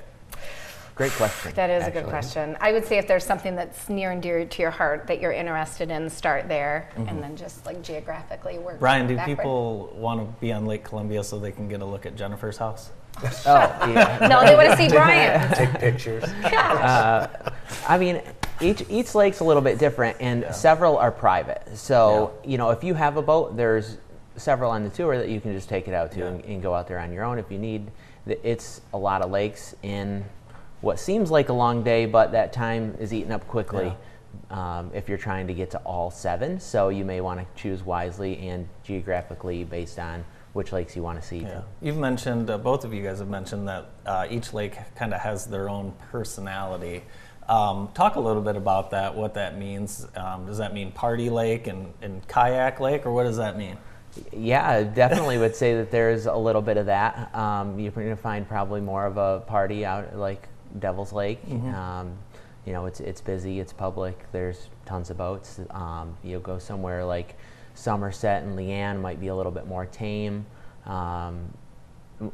Great 0.95 1.13
question. 1.13 1.53
That 1.55 1.69
is 1.69 1.87
a 1.87 1.91
good 1.91 2.05
question. 2.05 2.57
I 2.59 2.73
would 2.73 2.85
say 2.85 2.97
if 2.97 3.07
there's 3.07 3.25
something 3.25 3.55
that's 3.55 3.87
near 3.89 4.11
and 4.11 4.21
dear 4.21 4.45
to 4.45 4.61
your 4.61 4.69
heart 4.69 5.07
that 5.07 5.19
you're 5.21 5.31
interested 5.31 5.89
in, 5.89 6.09
start 6.09 6.47
there, 6.49 6.89
and 6.95 7.23
then 7.23 7.35
just 7.37 7.65
like 7.65 7.81
geographically 7.81 8.59
work. 8.59 8.79
Brian, 8.79 9.07
do 9.07 9.15
backward. 9.15 9.37
people 9.37 9.93
want 9.95 10.19
to 10.19 10.39
be 10.41 10.51
on 10.51 10.65
Lake 10.65 10.83
Columbia 10.83 11.23
so 11.23 11.39
they 11.39 11.53
can 11.53 11.69
get 11.69 11.81
a 11.81 11.85
look 11.85 12.05
at 12.05 12.15
Jennifer's 12.17 12.57
house? 12.57 12.91
Oh, 13.24 13.30
yeah. 13.45 14.28
No, 14.30 14.43
they 14.45 14.56
want 14.56 14.69
to 14.71 14.78
see 14.78 14.88
Brian. 14.89 15.54
Take 15.54 15.74
pictures. 15.80 16.24
I 16.43 17.97
mean, 18.00 18.21
each 18.62 18.84
each 18.89 19.15
lake's 19.15 19.39
a 19.39 19.43
little 19.43 19.62
bit 19.62 19.80
different, 19.80 20.17
and 20.19 20.45
several 20.54 20.97
are 20.97 21.12
private. 21.12 21.62
So 21.76 22.34
you 22.43 22.58
know, 22.58 22.69
if 22.71 22.84
you 22.84 22.93
have 22.93 23.17
a 23.17 23.21
boat, 23.21 23.56
there's 23.58 23.97
several 24.38 24.71
on 24.71 24.84
the 24.84 24.89
tour 24.89 25.17
that 25.17 25.30
you 25.30 25.39
can 25.41 25.54
just 25.54 25.69
take 25.69 25.88
it 25.88 25.93
out 25.93 26.12
to 26.13 26.19
Yeah. 26.19 26.28
and, 26.28 26.45
and 26.45 26.62
go 26.63 26.74
out 26.74 26.88
there 26.88 27.00
on 27.00 27.12
your 27.12 27.24
own 27.24 27.38
if 27.38 27.52
you 27.52 27.58
need. 27.60 27.91
It's 28.26 28.82
a 28.93 28.97
lot 28.97 29.21
of 29.21 29.30
lakes 29.32 29.76
in 29.84 30.24
what 30.82 31.00
seems 31.00 31.30
like 31.32 31.50
a 31.50 31.54
long 31.54 31.84
day, 31.84 32.06
but 32.06 32.32
that 32.32 32.54
time 32.54 32.95
is 33.00 33.13
eaten 33.13 33.32
up 33.32 33.47
quickly. 33.47 33.93
Um, 34.50 34.91
if 34.93 35.10
you're 35.10 35.17
trying 35.17 35.47
to 35.47 35.54
get 35.54 35.71
to 35.71 35.78
all 35.80 36.10
seven, 36.12 36.60
so 36.60 36.89
you 36.89 37.04
may 37.04 37.19
want 37.21 37.39
to 37.39 37.62
choose 37.62 37.84
wisely 37.84 38.47
and 38.47 38.67
geographically 38.84 39.63
based 39.63 40.00
on 40.00 40.24
which 40.53 40.71
lakes 40.71 40.95
you 40.95 41.03
want 41.03 41.21
to 41.21 41.25
see. 41.25 41.39
Yeah. 41.39 41.61
You've 41.81 41.97
mentioned, 41.97 42.49
uh, 42.49 42.57
both 42.57 42.83
of 42.83 42.93
you 42.93 43.03
guys 43.03 43.19
have 43.19 43.29
mentioned 43.29 43.67
that 43.67 43.89
uh, 44.05 44.27
each 44.29 44.53
lake 44.53 44.77
kind 44.95 45.13
of 45.13 45.21
has 45.21 45.45
their 45.45 45.69
own 45.69 45.93
personality. 46.11 47.03
Um, 47.47 47.89
talk 47.93 48.15
a 48.15 48.19
little 48.19 48.41
bit 48.41 48.55
about 48.55 48.91
that, 48.91 49.15
what 49.15 49.33
that 49.35 49.57
means. 49.57 50.07
Um, 50.15 50.45
does 50.45 50.57
that 50.57 50.73
mean 50.73 50.91
party 50.91 51.29
lake 51.29 51.67
and, 51.67 51.93
and 52.01 52.25
kayak 52.27 52.79
lake, 52.79 53.05
or 53.05 53.11
what 53.11 53.23
does 53.23 53.37
that 53.37 53.57
mean? 53.57 53.77
Yeah, 54.33 54.69
I 54.69 54.83
definitely 54.83 55.37
would 55.37 55.55
say 55.55 55.75
that 55.75 55.89
there's 55.89 56.25
a 56.25 56.35
little 56.35 56.61
bit 56.61 56.77
of 56.77 56.87
that. 56.87 57.33
Um, 57.33 57.79
you're 57.79 57.91
going 57.91 58.09
to 58.09 58.15
find 58.15 58.47
probably 58.47 58.81
more 58.81 59.05
of 59.05 59.17
a 59.17 59.39
party 59.47 59.85
out 59.85 60.17
like 60.17 60.47
Devil's 60.79 61.13
Lake. 61.13 61.39
Um, 61.49 62.17
you 62.65 62.73
know, 62.73 62.85
it's 62.85 62.99
it's 62.99 63.21
busy, 63.21 63.59
it's 63.59 63.73
public. 63.73 64.19
There's 64.31 64.69
tons 64.85 65.09
of 65.09 65.17
boats. 65.17 65.59
Um, 65.71 66.15
you'll 66.23 66.41
go 66.41 66.59
somewhere 66.59 67.03
like 67.05 67.37
Somerset 67.73 68.43
and 68.43 68.57
LeAnn 68.57 69.01
might 69.01 69.19
be 69.19 69.27
a 69.27 69.36
little 69.36 69.51
bit 69.51 69.67
more 69.67 69.86
tame. 69.86 70.45
Um, 70.86 71.53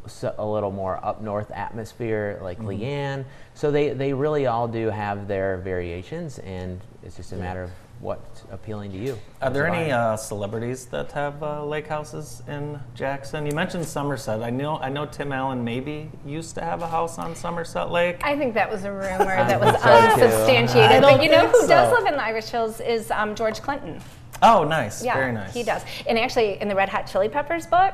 so 0.06 0.36
a 0.38 0.46
little 0.46 0.72
more 0.72 1.04
up 1.06 1.22
north 1.22 1.52
atmosphere 1.52 2.40
like 2.42 2.60
LeAnn. 2.60 3.26
So 3.54 3.72
they, 3.72 3.90
they 3.90 4.14
really 4.14 4.46
all 4.46 4.68
do 4.68 4.90
have 4.90 5.28
their 5.28 5.58
variations, 5.58 6.40
and 6.40 6.82
it's 7.04 7.16
just 7.16 7.32
a 7.32 7.38
matter 7.38 7.64
of 7.64 7.72
what's 8.00 8.44
appealing 8.52 8.92
to 8.92 8.98
you. 8.98 9.18
Are 9.42 9.50
there 9.50 9.68
any 9.68 9.92
uh, 9.92 10.16
celebrities 10.18 10.86
that 10.88 11.12
have 11.14 11.42
uh, 11.42 11.66
lake 11.66 11.88
houses 11.88 12.44
in 12.48 12.80
Jackson? 12.94 13.46
You 13.46 13.54
mentioned 13.54 13.86
Somerset. 13.86 14.44
I 14.44 14.50
know 14.50 14.78
I 14.78 14.90
know 14.90 15.06
Tim 15.06 15.32
Allen 15.32 15.64
maybe 15.64 16.12
used 16.26 16.56
to 16.56 16.62
have 16.62 16.82
a 16.82 16.88
house 16.88 17.18
on 17.18 17.36
Somerset 17.36 17.92
Lake. 17.92 18.20
I 18.24 18.38
think 18.38 18.54
that 18.54 18.70
was 18.70 18.84
a 18.84 18.92
rumor 18.92 19.26
that 19.26 19.60
was 19.60 19.82
so, 19.82 19.90
unsubstantiated. 19.90 21.02
But 21.02 21.24
you 21.24 21.30
know 21.30 21.50
think 21.50 21.64
who 21.64 21.68
does 21.68 21.92
live 21.92 22.06
in 22.08 22.14
the 22.14 22.24
Irish 22.24 22.50
Hills 22.50 22.80
is 22.82 23.10
um, 23.12 23.36
George 23.36 23.62
Clinton. 23.62 24.02
Oh, 24.42 24.64
nice. 24.64 25.04
Yeah, 25.04 25.16
Very 25.16 25.32
nice. 25.32 25.54
he 25.54 25.64
does. 25.64 25.84
And 26.08 26.18
actually, 26.18 26.60
in 26.62 26.68
the 26.68 26.76
Red 26.76 26.90
Hot 26.90 27.08
Chili 27.08 27.30
Peppers 27.30 27.66
book, 27.68 27.94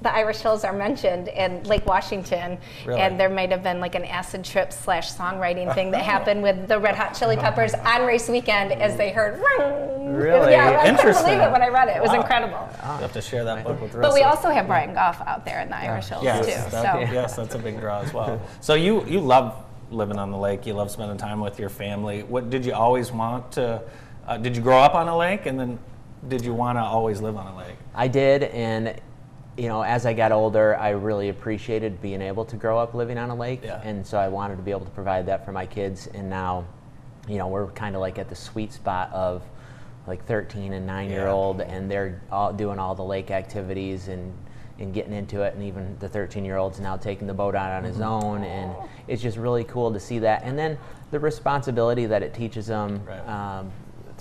the 0.00 0.12
Irish 0.12 0.38
Hills 0.38 0.64
are 0.64 0.72
mentioned 0.72 1.28
in 1.28 1.62
Lake 1.62 1.86
Washington, 1.86 2.58
Really? 2.84 3.00
and 3.00 3.20
there 3.20 3.28
might 3.28 3.52
have 3.52 3.62
been 3.62 3.78
like 3.78 3.94
an 3.94 4.04
acid 4.04 4.44
trip 4.44 4.72
slash 4.72 5.12
songwriting 5.12 5.72
thing 5.74 5.92
that 5.92 6.02
happened 6.14 6.42
with 6.42 6.66
the 6.66 6.76
Red 6.80 6.96
Hot 6.96 7.14
Chili 7.14 7.36
Peppers 7.36 7.72
on 7.74 8.04
race 8.04 8.28
weekend 8.28 8.72
as 8.72 8.96
they 8.96 9.10
heard. 9.12 9.34
"Ring." 9.40 10.12
Really? 10.16 10.50
Yeah, 10.52 10.80
I 10.82 10.90
couldn't 10.96 11.22
believe 11.22 11.38
it 11.40 11.52
when 11.52 11.62
I 11.62 11.68
read 11.68 11.88
it. 11.88 11.96
It 11.98 12.02
was 12.02 12.10
Wow. 12.10 12.16
incredible. 12.22 12.68
You 12.82 13.02
have 13.02 13.12
to 13.12 13.20
share 13.22 13.44
that 13.44 13.62
book 13.62 13.80
with 13.80 13.92
the 13.92 14.00
But 14.00 14.12
we 14.12 14.22
also 14.22 14.50
have 14.50 14.66
Brian 14.66 14.92
Goff 14.92 15.20
out 15.24 15.44
there 15.44 15.60
in 15.60 15.68
the 15.68 15.76
Irish 15.76 16.08
Hills 16.08 16.24
Yes, 16.24 16.46
too. 16.46 16.70
that- 16.72 16.82
So 17.08 17.12
yes, 17.12 17.36
that's 17.36 17.54
a 17.54 17.58
big 17.58 17.78
draw 17.78 18.00
as 18.00 18.12
well. 18.12 18.40
So 18.60 18.74
you 18.74 19.04
you 19.04 19.20
love 19.20 19.54
living 19.92 20.18
on 20.18 20.32
the 20.32 20.36
lake. 20.38 20.66
You 20.66 20.74
love 20.74 20.90
spending 20.90 21.16
time 21.16 21.40
with 21.40 21.60
your 21.60 21.68
family. 21.68 22.24
What 22.24 22.50
did 22.50 22.64
you 22.66 22.74
always 22.74 23.12
want 23.12 23.52
to? 23.52 23.82
Uh, 24.26 24.36
did 24.38 24.56
you 24.56 24.62
grow 24.62 24.78
up 24.78 24.94
on 24.94 25.08
a 25.08 25.16
lake, 25.16 25.46
and 25.46 25.58
then 25.58 25.78
did 26.28 26.44
you 26.44 26.54
want 26.54 26.78
to 26.78 26.82
always 26.82 27.20
live 27.20 27.36
on 27.36 27.46
a 27.46 27.56
lake? 27.56 27.76
I 27.94 28.08
did, 28.08 28.44
and 28.44 28.94
you 29.56 29.68
know, 29.68 29.82
as 29.82 30.06
I 30.06 30.14
got 30.14 30.32
older, 30.32 30.76
I 30.78 30.90
really 30.90 31.28
appreciated 31.28 32.00
being 32.00 32.22
able 32.22 32.44
to 32.46 32.56
grow 32.56 32.78
up 32.78 32.94
living 32.94 33.18
on 33.18 33.28
a 33.30 33.34
lake, 33.34 33.60
Yeah. 33.62 33.80
and 33.82 34.06
so 34.06 34.18
I 34.18 34.28
wanted 34.28 34.56
to 34.56 34.62
be 34.62 34.70
able 34.70 34.86
to 34.86 34.90
provide 34.92 35.26
that 35.26 35.44
for 35.44 35.52
my 35.52 35.66
kids. 35.66 36.06
And 36.14 36.30
now, 36.30 36.64
you 37.28 37.36
know, 37.36 37.48
we're 37.48 37.66
kind 37.68 37.94
of 37.94 38.00
like 38.00 38.18
at 38.18 38.28
the 38.28 38.34
sweet 38.34 38.72
spot 38.72 39.12
of 39.12 39.42
like 40.06 40.24
13 40.24 40.72
and 40.72 40.86
9 40.86 41.10
year 41.10 41.28
old, 41.28 41.60
and 41.60 41.90
they're 41.90 42.22
all 42.30 42.52
doing 42.52 42.78
all 42.78 42.94
the 42.94 43.04
lake 43.04 43.30
activities 43.30 44.08
and 44.08 44.32
and 44.78 44.94
getting 44.94 45.12
into 45.12 45.42
it, 45.42 45.54
and 45.54 45.62
even 45.62 45.96
the 46.00 46.08
13 46.08 46.44
year 46.44 46.56
old's 46.56 46.80
now 46.80 46.96
taking 46.96 47.26
the 47.26 47.34
boat 47.34 47.54
out 47.54 47.70
on 47.70 47.84
his 47.84 48.00
own, 48.00 48.42
and 48.42 48.74
it's 49.06 49.20
just 49.22 49.36
really 49.36 49.64
cool 49.64 49.92
to 49.92 50.00
see 50.00 50.18
that. 50.18 50.42
And 50.44 50.58
then 50.58 50.78
the 51.10 51.20
responsibility 51.20 52.06
that 52.06 52.22
it 52.22 52.32
teaches 52.32 52.68
them. 52.68 53.00
Right. 53.06 53.20
Um, 53.28 53.70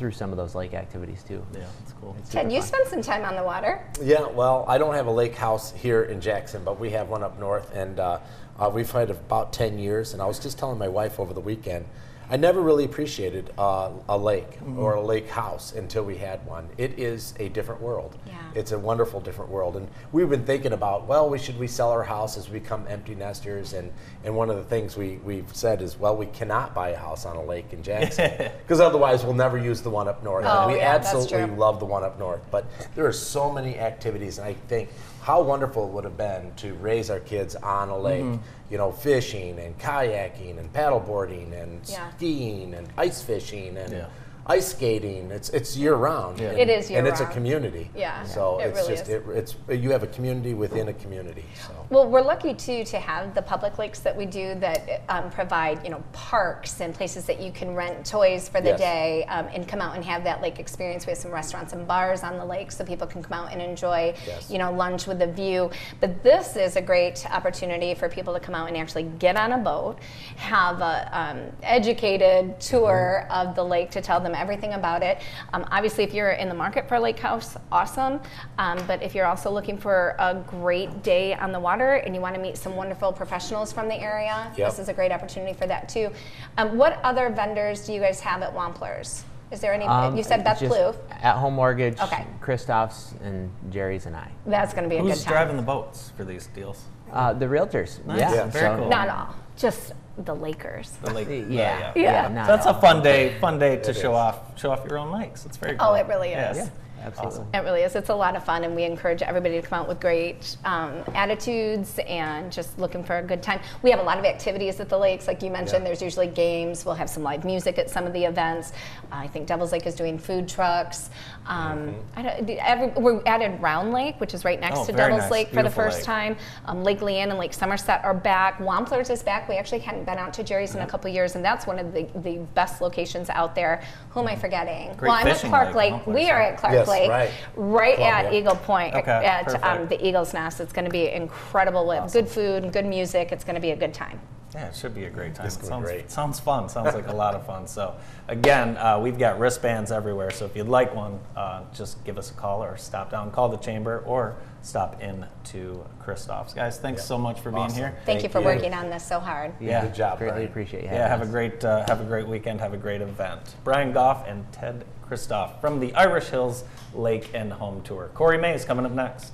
through 0.01 0.11
some 0.11 0.31
of 0.31 0.37
those 0.37 0.55
lake 0.55 0.73
activities 0.73 1.21
too. 1.21 1.45
Yeah, 1.53 1.59
that's 1.77 1.93
cool. 2.01 2.15
It's 2.17 2.31
super 2.31 2.41
Ted, 2.41 2.51
you 2.51 2.59
fun. 2.59 2.67
spent 2.67 2.87
some 2.87 3.01
time 3.03 3.23
on 3.23 3.35
the 3.35 3.43
water. 3.43 3.85
Yeah, 4.01 4.25
well, 4.29 4.65
I 4.67 4.79
don't 4.79 4.95
have 4.95 5.05
a 5.05 5.11
lake 5.11 5.35
house 5.35 5.71
here 5.73 6.01
in 6.01 6.19
Jackson, 6.19 6.63
but 6.63 6.79
we 6.79 6.89
have 6.89 7.07
one 7.09 7.21
up 7.21 7.39
north, 7.39 7.71
and 7.75 7.99
uh, 7.99 8.17
uh, 8.59 8.67
we've 8.73 8.89
had 8.89 9.11
about 9.11 9.53
10 9.53 9.77
years. 9.77 10.13
And 10.13 10.21
I 10.21 10.25
was 10.25 10.39
just 10.39 10.57
telling 10.57 10.79
my 10.79 10.87
wife 10.87 11.19
over 11.19 11.35
the 11.35 11.39
weekend, 11.39 11.85
I 12.31 12.37
never 12.37 12.61
really 12.61 12.85
appreciated 12.85 13.51
uh, 13.59 13.91
a 14.07 14.17
lake 14.17 14.57
or 14.77 14.95
a 14.95 15.01
lake 15.01 15.27
house 15.27 15.73
until 15.73 16.03
we 16.03 16.15
had 16.15 16.43
one. 16.47 16.69
It 16.77 16.97
is 16.97 17.33
a 17.39 17.49
different 17.49 17.81
world. 17.81 18.17
Yeah. 18.25 18.37
It's 18.55 18.71
a 18.71 18.79
wonderful 18.79 19.19
different 19.19 19.51
world. 19.51 19.75
And 19.75 19.87
we've 20.13 20.29
been 20.29 20.45
thinking 20.45 20.71
about, 20.71 21.07
well, 21.07 21.29
we 21.29 21.37
should 21.37 21.59
we 21.59 21.67
sell 21.67 21.91
our 21.91 22.03
house 22.03 22.37
as 22.37 22.49
we 22.49 22.59
become 22.59 22.87
empty 22.87 23.15
nesters? 23.15 23.73
And, 23.73 23.91
and 24.23 24.35
one 24.35 24.49
of 24.49 24.55
the 24.55 24.63
things 24.63 24.95
we, 24.95 25.19
we've 25.23 25.55
said 25.55 25.81
is, 25.81 25.97
well, 25.97 26.15
we 26.15 26.27
cannot 26.27 26.75
buy 26.75 26.89
a 26.89 26.97
house 26.97 27.25
on 27.25 27.35
a 27.35 27.43
lake 27.43 27.73
in 27.73 27.81
Jackson 27.81 28.31
because 28.61 28.79
otherwise 28.79 29.23
we'll 29.23 29.33
never 29.33 29.57
use 29.57 29.81
the 29.81 29.89
one 29.89 30.07
up 30.07 30.23
north. 30.23 30.45
Oh, 30.47 30.67
we 30.67 30.75
yeah, 30.75 30.97
that's 30.97 31.13
absolutely 31.13 31.55
love 31.55 31.79
the 31.79 31.85
one 31.85 32.03
up 32.03 32.19
north. 32.19 32.41
But 32.51 32.65
there 32.95 33.05
are 33.07 33.13
so 33.13 33.51
many 33.51 33.79
activities, 33.79 34.37
and 34.37 34.47
I 34.47 34.53
think 34.53 34.89
how 35.21 35.41
wonderful 35.41 35.87
it 35.87 35.91
would 35.93 36.03
have 36.03 36.17
been 36.17 36.53
to 36.57 36.73
raise 36.75 37.09
our 37.09 37.19
kids 37.19 37.55
on 37.55 37.89
a 37.89 37.97
lake. 37.97 38.23
Mm-hmm. 38.23 38.43
You 38.69 38.77
know, 38.77 38.91
fishing 38.91 39.59
and 39.59 39.77
kayaking 39.79 40.57
and 40.57 40.71
paddleboarding 40.71 41.51
and 41.61 41.81
Yeah. 41.89 42.09
skiing 42.11 42.73
and 42.73 42.87
ice 42.97 43.21
fishing 43.21 43.75
and 43.75 43.91
Yeah. 43.91 44.05
Ice 44.47 44.67
skating. 44.71 45.29
It's 45.31 45.49
it's 45.49 45.77
year 45.77 45.95
round. 45.95 46.39
Yeah. 46.39 46.49
And, 46.49 46.59
It 46.59 46.69
is 46.69 46.89
and 46.91 47.07
it's 47.07 47.19
a 47.21 47.25
community. 47.27 47.89
Yeah, 47.95 48.23
So 48.23 48.59
it 48.59 48.67
it's 48.69 48.79
really 48.79 48.95
just 48.95 49.03
is. 49.03 49.09
It, 49.09 49.23
it's 49.69 49.81
you 49.83 49.91
have 49.91 50.03
a 50.03 50.07
community 50.07 50.53
within 50.53 50.87
a 50.87 50.93
community. 50.93 51.45
So. 51.67 51.85
Well, 51.89 52.09
we're 52.09 52.21
lucky 52.21 52.53
too 52.53 52.83
to 52.85 52.97
have 52.99 53.33
the 53.35 53.41
public 53.41 53.77
lakes 53.77 53.99
that 53.99 54.15
we 54.15 54.25
do 54.25 54.55
that 54.55 55.03
um, 55.09 55.29
provide, 55.29 55.83
you 55.83 55.89
know, 55.91 56.03
parks 56.13 56.81
and 56.81 56.93
places 56.93 57.25
that 57.25 57.39
you 57.41 57.51
can 57.51 57.75
rent 57.75 58.05
toys 58.05 58.49
for 58.49 58.61
the 58.61 58.69
Yes. 58.69 58.79
day 58.79 59.25
um, 59.25 59.47
and 59.53 59.67
come 59.67 59.81
out 59.81 59.95
and 59.95 60.03
have 60.05 60.23
that 60.23 60.41
lake 60.41 60.59
experience. 60.59 61.05
We 61.05 61.11
have 61.11 61.19
some 61.19 61.31
restaurants 61.31 61.73
and 61.73 61.87
bars 61.87 62.23
on 62.23 62.37
the 62.37 62.45
lake, 62.45 62.71
so 62.71 62.83
people 62.85 63.07
can 63.07 63.21
come 63.21 63.33
out 63.33 63.51
and 63.51 63.61
enjoy, 63.61 64.15
Yes. 64.25 64.49
you 64.49 64.57
know, 64.57 64.71
lunch 64.71 65.07
with 65.07 65.21
a 65.21 65.27
view. 65.27 65.69
But 65.99 66.23
this 66.23 66.55
is 66.55 66.75
a 66.77 66.81
great 66.81 67.25
opportunity 67.31 67.93
for 67.93 68.09
people 68.09 68.33
to 68.33 68.39
come 68.39 68.55
out 68.55 68.67
and 68.67 68.77
actually 68.77 69.03
get 69.19 69.35
on 69.35 69.51
a 69.53 69.57
boat, 69.57 69.99
have 70.37 70.81
a 70.81 71.09
um, 71.11 71.39
educated 71.63 72.59
tour 72.59 72.81
Mm-hmm. 72.91 73.49
of 73.49 73.55
the 73.55 73.63
lake 73.63 73.91
to 73.91 74.01
tell 74.01 74.19
them 74.19 74.30
everything 74.35 74.73
about 74.73 75.03
it. 75.03 75.21
Um, 75.53 75.65
obviously, 75.71 76.03
if 76.03 76.13
you're 76.13 76.31
in 76.31 76.49
the 76.49 76.55
market 76.55 76.87
for 76.87 76.95
a 76.95 76.99
lake 76.99 77.19
house, 77.19 77.57
awesome. 77.71 78.19
Um, 78.57 78.79
but 78.87 79.01
if 79.03 79.13
you're 79.15 79.25
also 79.25 79.51
looking 79.51 79.77
for 79.77 80.15
a 80.19 80.35
great 80.47 81.03
day 81.03 81.33
on 81.35 81.51
the 81.51 81.59
water 81.59 81.95
and 81.95 82.13
you 82.15 82.21
want 82.21 82.35
to 82.35 82.41
meet 82.41 82.57
some 82.57 82.75
wonderful 82.75 83.11
professionals 83.11 83.71
from 83.71 83.87
the 83.87 83.95
area, 83.95 84.51
Yep. 84.57 84.69
this 84.69 84.79
is 84.79 84.89
a 84.89 84.93
great 84.93 85.11
opportunity 85.11 85.53
for 85.53 85.67
that 85.67 85.89
too. 85.89 86.09
Um, 86.57 86.77
what 86.77 86.99
other 87.03 87.29
vendors 87.29 87.85
do 87.85 87.93
you 87.93 88.01
guys 88.01 88.19
have 88.21 88.41
at 88.41 88.53
Wamplers? 88.53 89.23
Is 89.51 89.59
there 89.59 89.73
any? 89.73 89.85
Um, 89.85 90.15
you 90.15 90.23
said 90.23 90.45
Beth 90.45 90.59
just 90.61 90.69
Blue. 90.73 90.93
At 91.21 91.35
Home 91.35 91.55
Mortgage, 91.55 91.99
Okay. 91.99 92.25
Christoph's, 92.39 93.13
and 93.21 93.51
Jerry's 93.69 94.05
and 94.05 94.15
I. 94.15 94.29
That's 94.45 94.73
going 94.73 94.85
to 94.85 94.89
be 94.89 94.95
a 94.95 95.01
Who's 95.01 95.09
good 95.19 95.23
time. 95.25 95.33
Who's 95.33 95.39
driving 95.39 95.57
the 95.57 95.61
boats 95.61 96.13
for 96.15 96.23
these 96.23 96.47
deals? 96.47 96.81
Uh, 97.11 97.33
the 97.33 97.45
realtors. 97.47 98.03
Nice. 98.05 98.19
Yeah. 98.19 98.33
Yeah, 98.33 98.45
very 98.45 98.65
so- 98.67 98.77
cool. 98.77 98.89
Not 98.89 99.09
all, 99.09 99.35
just 99.57 99.91
the 100.25 100.35
Lakers. 100.35 100.91
The 101.03 101.13
lake. 101.13 101.27
Yeah. 101.49 101.91
Yeah. 101.95 102.27
not 102.27 102.47
That's 102.47 102.65
a 102.65 102.73
fun 102.73 103.01
day. 103.01 103.37
Fun 103.39 103.59
day 103.59 103.77
to 103.77 103.93
show 103.93 104.13
off. 104.13 104.57
Show 104.59 104.71
off 104.71 104.85
your 104.87 104.97
own 104.97 105.11
lakes. 105.11 105.45
It's 105.45 105.57
very 105.57 105.75
oh, 105.75 105.77
cool. 105.77 105.87
Oh, 105.89 105.93
it 105.95 106.07
really 106.07 106.29
is. 106.29 106.57
Yes. 106.57 106.71
Absolutely. 107.03 107.45
It 107.53 107.63
really 107.63 107.81
is. 107.81 107.95
It's 107.95 108.09
a 108.09 108.15
lot 108.15 108.35
of 108.35 108.43
fun, 108.43 108.63
and 108.63 108.75
we 108.75 108.83
encourage 108.83 109.21
everybody 109.21 109.59
to 109.59 109.67
come 109.67 109.79
out 109.81 109.87
with 109.87 109.99
great 109.99 110.57
um, 110.65 111.03
attitudes 111.15 111.99
and 112.07 112.51
just 112.51 112.77
looking 112.79 113.03
for 113.03 113.17
a 113.17 113.23
good 113.23 113.41
time. 113.41 113.59
We 113.81 113.89
have 113.91 113.99
a 113.99 114.03
lot 114.03 114.17
of 114.19 114.25
activities 114.25 114.79
at 114.79 114.89
the 114.89 114.97
lakes, 114.97 115.27
like 115.27 115.41
you 115.41 115.49
mentioned. 115.51 115.83
Yeah. 115.83 115.89
There's 115.89 116.01
usually 116.01 116.27
games. 116.27 116.85
We'll 116.85 116.95
have 116.95 117.09
some 117.09 117.23
live 117.23 117.43
music 117.45 117.77
at 117.77 117.89
some 117.89 118.05
of 118.05 118.13
the 118.13 118.23
events. 118.25 118.73
I 119.11 119.27
think 119.27 119.47
Devil's 119.47 119.71
Lake 119.71 119.85
is 119.87 119.95
doing 119.95 120.17
food 120.17 120.47
trucks. 120.47 121.09
Um, 121.47 121.95
I 122.15 122.21
don't, 122.21 122.49
every, 122.51 122.87
we 123.01 123.19
added 123.25 123.59
Round 123.61 123.91
Lake, 123.91 124.19
which 124.19 124.33
is 124.33 124.45
right 124.45 124.59
next 124.59 124.79
Oh, 124.79 124.85
to 124.85 124.91
Devil's 124.93 125.21
nice. 125.23 125.31
Lake 125.31 125.49
for 125.49 125.63
the 125.63 125.69
first 125.69 125.97
lake. 125.99 126.05
time. 126.05 126.37
Um, 126.65 126.83
lake 126.83 126.99
LeAnn 126.99 127.29
and 127.29 127.37
Lake 127.37 127.53
Somerset 127.53 128.03
are 128.05 128.13
back. 128.13 128.59
Wamplers 128.59 129.09
is 129.09 129.23
back. 129.23 129.49
We 129.49 129.55
actually 129.55 129.79
hadn't 129.79 130.05
been 130.05 130.17
out 130.17 130.33
to 130.35 130.43
Jerry's 130.43 130.75
in 130.75 130.81
a 130.81 130.87
couple 130.87 131.09
years, 131.09 131.35
and 131.35 131.43
that's 131.43 131.65
one 131.67 131.79
of 131.79 131.93
the, 131.93 132.07
the 132.17 132.37
best 132.53 132.81
locations 132.81 133.29
out 133.29 133.55
there. 133.55 133.83
Who 134.11 134.19
am 134.21 134.27
I 134.27 134.35
forgetting? 134.35 134.93
Great 134.97 135.09
well, 135.09 135.11
I'm 135.17 135.27
at 135.27 135.39
Clark 135.39 135.75
lake, 135.75 135.93
Lake. 135.93 136.07
We 136.07 136.29
are 136.29 136.41
at 136.41 136.57
Clark 136.57 136.73
Yes, 136.73 136.87
Lake, 136.87 136.90
right. 136.91 137.31
right 137.55 137.95
Club, 137.95 138.25
at. 138.25 138.33
Eagle 138.33 138.55
Point 138.55 138.95
Okay, 138.95 139.11
at 139.11 139.63
um, 139.63 139.87
the 139.87 140.05
Eagle's 140.05 140.33
Nest. 140.33 140.59
It's 140.59 140.73
going 140.73 140.85
to 140.85 140.91
be 140.91 141.09
incredible. 141.09 141.87
We 141.87 141.95
have 141.95 142.11
good 142.11 142.27
food 142.27 142.63
and 142.63 142.71
good 142.73 142.85
music. 142.85 143.31
It's 143.31 143.43
going 143.43 143.55
to 143.55 143.61
be 143.61 143.71
a 143.71 143.75
good 143.75 143.93
time. 143.93 144.19
Yeah, 144.53 144.67
it 144.67 144.75
should 144.75 144.93
be 144.93 145.05
a 145.05 145.09
great 145.09 145.33
time. 145.33 145.45
It's 145.45 145.55
It 145.55 145.65
sounds, 145.65 145.85
great. 145.85 146.11
sounds 146.11 146.39
fun. 146.39 146.67
Sounds 146.67 146.93
like 146.93 147.07
a 147.07 147.13
lot 147.13 147.35
of 147.35 147.45
fun. 147.45 147.67
So, 147.67 147.95
again, 148.27 148.75
uh, 148.75 148.99
we've 148.99 149.17
got 149.17 149.39
wristbands 149.39 149.93
everywhere. 149.93 150.29
So, 150.29 150.45
if 150.45 150.57
you'd 150.57 150.67
like 150.67 150.93
one, 150.93 151.19
uh, 151.37 151.63
just 151.73 152.03
give 152.03 152.17
us 152.17 152.31
a 152.31 152.33
call 152.33 152.61
or 152.61 152.75
stop 152.75 153.11
down, 153.11 153.31
call 153.31 153.47
the 153.47 153.57
chamber, 153.57 153.99
or 153.99 154.35
stop 154.61 155.01
in 155.01 155.25
to 155.45 155.85
Christoph's. 155.99 156.53
Guys, 156.53 156.77
thanks 156.79 157.05
so 157.05 157.17
much 157.17 157.39
for 157.39 157.49
being 157.51 157.71
here. 157.71 157.95
Thank, 158.05 158.23
you 158.23 158.29
for 158.29 158.39
you. 158.39 158.45
working 158.45 158.73
on 158.73 158.89
this 158.89 159.05
so 159.05 159.19
hard. 159.19 159.53
Yeah, 159.59 159.85
Good 159.85 159.95
job, 159.95 160.17
Greatly 160.17 160.39
Brian. 160.39 160.49
appreciate 160.49 160.83
you. 160.83 160.89
Yeah, 160.89 161.07
have 161.07 161.21
a 161.21 161.25
great 161.25 161.63
uh, 161.63 161.85
have 161.87 162.01
a 162.01 162.05
great 162.05 162.27
weekend. 162.27 162.59
Have 162.59 162.73
a 162.73 162.77
great 162.77 163.01
event. 163.01 163.55
Brian 163.63 163.93
Goff 163.93 164.27
and 164.27 164.51
Ted 164.51 164.83
Christoph 165.11 165.59
from 165.59 165.81
the 165.81 165.93
Irish 165.93 166.27
Hills 166.27 166.63
Lake 166.93 167.31
and 167.33 167.51
Home 167.51 167.81
Tour. 167.83 168.11
Corey 168.13 168.37
May 168.37 168.55
is 168.55 168.63
coming 168.63 168.85
up 168.85 168.93
next. 168.93 169.33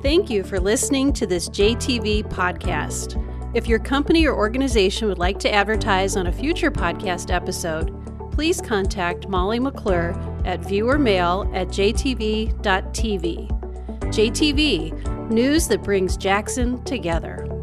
Thank 0.00 0.30
you 0.30 0.44
for 0.44 0.60
listening 0.60 1.12
to 1.14 1.26
this 1.26 1.48
JTV 1.48 2.22
podcast. 2.30 3.20
If 3.56 3.66
your 3.66 3.80
company 3.80 4.28
or 4.28 4.36
organization 4.36 5.08
would 5.08 5.18
like 5.18 5.40
to 5.40 5.52
advertise 5.52 6.16
on 6.16 6.28
a 6.28 6.32
future 6.32 6.70
podcast 6.70 7.34
episode, 7.34 7.90
please 8.30 8.60
contact 8.60 9.26
Molly 9.26 9.58
McClure 9.58 10.12
at 10.44 10.60
viewermail 10.60 11.52
at 11.52 11.66
jtv.tv. 11.66 12.54
JTV, 14.14 15.30
news 15.32 15.66
that 15.66 15.82
brings 15.82 16.16
Jackson 16.16 16.80
together. 16.84 17.55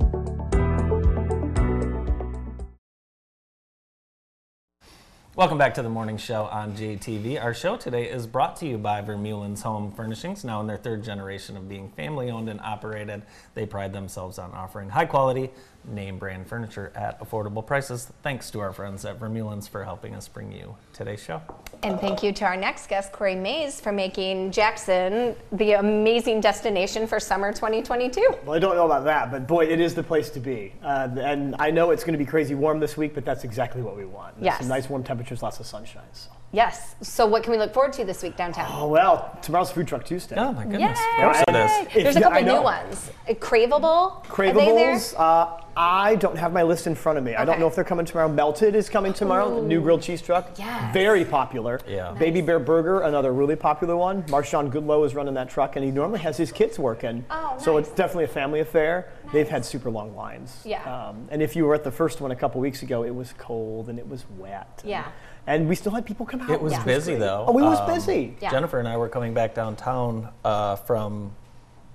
Welcome 5.36 5.58
back 5.58 5.74
to 5.74 5.82
the 5.82 5.90
morning 5.90 6.18
show 6.18 6.44
on 6.44 6.74
JTV. 6.74 7.44
Our 7.44 7.56
show 7.56 7.76
today 7.76 8.08
is 8.08 8.28
brought 8.28 8.56
to 8.58 8.68
you 8.68 8.78
by 8.78 9.02
Vermeulen's 9.02 9.64
Home 9.64 9.92
Furnishings. 9.92 10.44
Now 10.44 10.62
in 10.62 10.68
their 10.68 10.78
third 10.78 11.04
generation 11.04 11.58
of 11.58 11.68
being 11.68 11.90
family 11.90 12.30
owned 12.30 12.50
and 12.50 12.62
operated, 12.62 13.24
they 13.56 13.66
pride 13.66 13.94
themselves 13.94 14.38
on 14.38 14.52
offering 14.52 14.90
high 14.90 15.08
quality, 15.08 15.50
name 15.86 16.18
brand 16.18 16.48
furniture 16.48 16.92
at 16.96 17.20
affordable 17.20 17.66
prices. 17.66 18.12
Thanks 18.22 18.50
to 18.52 18.60
our 18.60 18.74
friends 18.74 19.06
at 19.06 19.20
Vermeulen's 19.20 19.68
for 19.68 19.84
helping 19.84 20.16
us 20.16 20.28
bring 20.28 20.52
you 20.52 20.76
today's 20.94 21.22
show. 21.22 21.42
And 21.84 22.00
thank 22.00 22.24
you 22.24 22.32
to 22.34 22.46
our 22.46 22.56
next 22.56 22.88
guest, 22.88 23.12
Corey 23.12 23.36
Mays, 23.36 23.82
for 23.82 23.92
making 23.92 24.52
Jackson 24.52 25.36
the 25.52 25.74
amazing 25.74 26.42
destination 26.42 27.08
for 27.08 27.20
summer 27.20 27.52
2022. 27.52 28.36
Well, 28.46 28.56
I 28.56 28.60
don't 28.60 28.76
know 28.76 28.86
about 28.86 29.04
that, 29.06 29.32
but 29.32 29.48
boy, 29.48 29.66
it 29.66 29.80
is 29.80 29.94
the 29.94 30.04
place 30.04 30.30
to 30.32 30.40
be. 30.40 30.74
Uh, 30.84 31.10
and 31.20 31.56
I 31.60 31.72
know 31.72 31.92
it's 31.92 32.04
going 32.04 32.14
to 32.14 32.24
be 32.24 32.26
crazy 32.26 32.56
warm 32.56 32.80
this 32.80 32.98
week, 32.98 33.14
but 33.14 33.26
that's 33.26 33.44
exactly 33.44 33.82
what 33.82 33.98
we 33.98 34.06
want. 34.06 34.36
Yes. 34.40 34.60
Some 34.60 34.68
nice 34.68 34.90
warm 34.90 35.04
temperatures, 35.04 35.44
lots 35.44 35.60
of 35.60 35.66
sunshine. 35.66 36.04
So. 36.14 36.30
Yes. 36.54 36.96
So, 37.02 37.26
what 37.26 37.42
can 37.42 37.52
we 37.52 37.58
look 37.58 37.74
forward 37.74 37.94
to 37.94 38.06
this 38.06 38.22
week 38.22 38.38
downtown? 38.38 38.70
Oh, 38.72 38.88
well, 38.88 39.36
tomorrow's 39.42 39.72
Food 39.72 39.88
Truck 39.88 40.06
Tuesday. 40.06 40.36
Oh 40.38 40.54
my 40.54 40.64
goodness. 40.64 41.00
Yay! 41.00 41.24
Of 41.26 41.34
course 41.34 41.44
it 41.48 41.56
is. 41.56 41.88
If 41.88 42.04
There's 42.04 42.16
a 42.16 42.22
couple 42.22 42.38
I 42.38 42.42
new 42.42 42.62
ones. 42.62 43.12
Craveable. 43.28 44.22
Are 44.30 44.54
they 44.54 44.54
there? 44.54 44.96
Cravables, 44.96 45.16
uh, 45.20 45.64
I 45.76 46.16
don't 46.16 46.38
have 46.38 46.54
my 46.54 46.62
list 46.62 46.86
in 46.86 46.94
front 46.94 47.18
of 47.18 47.24
me. 47.24 47.34
I 47.36 47.46
don't 47.46 47.60
know 47.60 47.68
if 47.68 47.74
they're 47.74 47.84
coming 47.84 48.06
tomorrow. 48.06 48.30
Melted 48.30 48.76
is 48.76 48.90
coming 48.90 49.12
tomorrow, 49.14 49.62
the 49.62 49.68
new 49.68 49.82
grilled 49.82 50.04
cheese 50.04 50.22
truck. 50.22 50.52
Yes. 50.58 50.94
Very 50.94 51.26
popular. 51.26 51.80
Yeah. 51.88 52.12
Baby 52.12 52.42
Bear 52.42 52.60
Burger, 52.60 53.02
another 53.02 53.34
really 53.34 53.56
popular 53.56 53.96
one. 53.96 54.22
Marshawn 54.24 54.70
Goodlow 54.72 55.04
is 55.06 55.16
running 55.16 55.34
that 55.34 55.50
truck, 55.50 55.76
and 55.76 55.84
he 55.84 55.90
normally 55.90 56.20
has 56.20 56.38
his 56.38 56.52
kids 56.52 56.78
working. 56.78 57.26
Oh, 57.32 57.58
So 57.60 57.78
it's 57.78 57.90
definitely 57.90 58.26
a 58.26 58.28
family 58.28 58.60
affair. 58.60 59.10
They've 59.32 59.50
had 59.50 59.66
super 59.66 59.90
long 59.90 60.16
lines. 60.16 60.62
Yeah. 60.64 60.84
Um, 60.84 61.28
and 61.32 61.42
if 61.42 61.56
you 61.56 61.66
were 61.66 61.74
at 61.74 61.84
the 61.84 61.92
first 61.92 62.22
one 62.22 62.30
a 62.30 62.36
couple 62.36 62.62
weeks 62.62 62.84
ago, 62.84 63.04
it 63.04 63.16
was 63.16 63.34
cold 63.40 63.90
and 63.90 63.98
it 63.98 64.08
was 64.08 64.26
wet. 64.38 64.84
Yeah. 64.86 65.08
And 65.46 65.68
we 65.68 65.76
still 65.76 65.92
had 65.92 66.06
people 66.06 66.26
come 66.26 66.42
out. 66.42 66.50
It 66.50 66.62
was 66.62 66.74
Yeah. 66.74 66.84
busy 66.84 67.16
though. 67.16 67.46
Oh, 67.48 67.58
it 67.58 67.64
was 67.64 67.80
Um, 67.80 67.88
busy. 67.94 68.36
Yeah. 68.40 68.50
Jennifer 68.50 68.80
and 68.80 68.88
I 68.88 68.98
were 68.98 69.10
coming 69.10 69.34
back 69.34 69.54
downtown 69.54 70.30
uh, 70.46 70.78
from 70.78 71.34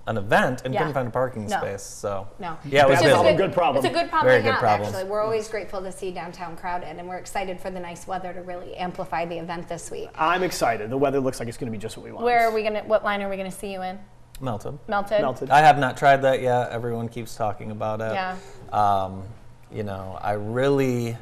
an 0.07 0.17
event 0.17 0.63
and 0.65 0.73
Yeah. 0.73 0.79
couldn't 0.81 0.93
find 0.93 1.07
a 1.07 1.11
parking 1.11 1.45
No. 1.47 1.57
space. 1.57 1.83
So 1.83 2.27
No. 2.39 2.57
yeah, 2.65 2.83
it 2.83 2.89
was 2.89 2.93
It's 2.99 3.01
Bad 3.01 3.05
busy. 3.07 3.13
problem, 3.13 3.35
good 3.37 3.53
problem. 3.53 3.85
It's 3.85 3.95
a 3.95 3.99
good 3.99 4.09
problem 4.09 4.27
Very 4.27 4.39
to 4.39 4.43
good 4.43 4.51
have, 4.51 4.59
problems. 4.59 4.95
actually. 4.95 5.09
We're 5.09 5.21
always 5.21 5.47
grateful 5.47 5.81
to 5.81 5.91
see 5.91 6.11
downtown 6.11 6.55
crowded, 6.57 6.97
and 6.97 7.07
we're 7.07 7.17
excited 7.17 7.59
for 7.59 7.69
the 7.69 7.79
nice 7.79 8.07
weather 8.07 8.33
to 8.33 8.41
really 8.41 8.75
amplify 8.75 9.25
the 9.25 9.37
event 9.37 9.67
this 9.67 9.91
week. 9.91 10.09
I'm 10.17 10.41
excited. 10.43 10.89
The 10.89 10.97
weather 10.97 11.19
looks 11.19 11.39
like 11.39 11.47
it's 11.47 11.57
going 11.57 11.71
to 11.71 11.77
be 11.77 11.81
just 11.81 11.95
what 11.97 12.05
we 12.05 12.11
want. 12.11 12.25
Where 12.25 12.47
are 12.47 12.51
we 12.51 12.63
gonna? 12.63 12.81
What 12.85 13.03
line 13.03 13.21
are 13.21 13.29
we 13.29 13.37
gonna 13.37 13.51
see 13.51 13.71
you 13.71 13.81
in? 13.83 13.99
Melted. 14.41 14.79
Melted. 14.87 15.21
Melted. 15.21 15.51
I 15.51 15.59
have 15.59 15.77
not 15.77 15.97
tried 15.97 16.21
that 16.21 16.41
yet. 16.41 16.69
Everyone 16.71 17.07
keeps 17.09 17.35
talking 17.35 17.71
about 17.71 17.99
it. 18.01 18.13
Yeah. 18.13 18.35
Um, 18.71 19.23
you 19.71 19.83
know, 19.83 20.17
I 20.21 20.31
really, 20.33 21.17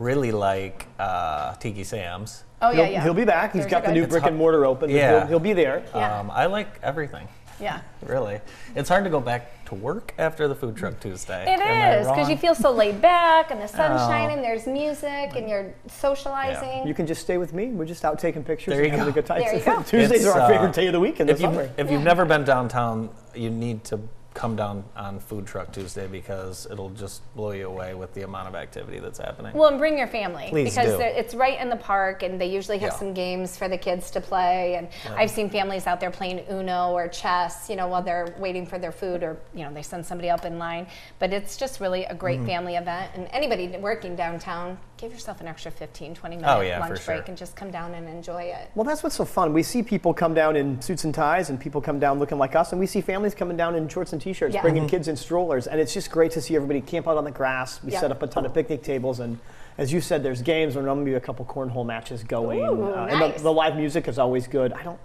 really 0.00 0.32
like 0.32 0.86
uh, 0.98 1.54
Tiki 1.56 1.84
Sam's. 1.84 2.42
Oh 2.62 2.70
yeah, 2.70 2.76
He'll, 2.84 2.92
yeah. 2.92 3.02
he'll 3.04 3.14
be 3.14 3.24
back. 3.24 3.52
He's 3.52 3.62
Those 3.62 3.70
got 3.70 3.84
the 3.84 3.92
new 3.92 4.00
good. 4.02 4.10
brick 4.10 4.24
and 4.24 4.36
mortar 4.36 4.64
open. 4.66 4.90
Yeah. 4.90 5.20
He'll, 5.20 5.26
he'll 5.28 5.38
be 5.38 5.52
there. 5.52 5.84
Yeah. 5.94 6.18
Um, 6.20 6.30
I 6.30 6.46
like 6.46 6.68
everything. 6.82 7.28
Yeah. 7.60 7.80
Really, 8.06 8.40
it's 8.74 8.88
hard 8.88 9.04
to 9.04 9.10
go 9.10 9.20
back 9.20 9.66
to 9.66 9.74
work 9.74 10.14
after 10.18 10.48
the 10.48 10.54
food 10.54 10.74
truck 10.74 10.98
Tuesday. 11.00 11.42
It 11.42 11.60
Am 11.60 12.00
is 12.00 12.08
because 12.08 12.30
you 12.30 12.36
feel 12.38 12.54
so 12.54 12.72
laid 12.72 13.02
back, 13.02 13.50
and 13.50 13.60
the 13.60 13.66
sun's 13.78 14.00
Oh. 14.00 14.08
shining. 14.08 14.40
There's 14.40 14.66
music, 14.66 15.36
and 15.36 15.46
you're 15.48 15.74
socializing. 15.86 16.88
You 16.88 16.94
can 16.94 17.06
just 17.06 17.20
stay 17.20 17.36
with 17.36 17.52
me. 17.52 17.66
We're 17.66 17.84
just 17.84 18.02
out 18.06 18.18
taking 18.18 18.42
pictures 18.42 18.72
There 18.72 18.82
and 18.82 18.86
you 18.92 18.98
having 18.98 19.12
go. 19.12 19.18
a 19.18 19.22
good 19.22 19.26
time. 19.26 19.40
There 19.42 19.54
you 19.54 19.64
go. 19.64 19.82
Tuesdays 19.82 20.20
It's, 20.22 20.26
are 20.26 20.40
our 20.40 20.40
uh, 20.40 20.48
favorite 20.48 20.72
day 20.74 20.86
of 20.86 20.94
the 20.94 21.00
week 21.00 21.20
in 21.20 21.26
the 21.26 21.34
if 21.34 21.40
you've, 21.42 21.50
summer. 21.52 21.70
if 21.76 21.90
you've 21.90 22.02
never 22.02 22.24
been 22.24 22.42
downtown, 22.44 23.10
you 23.34 23.50
need 23.50 23.84
to 23.84 24.00
come 24.34 24.54
down 24.54 24.84
on 24.94 25.18
Food 25.18 25.46
Truck 25.46 25.72
Tuesday 25.72 26.06
because 26.06 26.66
it'll 26.70 26.90
just 26.90 27.22
blow 27.34 27.50
you 27.50 27.66
away 27.66 27.94
with 27.94 28.14
the 28.14 28.22
amount 28.22 28.48
of 28.48 28.54
activity 28.54 29.00
that's 29.00 29.18
happening. 29.18 29.52
Well, 29.54 29.68
and 29.68 29.78
bring 29.78 29.98
your 29.98 30.06
family 30.06 30.46
Please 30.50 30.74
because 30.74 30.96
do. 30.96 31.00
it's 31.02 31.34
right 31.34 31.58
in 31.58 31.68
the 31.68 31.76
park, 31.76 32.22
and 32.22 32.40
they 32.40 32.46
usually 32.46 32.78
have 32.78 32.92
Yeah. 32.92 32.98
some 32.98 33.12
games 33.12 33.56
for 33.56 33.68
the 33.68 33.76
kids 33.76 34.10
to 34.12 34.20
play. 34.20 34.76
And 34.76 34.88
I've 35.16 35.30
seen 35.30 35.50
families 35.50 35.86
out 35.86 35.98
there 35.98 36.10
playing 36.10 36.44
Uno 36.50 36.92
or 36.92 37.08
chess, 37.08 37.68
you 37.68 37.76
know, 37.76 37.88
while 37.88 38.02
they're 38.02 38.34
waiting 38.38 38.66
for 38.66 38.78
their 38.78 38.92
food, 38.92 39.22
or 39.22 39.36
you 39.52 39.64
know, 39.64 39.72
they 39.72 39.82
send 39.82 40.06
somebody 40.06 40.30
up 40.30 40.44
in 40.44 40.58
line. 40.58 40.86
But 41.18 41.32
it's 41.32 41.56
just 41.56 41.80
really 41.80 42.04
a 42.04 42.14
great 42.14 42.38
mm-hmm. 42.38 42.46
family 42.46 42.76
event, 42.76 43.10
and 43.14 43.28
anybody 43.32 43.66
working 43.78 44.14
downtown, 44.14 44.78
give 45.00 45.12
yourself 45.12 45.40
an 45.40 45.46
extra 45.48 45.70
15, 45.70 46.14
20 46.14 46.36
minute 46.36 46.48
Oh, 46.54 46.60
yeah, 46.60 46.82
for 46.82 46.90
lunch 46.90 47.02
sure. 47.04 47.14
break 47.16 47.28
and 47.28 47.36
just 47.38 47.56
come 47.56 47.70
down 47.70 47.94
and 47.94 48.06
enjoy 48.08 48.42
it. 48.42 48.70
well, 48.74 48.84
that's 48.84 49.02
what's 49.02 49.16
so 49.16 49.24
fun. 49.24 49.52
We 49.54 49.62
see 49.62 49.82
people 49.82 50.12
come 50.12 50.34
down 50.34 50.56
in 50.56 50.80
suits 50.82 51.04
and 51.04 51.14
ties, 51.14 51.48
and 51.48 51.58
people 51.58 51.80
come 51.80 51.98
down 51.98 52.18
looking 52.18 52.36
like 52.38 52.54
us, 52.54 52.72
and 52.72 52.78
we 52.80 52.86
see 52.86 53.00
families 53.00 53.34
coming 53.34 53.56
down 53.56 53.74
in 53.74 53.88
shorts 53.88 54.12
and 54.12 54.20
t-shirts, 54.20 54.54
Yeah. 54.54 54.60
bringing 54.60 54.82
Mm-hmm. 54.82 54.90
kids 54.90 55.08
in 55.08 55.16
strollers, 55.16 55.66
and 55.66 55.80
it's 55.80 55.94
just 55.94 56.10
great 56.10 56.32
to 56.32 56.40
see 56.42 56.54
everybody 56.54 56.80
camp 56.82 57.08
out 57.08 57.16
on 57.16 57.24
the 57.24 57.30
grass. 57.30 57.82
We 57.82 57.92
Yeah. 57.92 58.00
set 58.00 58.10
up 58.10 58.22
a 58.22 58.26
ton 58.26 58.44
of 58.44 58.52
picnic 58.52 58.82
tables, 58.82 59.20
and 59.20 59.38
as 59.78 59.90
you 59.92 60.02
said, 60.02 60.22
there's 60.22 60.42
games. 60.42 60.74
There'll 60.74 60.86
normally 60.86 61.12
be 61.12 61.16
a 61.16 61.20
couple 61.20 61.44
cornhole 61.46 61.86
matches 61.86 62.22
going, 62.22 62.60
Ooh, 62.60 62.92
and 62.92 63.18
nice. 63.20 63.36
the, 63.38 63.44
the 63.44 63.52
live 63.52 63.76
music 63.76 64.06
is 64.06 64.18
always 64.18 64.46
good. 64.46 64.74
I 64.74 64.82
don't. 64.82 64.98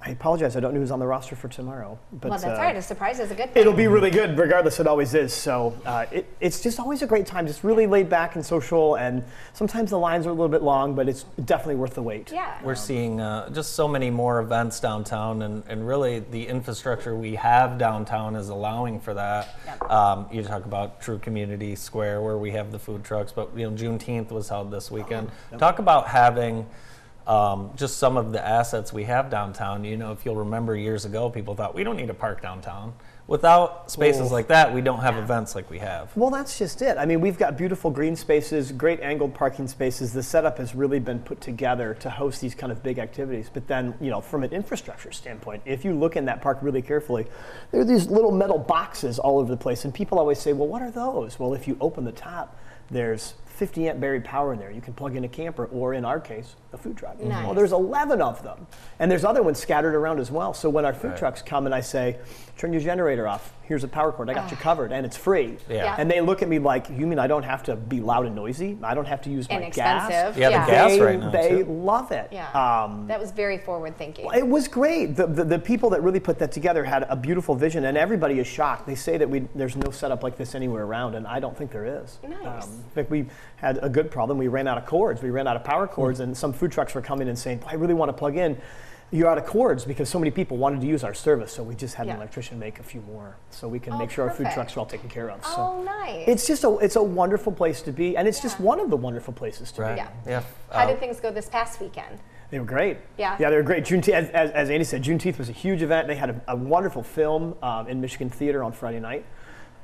I 0.00 0.10
apologize. 0.10 0.56
I 0.56 0.60
don't 0.60 0.74
know 0.74 0.80
who's 0.80 0.92
on 0.92 1.00
the 1.00 1.06
roster 1.06 1.34
for 1.34 1.48
tomorrow, 1.48 1.98
but 2.12 2.30
well, 2.30 2.38
that's 2.38 2.44
uh, 2.44 2.56
all 2.56 2.62
right. 2.62 2.76
A 2.76 2.82
surprise 2.82 3.18
is 3.18 3.32
a 3.32 3.34
good 3.34 3.52
thing. 3.52 3.60
It'll 3.60 3.72
be 3.72 3.88
really 3.88 4.12
good, 4.12 4.38
regardless. 4.38 4.78
It 4.78 4.86
always 4.86 5.12
is. 5.12 5.34
So 5.34 5.76
uh, 5.84 6.06
it, 6.12 6.26
it's 6.38 6.62
just 6.62 6.78
always 6.78 7.02
a 7.02 7.06
great 7.06 7.26
time, 7.26 7.48
just 7.48 7.64
really 7.64 7.88
laid 7.88 8.08
back 8.08 8.36
and 8.36 8.46
social. 8.46 8.94
And 8.94 9.24
sometimes 9.54 9.90
the 9.90 9.98
lines 9.98 10.24
are 10.24 10.30
a 10.30 10.32
little 10.32 10.48
bit 10.48 10.62
long, 10.62 10.94
but 10.94 11.08
it's 11.08 11.24
definitely 11.44 11.74
worth 11.74 11.94
the 11.94 12.02
wait. 12.02 12.30
yeah. 12.30 12.62
We're 12.62 12.76
seeing 12.76 13.20
uh, 13.20 13.50
just 13.50 13.72
so 13.72 13.88
many 13.88 14.08
more 14.08 14.38
events 14.38 14.78
downtown, 14.78 15.42
and, 15.42 15.64
and 15.66 15.86
really 15.86 16.20
the 16.20 16.46
infrastructure 16.46 17.16
we 17.16 17.34
have 17.34 17.76
downtown 17.76 18.36
is 18.36 18.50
allowing 18.50 19.00
for 19.00 19.14
that. 19.14 19.58
Um, 19.90 20.26
you 20.30 20.44
talk 20.44 20.64
about 20.64 21.00
True 21.00 21.18
Community 21.18 21.74
Square 21.74 22.22
where 22.22 22.38
we 22.38 22.52
have 22.52 22.70
the 22.70 22.78
food 22.78 23.02
trucks, 23.02 23.32
but 23.32 23.50
you 23.56 23.68
know 23.68 23.76
Juneteenth 23.76 24.30
was 24.30 24.48
held 24.48 24.70
this 24.70 24.92
weekend. 24.92 25.30
Talk 25.58 25.80
about 25.80 26.06
having 26.06 26.66
um, 27.28 27.70
just 27.76 27.98
some 27.98 28.16
of 28.16 28.32
the 28.32 28.44
assets 28.44 28.92
we 28.92 29.04
have 29.04 29.30
downtown. 29.30 29.84
You 29.84 29.96
know, 29.96 30.12
if 30.12 30.24
you'll 30.24 30.36
remember 30.36 30.74
years 30.74 31.04
ago, 31.04 31.28
people 31.28 31.54
thought 31.54 31.74
we 31.74 31.84
don't 31.84 31.96
need 31.96 32.10
a 32.10 32.14
park 32.14 32.42
downtown. 32.42 32.94
Without 33.28 33.90
spaces 33.90 34.30
Oh. 34.30 34.34
like 34.34 34.46
that, 34.48 34.72
we 34.72 34.80
don't 34.80 35.00
have 35.00 35.18
events 35.18 35.54
like 35.54 35.68
we 35.70 35.78
have. 35.80 36.16
Well, 36.16 36.30
that's 36.30 36.58
just 36.58 36.80
it. 36.80 36.96
I 36.96 37.04
mean, 37.04 37.20
we've 37.20 37.38
got 37.38 37.58
beautiful 37.58 37.90
green 37.90 38.16
spaces, 38.16 38.72
great 38.72 39.00
angled 39.02 39.34
parking 39.34 39.68
spaces. 39.68 40.14
The 40.14 40.22
setup 40.22 40.56
has 40.56 40.74
really 40.74 40.98
been 40.98 41.18
put 41.18 41.42
together 41.42 41.92
to 42.00 42.08
host 42.08 42.40
these 42.40 42.54
kind 42.54 42.72
of 42.72 42.82
big 42.82 42.98
activities. 42.98 43.50
But 43.52 43.68
then, 43.68 43.92
you 44.00 44.10
know, 44.10 44.22
from 44.22 44.44
an 44.44 44.52
infrastructure 44.54 45.12
standpoint, 45.12 45.62
if 45.66 45.84
you 45.84 45.92
look 45.94 46.16
in 46.16 46.24
that 46.24 46.40
park 46.40 46.58
really 46.62 46.80
carefully, 46.80 47.26
there 47.70 47.82
are 47.82 47.84
these 47.84 48.06
little 48.06 48.32
metal 48.32 48.58
boxes 48.58 49.18
all 49.18 49.38
over 49.38 49.50
the 49.50 49.58
place. 49.58 49.84
And 49.84 49.92
people 49.92 50.18
always 50.18 50.38
say, 50.38 50.54
well, 50.54 50.66
what 50.68 50.80
are 50.80 50.90
those? 50.90 51.38
Well, 51.38 51.52
if 51.52 51.68
you 51.68 51.76
open 51.82 52.04
the 52.04 52.12
top, 52.12 52.56
there's 52.90 53.34
50 53.44 53.88
amp 53.88 54.00
buried 54.00 54.24
power 54.24 54.52
in 54.52 54.58
there. 54.60 54.70
You 54.70 54.80
can 54.80 54.94
plug 54.94 55.16
in 55.16 55.24
a 55.24 55.28
camper, 55.28 55.64
or 55.66 55.92
in 55.92 56.04
our 56.04 56.20
case, 56.20 56.54
a 56.72 56.78
food 56.78 56.96
truck. 56.96 57.18
Nice. 57.20 57.44
Well, 57.44 57.54
there's 57.54 57.72
11 57.72 58.22
of 58.22 58.40
them. 58.44 58.68
And 59.00 59.10
there's 59.10 59.24
other 59.24 59.42
ones 59.42 59.58
scattered 59.58 59.96
around 59.96 60.20
as 60.20 60.30
well. 60.30 60.54
So 60.54 60.70
when 60.70 60.84
our 60.84 60.94
food 60.94 61.08
Right. 61.08 61.18
trucks 61.18 61.42
come 61.42 61.66
and 61.66 61.74
I 61.74 61.80
say, 61.80 62.18
turn 62.56 62.72
your 62.72 62.80
generator 62.80 63.17
off, 63.26 63.52
here's 63.62 63.84
a 63.84 63.88
power 63.88 64.12
cord, 64.12 64.30
I 64.30 64.34
got 64.34 64.50
you 64.50 64.56
covered, 64.56 64.92
and 64.92 65.04
it's 65.04 65.16
free. 65.16 65.58
Yeah. 65.68 65.76
Yeah. 65.76 65.96
And 65.98 66.10
they 66.10 66.20
look 66.20 66.40
at 66.42 66.48
me 66.48 66.58
like, 66.58 66.88
you 66.90 67.06
mean 67.06 67.18
I 67.18 67.26
don't 67.26 67.42
have 67.42 67.62
to 67.64 67.76
be 67.76 68.00
loud 68.00 68.24
and 68.26 68.34
noisy? 68.34 68.78
I 68.82 68.94
don't 68.94 69.04
have 69.06 69.20
to 69.22 69.30
use 69.30 69.48
my 69.48 69.56
Inexpensive. 69.56 70.10
gas? 70.10 70.36
Yeah, 70.36 70.48
the 70.64 70.70
gas 70.70 70.90
they, 70.92 71.00
right 71.00 71.18
now, 71.20 71.30
They 71.30 71.48
too. 71.48 71.64
love 71.64 72.12
it. 72.12 72.28
Yeah. 72.32 72.50
Um, 72.52 73.06
that 73.08 73.20
was 73.20 73.30
very 73.32 73.58
forward 73.58 73.96
thinking. 73.98 74.28
it 74.34 74.46
was 74.46 74.68
great. 74.68 75.16
The, 75.16 75.26
the, 75.26 75.44
the 75.44 75.58
people 75.58 75.90
that 75.90 76.02
really 76.02 76.20
put 76.20 76.38
that 76.38 76.52
together 76.52 76.84
had 76.84 77.04
a 77.08 77.16
beautiful 77.16 77.54
vision, 77.54 77.84
and 77.84 77.98
everybody 77.98 78.38
is 78.38 78.46
shocked. 78.46 78.86
They 78.86 78.94
say 78.94 79.16
that 79.18 79.28
we, 79.28 79.40
there's 79.54 79.76
no 79.76 79.90
setup 79.90 80.22
like 80.22 80.36
this 80.36 80.54
anywhere 80.54 80.84
around, 80.84 81.14
and 81.14 81.26
I 81.26 81.40
don't 81.40 81.56
think 81.56 81.70
there 81.70 82.02
is. 82.02 82.18
Um, 82.24 82.30
Nice. 82.42 82.66
in 82.66 82.82
fact, 82.94 83.10
we 83.10 83.26
had 83.56 83.78
a 83.82 83.88
good 83.88 84.10
problem. 84.10 84.38
We 84.38 84.48
ran 84.48 84.66
out 84.68 84.78
of 84.78 84.86
cords. 84.86 85.22
We 85.22 85.30
ran 85.30 85.46
out 85.46 85.56
of 85.56 85.64
power 85.64 85.86
cords, 85.86 86.20
and 86.20 86.36
some 86.36 86.52
food 86.52 86.72
trucks 86.72 86.94
were 86.94 87.02
coming 87.02 87.28
and 87.28 87.38
saying, 87.38 87.62
I 87.66 87.74
really 87.74 87.94
want 87.94 88.08
to 88.08 88.12
plug 88.12 88.36
in. 88.36 88.58
You're 89.10 89.28
out 89.28 89.38
of 89.38 89.46
cords 89.46 89.86
because 89.86 90.10
so 90.10 90.18
many 90.18 90.30
people 90.30 90.58
wanted 90.58 90.82
to 90.82 90.86
use 90.86 91.02
our 91.02 91.14
service, 91.14 91.50
so 91.50 91.62
we 91.62 91.74
just 91.74 91.94
had 91.94 92.06
Yeah. 92.06 92.12
an 92.12 92.18
electrician 92.18 92.58
make 92.58 92.78
a 92.78 92.82
few 92.82 93.00
more 93.02 93.36
so 93.48 93.66
we 93.66 93.78
can 93.78 93.94
Oh, 93.94 93.98
make 93.98 94.10
sure 94.10 94.28
our 94.28 94.34
food 94.34 94.48
trucks 94.52 94.76
are 94.76 94.80
all 94.80 94.86
taken 94.86 95.08
care 95.08 95.30
of. 95.30 95.42
So 95.46 95.54
oh, 95.56 95.82
nice. 95.82 96.24
it's 96.28 96.46
just 96.46 96.62
a 96.64 96.76
it's 96.78 96.96
a 96.96 97.02
wonderful 97.02 97.50
place 97.52 97.80
to 97.82 97.92
be, 97.92 98.18
and 98.18 98.28
it's 98.28 98.40
just 98.40 98.60
one 98.60 98.78
of 98.80 98.90
the 98.90 98.96
wonderful 98.98 99.32
places 99.32 99.72
to 99.72 99.82
Right. 99.82 99.94
be. 99.94 100.00
Yeah. 100.02 100.08
Yeah. 100.26 100.42
How 100.70 100.84
Uh, 100.84 100.86
did 100.88 101.00
things 101.00 101.20
go 101.20 101.30
this 101.30 101.48
past 101.48 101.80
weekend? 101.80 102.18
They 102.50 102.58
were 102.58 102.66
great. 102.66 102.98
Yeah. 103.16 103.36
Yeah, 103.38 103.48
they 103.50 103.56
were 103.56 103.62
great. 103.62 103.84
Juneteenth, 103.84 104.08
as, 104.14 104.28
as, 104.30 104.50
as 104.50 104.70
Andy 104.70 104.84
said, 104.84 105.02
Juneteenth 105.02 105.38
was 105.38 105.48
a 105.48 105.52
huge 105.52 105.82
event. 105.82 106.06
They 106.06 106.14
had 106.16 106.30
a, 106.30 106.40
a 106.48 106.56
wonderful 106.56 107.02
film 107.02 107.54
um, 107.62 107.88
in 107.88 108.00
Michigan 108.02 108.28
Theater 108.30 108.62
on 108.62 108.72
Friday 108.72 109.00
night. 109.00 109.24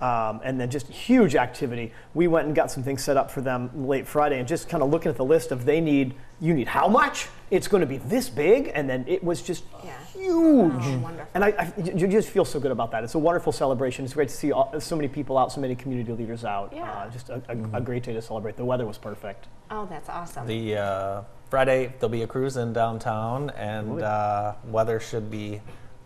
Um, 0.01 0.41
and 0.45 0.61
then 0.61 0.71
just 0.71 0.89
huge 0.89 1.35
activity. 1.37 1.93
We 2.15 2.27
went 2.27 2.47
and 2.47 2.55
got 2.55 2.71
some 2.71 2.83
things 2.83 3.03
set 3.03 3.17
up 3.17 3.31
for 3.31 3.41
them 3.41 3.71
late 3.87 4.07
Friday, 4.07 4.39
and 4.39 4.47
just 4.47 4.69
kind 4.69 4.83
of 4.83 4.91
looking 4.91 5.09
at 5.09 5.17
the 5.17 5.25
list 5.25 5.51
of 5.53 5.65
they 5.65 5.81
need, 5.81 6.15
you 6.41 6.55
need 6.55 6.69
how 6.69 6.89
much? 6.89 7.29
It's 7.51 7.69
going 7.69 7.83
to 7.83 7.87
be 7.87 7.99
this 7.99 8.29
big, 8.29 8.73
and 8.75 8.89
then 8.89 9.05
it 9.07 9.23
was 9.23 9.41
just 9.43 9.65
Yeah. 9.85 9.93
huge. 10.13 10.73
Oh, 10.85 10.99
wonderful. 10.99 11.31
And 11.35 11.45
I, 11.45 11.49
I, 11.51 11.73
you 11.83 12.09
just 12.09 12.29
feel 12.31 12.45
so 12.45 12.59
good 12.59 12.73
about 12.73 12.91
that. 12.93 13.05
It's 13.05 13.15
a 13.15 13.19
wonderful 13.19 13.53
celebration. 13.53 14.05
It's 14.05 14.15
great 14.15 14.29
to 14.29 14.35
see 14.35 14.51
all, 14.51 14.73
so 14.81 14.97
many 14.97 15.09
people 15.09 15.39
out, 15.39 15.53
so 15.53 15.61
many 15.61 15.75
community 15.77 16.13
leaders 16.13 16.45
out. 16.45 16.73
Yeah. 16.75 16.91
Uh, 16.91 17.11
just 17.11 17.29
a, 17.31 17.43
a, 17.49 17.77
a 17.77 17.81
great 17.81 18.03
day 18.03 18.13
to 18.15 18.23
celebrate. 18.23 18.57
The 18.57 18.65
weather 18.65 18.87
was 18.87 18.99
perfect. 18.99 19.47
Oh, 19.71 19.87
that's 19.87 20.09
awesome. 20.09 20.47
The 20.47 20.77
uh, 20.79 21.23
Friday 21.51 21.95
there'll 22.01 22.09
be 22.11 22.23
a 22.23 22.27
cruise 22.27 22.57
in 22.57 22.73
downtown, 22.73 23.51
and 23.51 24.03
uh, 24.03 24.55
weather 24.65 24.99
should 24.99 25.31
be 25.31 25.61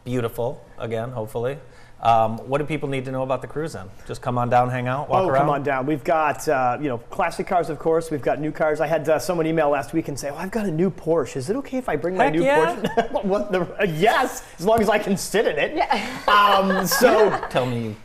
beautiful 0.05 0.63
again, 0.79 1.11
hopefully. 1.11 1.59
Um, 2.01 2.39
what 2.49 2.59
do 2.59 2.65
people 2.65 2.89
need 2.89 3.05
to 3.07 3.13
know 3.13 3.23
about 3.23 3.43
the 3.43 3.49
cruise 3.49 3.73
then? 3.73 3.89
Just 4.07 4.23
come 4.23 4.39
on 4.39 4.49
down, 4.49 4.71
hang 4.71 4.87
out, 4.87 5.09
walk 5.09 5.25
oh, 5.25 5.29
around. 5.29 5.39
come 5.39 5.51
on 5.51 5.63
down. 5.65 5.85
We've 5.85 6.05
got 6.05 6.49
uh, 6.49 6.79
you 6.81 6.89
know 6.89 6.99
classic 6.99 7.47
cars, 7.47 7.71
of 7.71 7.79
course. 7.79 8.11
We've 8.11 8.23
got 8.23 8.41
new 8.41 8.53
cars. 8.53 8.81
I 8.81 8.87
had 8.87 9.09
uh, 9.09 9.19
someone 9.19 9.47
email 9.47 9.69
last 9.69 9.93
week 9.93 10.09
and 10.09 10.19
say, 10.19 10.31
"Oh, 10.31 10.37
I've 10.37 10.53
got 10.53 10.67
a 10.67 10.71
new 10.71 10.91
Porsche. 10.91 11.37
Is 11.37 11.51
it 11.51 11.57
okay 11.57 11.79
if 11.79 11.89
I 11.89 11.97
bring 11.97 12.17
my 12.17 12.31
new 12.31 12.45
yeah. 12.45 12.77
Porsche?" 12.77 13.25
what 13.25 13.51
the, 13.51 13.63
uh, 13.81 13.85
yes, 13.85 14.45
as 14.59 14.65
long 14.65 14.81
as 14.81 14.89
I 14.89 14.99
can 14.99 15.17
sit 15.17 15.47
in 15.47 15.59
it. 15.59 15.75
Yeah. 15.75 16.23
Um, 16.29 16.87
so 16.87 17.31
Tell 17.51 17.67
me 17.67 17.83
you 17.83 17.97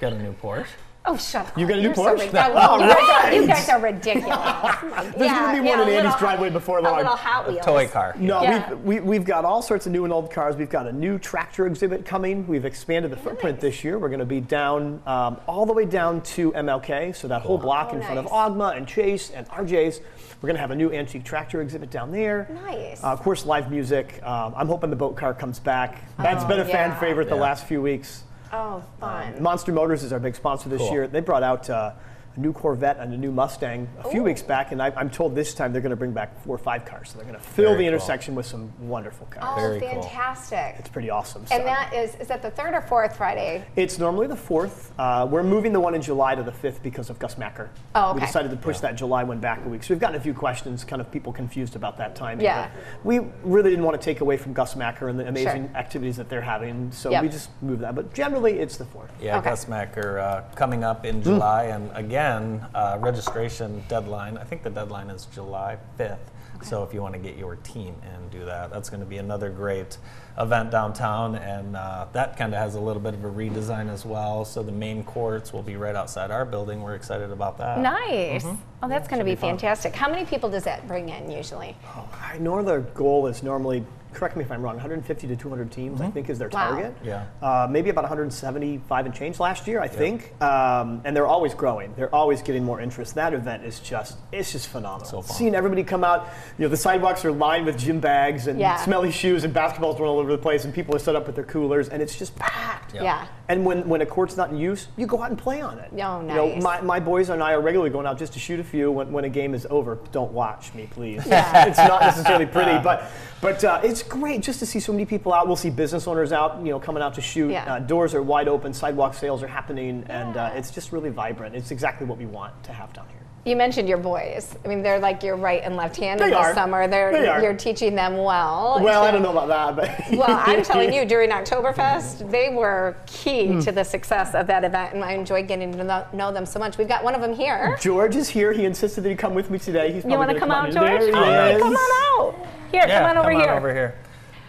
got 0.00 0.12
a 0.12 0.18
new 0.18 0.32
Porsche. 0.34 0.68
Oh, 1.06 1.16
shut 1.16 1.46
up. 1.46 1.58
You 1.58 1.66
got 1.66 1.78
a 1.78 1.80
new 1.80 1.88
You're 1.88 1.94
so 1.94 2.14
Porsche? 2.14 2.18
rid- 2.20 2.32
that- 2.32 2.52
All 2.56 2.80
you, 2.80 2.86
guys 2.88 3.24
are, 3.24 3.32
you 3.34 3.46
guys 3.46 3.68
are 3.68 3.80
ridiculous. 3.92 4.28
My- 4.28 5.12
There's 5.16 5.20
yeah, 5.20 5.38
gonna 5.52 5.62
be 5.62 5.68
yeah, 5.68 5.78
one 5.78 5.88
in 5.88 5.94
Andy's 5.94 6.04
little- 6.04 6.18
driveway 6.18 6.50
before 6.50 6.80
long. 6.82 6.86
A 6.92 6.96
long. 6.96 6.98
little 7.04 7.16
Hot 7.16 7.48
Wheels. 7.48 7.64
Toy 7.64 7.88
car. 7.88 8.14
No, 8.18 8.42
Yeah. 8.42 8.72
we've, 8.74 8.84
we, 8.84 9.00
we've 9.00 9.24
got 9.24 9.44
all 9.44 9.62
sorts 9.62 9.86
of 9.86 9.92
new 9.92 10.04
and 10.04 10.12
old 10.12 10.30
cars. 10.30 10.56
We've 10.56 10.68
got 10.70 10.86
a 10.86 10.92
new 10.92 11.18
tractor 11.18 11.66
exhibit 11.66 12.04
coming. 12.04 12.46
We've 12.46 12.64
expanded 12.64 13.10
the 13.10 13.16
footprint 13.16 13.60
this 13.60 13.82
year. 13.84 13.98
We're 13.98 14.08
going 14.08 14.20
to 14.20 14.24
be 14.26 14.40
down 14.40 15.02
um, 15.06 15.38
all 15.46 15.66
the 15.66 15.72
way 15.72 15.84
down 15.86 16.20
to 16.22 16.52
MLK, 16.52 17.14
so 17.16 17.28
that 17.28 17.42
whole 17.42 17.58
block 17.58 17.88
Oh, 17.92 17.96
in 17.96 18.02
front 18.02 18.18
of 18.18 18.24
nice. 18.26 18.32
Ogma 18.32 18.76
and 18.76 18.86
Chase 18.86 19.30
and 19.30 19.48
RJ's. 19.48 20.00
We're 20.42 20.46
going 20.46 20.54
to 20.56 20.60
have 20.60 20.70
a 20.70 20.74
new 20.76 20.90
antique 20.90 21.24
tractor 21.24 21.60
exhibit 21.60 21.90
down 21.90 22.10
there. 22.12 22.48
Nice. 22.64 23.04
Uh, 23.04 23.08
of 23.08 23.20
course, 23.20 23.44
live 23.44 23.70
music. 23.70 24.20
Um, 24.22 24.54
I'm 24.56 24.68
hoping 24.68 24.88
the 24.88 24.96
boat 24.96 25.14
car 25.16 25.34
comes 25.34 25.58
back. 25.58 26.02
That's 26.16 26.44
Oh, 26.44 26.48
been 26.48 26.60
a 26.60 26.64
fan 26.64 26.90
yeah. 26.90 26.98
favorite 27.00 27.28
the 27.28 27.36
last 27.36 27.66
few 27.66 27.82
weeks. 27.82 28.24
Oh, 28.52 28.82
fun. 28.98 29.40
Monster 29.42 29.72
Motors 29.72 30.02
is 30.02 30.12
our 30.12 30.18
big 30.18 30.34
sponsor 30.34 30.68
this 30.68 30.78
Cool. 30.78 30.90
year. 30.92 31.06
They 31.08 31.20
brought 31.20 31.42
out 31.42 31.70
uh, 31.70 31.92
a 32.36 32.40
new 32.40 32.52
Corvette 32.52 32.98
and 32.98 33.12
a 33.12 33.16
new 33.16 33.32
Mustang 33.32 33.88
a 34.04 34.08
few 34.08 34.22
weeks 34.22 34.40
back, 34.42 34.72
and 34.72 34.80
I, 34.80 34.92
I'm 34.96 35.10
told 35.10 35.34
this 35.34 35.52
time 35.54 35.72
they're 35.72 35.82
going 35.82 35.90
to 35.90 35.96
bring 35.96 36.12
back 36.12 36.40
four 36.44 36.54
or 36.54 36.58
five 36.58 36.84
cars. 36.84 37.10
So 37.10 37.16
they're 37.18 37.26
going 37.26 37.38
to 37.38 37.44
fill 37.44 37.70
Very 37.72 37.76
the 37.78 37.82
cool. 37.84 37.88
intersection 37.94 38.34
with 38.34 38.46
some 38.46 38.72
wonderful 38.88 39.26
cars. 39.26 39.44
oh, 39.48 39.56
very 39.60 39.80
cool. 39.80 40.02
fantastic. 40.02 40.76
It's 40.78 40.88
pretty 40.88 41.10
awesome. 41.10 41.44
So. 41.46 41.56
And 41.56 41.66
that 41.66 41.92
is, 41.92 42.14
is 42.16 42.28
that 42.28 42.40
the 42.42 42.50
third 42.50 42.74
or 42.74 42.82
fourth 42.82 43.16
Friday? 43.16 43.64
It's 43.76 43.98
normally 43.98 44.28
the 44.28 44.36
fourth. 44.36 44.92
Uh, 44.98 45.26
we're 45.28 45.42
moving 45.42 45.72
the 45.72 45.80
one 45.80 45.94
in 45.94 46.02
July 46.02 46.34
to 46.36 46.42
the 46.42 46.52
fifth 46.52 46.82
because 46.82 47.10
of 47.10 47.18
Gus 47.18 47.36
Macker. 47.36 47.68
Oh, 47.94 48.14
We 48.14 48.20
decided 48.20 48.50
to 48.52 48.56
push 48.56 48.78
that 48.78 48.94
July 48.96 49.24
one 49.24 49.40
back 49.40 49.64
a 49.64 49.68
week. 49.68 49.82
So 49.82 49.92
we've 49.92 50.00
gotten 50.00 50.16
a 50.16 50.20
few 50.20 50.34
questions, 50.34 50.84
kind 50.84 51.00
of 51.02 51.10
people 51.10 51.32
confused 51.32 51.74
about 51.74 51.96
that 51.98 52.14
timing. 52.14 52.44
Yeah. 52.44 52.70
We 53.02 53.20
really 53.42 53.70
didn't 53.70 53.84
want 53.84 54.00
to 54.00 54.04
take 54.04 54.20
away 54.20 54.36
from 54.36 54.52
Gus 54.52 54.76
Macker 54.76 55.08
and 55.08 55.18
the 55.18 55.26
amazing 55.26 55.68
Sure. 55.68 55.76
activities 55.76 56.16
that 56.18 56.28
they're 56.28 56.40
having. 56.40 56.92
So 56.92 57.10
Yep. 57.10 57.22
we 57.22 57.28
just 57.28 57.50
moved 57.62 57.82
that. 57.82 57.94
But 57.96 58.14
generally, 58.14 58.60
it's 58.60 58.76
the 58.76 58.84
fourth. 58.84 59.10
Yeah, 59.20 59.38
Okay. 59.38 59.50
Gus 59.50 59.66
Macker 59.66 60.18
uh, 60.20 60.42
coming 60.54 60.84
up 60.84 61.04
in 61.04 61.22
July, 61.22 61.64
and 61.64 61.90
again, 61.94 62.19
uh, 62.20 62.98
registration 63.00 63.82
deadline. 63.88 64.36
I 64.36 64.44
think 64.44 64.62
the 64.62 64.70
deadline 64.70 65.10
is 65.10 65.26
July 65.26 65.78
5th. 65.98 66.18
So 66.62 66.82
if 66.82 66.92
you 66.92 67.00
want 67.00 67.14
to 67.14 67.20
get 67.20 67.36
your 67.38 67.56
team 67.56 67.94
and 68.02 68.30
do 68.30 68.44
that. 68.44 68.70
That's 68.70 68.90
going 68.90 69.00
to 69.00 69.06
be 69.06 69.18
another 69.18 69.48
great 69.50 69.96
event 70.38 70.70
downtown, 70.70 71.36
and 71.36 71.76
uh, 71.76 72.06
that 72.12 72.36
kind 72.36 72.52
of 72.54 72.60
has 72.60 72.74
a 72.74 72.80
little 72.80 73.02
bit 73.02 73.14
of 73.14 73.24
a 73.24 73.30
redesign 73.30 73.88
as 73.88 74.04
well. 74.04 74.44
So 74.44 74.62
the 74.62 74.72
main 74.72 75.02
courts 75.04 75.52
will 75.52 75.62
be 75.62 75.76
right 75.76 75.94
outside 75.94 76.30
our 76.30 76.44
building. 76.44 76.82
We're 76.82 76.94
excited 76.94 77.30
about 77.30 77.58
that. 77.58 77.78
Nice. 77.78 78.44
Oh, 78.82 78.88
that's 78.88 79.08
going 79.08 79.18
to 79.18 79.24
be, 79.24 79.32
be 79.32 79.36
fantastic. 79.36 79.94
How 79.94 80.08
many 80.08 80.24
people 80.24 80.48
does 80.48 80.64
that 80.64 80.86
bring 80.86 81.08
in 81.08 81.30
usually? 81.30 81.76
I 82.22 82.38
know 82.38 82.62
their 82.62 82.80
goal 82.80 83.26
is 83.26 83.42
normally, 83.42 83.84
correct 84.12 84.36
me 84.36 84.44
if 84.44 84.50
I'm 84.50 84.62
wrong, 84.62 84.74
150 84.76 85.26
to 85.28 85.36
200 85.36 85.70
teams, 85.70 86.00
I 86.00 86.10
think 86.10 86.28
is 86.28 86.38
their 86.38 86.48
Wow. 86.48 86.70
target. 86.70 86.94
Yeah. 87.02 87.24
Uh, 87.42 87.66
maybe 87.70 87.90
about 87.90 88.04
175 88.04 89.06
and 89.06 89.14
change 89.14 89.40
last 89.40 89.66
year, 89.66 89.80
I 89.80 89.88
think. 89.88 90.32
Um, 90.42 91.00
and 91.04 91.16
they're 91.16 91.26
always 91.26 91.54
growing. 91.54 91.92
They're 91.96 92.14
always 92.14 92.42
getting 92.42 92.64
more 92.64 92.80
interest. 92.80 93.14
That 93.14 93.34
event 93.34 93.64
is 93.64 93.80
just, 93.80 94.18
it's 94.32 94.52
just 94.52 94.68
phenomenal. 94.68 95.06
So 95.06 95.22
fun. 95.22 95.36
Seeing 95.36 95.54
everybody 95.54 95.82
come 95.84 96.04
out, 96.04 96.28
you 96.58 96.64
know, 96.64 96.68
the 96.68 96.76
sidewalks 96.76 97.24
are 97.24 97.32
lined 97.32 97.66
with 97.66 97.78
gym 97.78 98.00
bags 98.00 98.46
and 98.46 98.58
Yeah. 98.58 98.76
smelly 98.76 99.10
shoes 99.12 99.44
and 99.44 99.54
basketballs 99.54 99.98
run 99.98 100.08
all 100.08 100.18
over 100.18 100.30
the 100.32 100.38
place 100.38 100.64
and 100.64 100.74
people 100.74 100.94
are 100.94 100.98
set 101.00 101.16
up 101.16 101.26
with 101.26 101.34
their 101.36 101.44
coolers 101.44 101.88
and 101.88 102.02
it's 102.02 102.16
just 102.18 102.36
packed. 102.36 102.94
Yeah. 102.94 103.02
Yeah. 103.02 103.26
And 103.50 103.64
when, 103.66 103.88
when 103.88 104.00
a 104.00 104.06
court's 104.06 104.36
not 104.36 104.50
in 104.50 104.58
use, 104.58 104.86
you 104.96 105.06
go 105.08 105.20
out 105.20 105.30
and 105.30 105.36
play 105.36 105.60
on 105.60 105.80
it. 105.80 105.88
Oh, 105.92 106.20
You 106.20 106.26
know, 106.28 106.48
nice. 106.50 106.62
my, 106.62 106.80
my 106.82 107.00
boys 107.00 107.30
and 107.30 107.42
I 107.42 107.52
are 107.52 107.60
regularly 107.60 107.90
going 107.90 108.06
out 108.06 108.16
just 108.16 108.32
to 108.34 108.38
shoot 108.38 108.60
a 108.60 108.64
few. 108.64 108.92
When, 108.92 109.10
when 109.10 109.24
a 109.24 109.28
game 109.28 109.54
is 109.54 109.66
over, 109.70 109.98
don't 110.12 110.30
watch 110.30 110.72
me, 110.72 110.86
please. 110.88 111.20
it's 111.26 111.78
not 111.78 112.00
necessarily 112.00 112.46
pretty, 112.56 112.78
but 112.78 113.10
but 113.40 113.64
uh, 113.64 113.80
it's 113.82 114.04
great 114.04 114.42
just 114.42 114.60
to 114.60 114.66
see 114.66 114.78
so 114.78 114.92
many 114.92 115.04
people 115.04 115.32
out. 115.32 115.48
We'll 115.48 115.56
see 115.56 115.70
business 115.70 116.06
owners 116.06 116.30
out, 116.30 116.58
you 116.64 116.70
know, 116.70 116.78
coming 116.78 117.02
out 117.02 117.14
to 117.14 117.20
shoot. 117.20 117.50
Yeah. 117.50 117.74
Uh, 117.74 117.78
doors 117.80 118.14
are 118.14 118.22
wide 118.22 118.46
open, 118.46 118.72
sidewalk 118.72 119.14
sales 119.14 119.42
are 119.42 119.48
happening, 119.48 120.04
and 120.08 120.36
uh, 120.36 120.52
it's 120.54 120.70
just 120.70 120.92
really 120.92 121.10
vibrant. 121.10 121.56
It's 121.56 121.72
exactly 121.72 122.06
what 122.06 122.18
we 122.18 122.26
want 122.26 122.62
to 122.64 122.72
have 122.72 122.92
down 122.92 123.08
here. 123.08 123.20
You 123.46 123.56
mentioned 123.56 123.88
your 123.88 123.96
boys. 123.96 124.54
I 124.64 124.68
mean, 124.68 124.82
they're 124.82 124.98
like 124.98 125.22
your 125.22 125.34
right 125.34 125.62
and 125.64 125.74
left 125.74 125.96
hand 125.96 126.20
in 126.20 126.28
the 126.28 126.36
are. 126.36 126.52
summer. 126.52 126.86
They're 126.86 127.10
They 127.10 127.26
are. 127.26 127.40
you're 127.42 127.54
teaching 127.54 127.94
them 127.94 128.18
well. 128.18 128.78
Well, 128.82 129.02
I 129.02 129.10
don't 129.10 129.22
know 129.22 129.30
about 129.36 129.48
that, 129.48 129.76
but 129.76 130.18
Well, 130.18 130.42
I'm 130.46 130.62
telling 130.70 130.92
you, 130.92 131.06
during 131.06 131.30
Oktoberfest, 131.30 132.30
they 132.30 132.50
were 132.54 132.96
key 133.06 133.46
Hmm. 133.46 133.60
to 133.60 133.72
the 133.72 133.82
success 133.82 134.34
of 134.34 134.46
that 134.48 134.62
event, 134.64 134.92
and 134.94 135.02
I 135.02 135.12
enjoyed 135.12 135.48
getting 135.48 135.72
to 135.72 135.82
know, 135.84 136.06
know 136.12 136.30
them 136.32 136.44
so 136.44 136.58
much. 136.58 136.76
We've 136.76 136.86
got 136.88 137.02
one 137.02 137.14
of 137.14 137.22
them 137.22 137.32
here. 137.34 137.78
George 137.80 138.14
is 138.14 138.28
here. 138.28 138.52
He 138.52 138.66
insisted 138.66 139.00
that 139.04 139.08
he 139.08 139.14
come 139.16 139.32
with 139.34 139.48
me 139.50 139.58
today. 139.58 139.90
He's 139.90 140.04
You 140.04 140.10
want 140.18 140.30
to 140.30 140.36
probably 140.36 140.40
come 140.40 140.50
out, 140.50 140.68
in. 140.68 140.74
George? 140.74 141.12
There 141.12 141.50
he 141.50 141.54
is. 141.56 141.62
Come 141.62 141.74
on 141.76 142.26
out. 142.34 142.46
Here, 142.72 142.84
Yeah, 142.86 142.98
come 143.00 143.10
on 143.10 143.16
over 143.16 143.30
come 143.32 143.40
here. 143.40 143.50
on 143.50 143.56
over 143.56 143.72
here. 143.72 143.94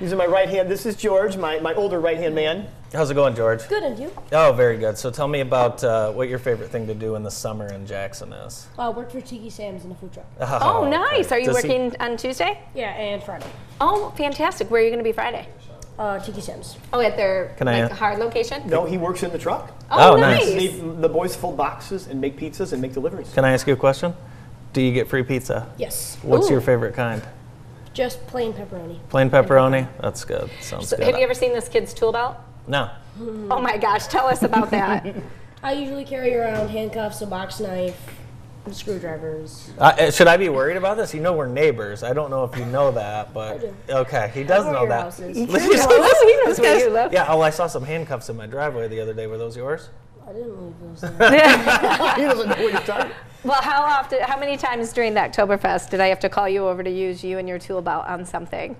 He's 0.01 0.11
in 0.11 0.17
my 0.17 0.25
right 0.25 0.49
hand. 0.49 0.67
This 0.69 0.87
is 0.87 0.95
George, 0.95 1.37
my, 1.37 1.59
my 1.59 1.75
older 1.75 1.99
right 1.99 2.17
hand 2.17 2.33
man. 2.33 2.67
How's 2.91 3.11
it 3.11 3.13
going, 3.13 3.35
George? 3.35 3.67
Good, 3.69 3.83
and 3.83 3.99
you? 3.99 4.11
Oh, 4.31 4.51
very 4.51 4.77
good. 4.79 4.97
So 4.97 5.11
tell 5.11 5.27
me 5.27 5.41
about 5.41 5.83
uh, 5.83 6.11
what 6.11 6.27
your 6.27 6.39
favorite 6.39 6.71
thing 6.71 6.87
to 6.87 6.95
do 6.95 7.13
in 7.15 7.21
the 7.21 7.29
summer 7.29 7.71
in 7.71 7.85
Jackson 7.85 8.33
is. 8.33 8.67
I 8.79 8.87
uh, 8.87 8.91
worked 8.91 9.11
for 9.11 9.21
Tiki 9.21 9.51
Sam's 9.51 9.85
in 9.85 9.91
a 9.91 9.95
food 9.95 10.11
truck. 10.11 10.25
Oh, 10.39 10.89
nice. 10.89 11.27
okay. 11.27 11.35
Are 11.35 11.39
you 11.39 11.45
Does 11.45 11.61
he- 11.61 11.69
working 11.69 11.95
on 12.01 12.17
Tuesday? 12.17 12.59
Yeah, 12.73 12.89
and 12.93 13.21
Friday. 13.21 13.45
Oh, 13.79 14.11
fantastic. 14.17 14.71
Where 14.71 14.81
are 14.81 14.83
you 14.83 14.89
going 14.89 14.97
to 15.03 15.07
be 15.07 15.11
Friday? 15.13 15.47
Uh, 15.99 16.17
Tiki 16.19 16.41
Sam's. 16.41 16.77
Oh, 16.91 16.99
at 16.99 17.15
their 17.15 17.53
Can 17.59 17.67
I, 17.67 17.83
like 17.83 17.91
uh, 17.91 17.95
hard 17.95 18.17
location? 18.17 18.67
No, 18.67 18.85
he 18.85 18.97
works 18.97 19.21
in 19.21 19.31
the 19.31 19.37
truck. 19.37 19.71
Oh, 19.91 20.13
Oh, 20.13 20.15
nice. 20.17 20.47
nice. 20.47 20.55
They, 20.55 20.67
the 20.79 21.09
boys 21.09 21.35
fold 21.35 21.57
boxes 21.57 22.07
and 22.07 22.19
make 22.19 22.37
pizzas 22.39 22.73
and 22.73 22.81
make 22.81 22.93
deliveries. 22.93 23.31
Can 23.35 23.45
I 23.45 23.51
ask 23.51 23.67
you 23.67 23.73
a 23.73 23.77
question? 23.77 24.15
Do 24.73 24.81
you 24.81 24.93
get 24.93 25.07
free 25.09 25.21
pizza? 25.21 25.71
Yes. 25.77 26.17
What's 26.23 26.47
Ooh. 26.49 26.53
your 26.53 26.61
favorite 26.61 26.95
kind? 26.95 27.21
Just 27.93 28.25
plain 28.27 28.53
pepperoni. 28.53 28.99
Plain 29.09 29.29
pepperoni? 29.29 29.87
That's 30.01 30.23
good. 30.23 30.49
Sounds 30.61 30.87
So 30.89 30.97
good. 30.97 31.07
have 31.07 31.15
you 31.17 31.23
ever 31.23 31.33
seen 31.33 31.53
this 31.53 31.67
kid's 31.67 31.93
tool 31.93 32.11
belt? 32.11 32.37
No. 32.67 32.89
Oh 33.19 33.59
my 33.61 33.77
gosh, 33.77 34.07
tell 34.07 34.27
us 34.27 34.43
about 34.43 34.71
that. 34.71 35.13
I 35.63 35.73
usually 35.73 36.05
carry 36.05 36.33
around 36.35 36.69
handcuffs, 36.69 37.21
a 37.21 37.27
box 37.27 37.59
knife, 37.59 37.99
screwdrivers. 38.71 39.71
Uh, 39.77 39.93
uh, 39.99 40.11
should 40.11 40.27
I 40.27 40.37
be 40.37 40.49
worried 40.49 40.77
about 40.77 40.97
this? 40.97 41.13
You 41.13 41.21
know 41.21 41.33
we're 41.33 41.47
neighbors. 41.47 42.03
I 42.03 42.13
don't 42.13 42.29
know 42.29 42.43
if 42.45 42.57
you 42.57 42.65
know 42.65 42.91
that, 42.91 43.33
but 43.33 43.59
do. 43.59 43.73
okay, 43.89 44.31
he 44.33 44.43
does 44.43 44.65
I 44.65 44.71
know 44.71 44.83
know 44.83 44.87
that. 44.89 45.01
house 45.01 45.17
he 45.19 45.45
knows 45.45 46.59
where 46.59 46.79
you 46.79 46.89
live. 46.89 47.11
Yeah. 47.13 47.25
Oh, 47.27 47.41
I 47.41 47.49
saw 47.49 47.67
some 47.67 47.83
handcuffs 47.83 48.29
in 48.29 48.37
my 48.37 48.47
driveway 48.47 48.87
the 48.87 49.01
other 49.01 49.13
day. 49.13 49.27
Were 49.27 49.37
those 49.37 49.57
yours? 49.57 49.89
I 50.27 50.33
didn't 50.33 50.63
leave 50.65 50.73
those 50.81 51.01
there. 51.17 52.15
he 52.15 52.21
doesn't 52.23 52.49
know 52.49 52.55
what 52.55 52.59
you're 52.73 52.81
talking 52.81 53.11
Well, 53.43 53.61
how 53.61 53.81
often, 53.83 54.21
how 54.21 54.39
many 54.39 54.55
times 54.57 54.93
during 54.93 55.13
the 55.13 55.19
Oktoberfest 55.21 55.89
did 55.89 55.99
I 55.99 56.07
have 56.07 56.19
to 56.21 56.29
call 56.29 56.47
you 56.47 56.67
over 56.67 56.83
to 56.83 56.89
use 56.89 57.23
you 57.23 57.37
and 57.37 57.47
your 57.49 57.59
tool 57.59 57.81
belt 57.81 58.05
on 58.07 58.25
something? 58.25 58.75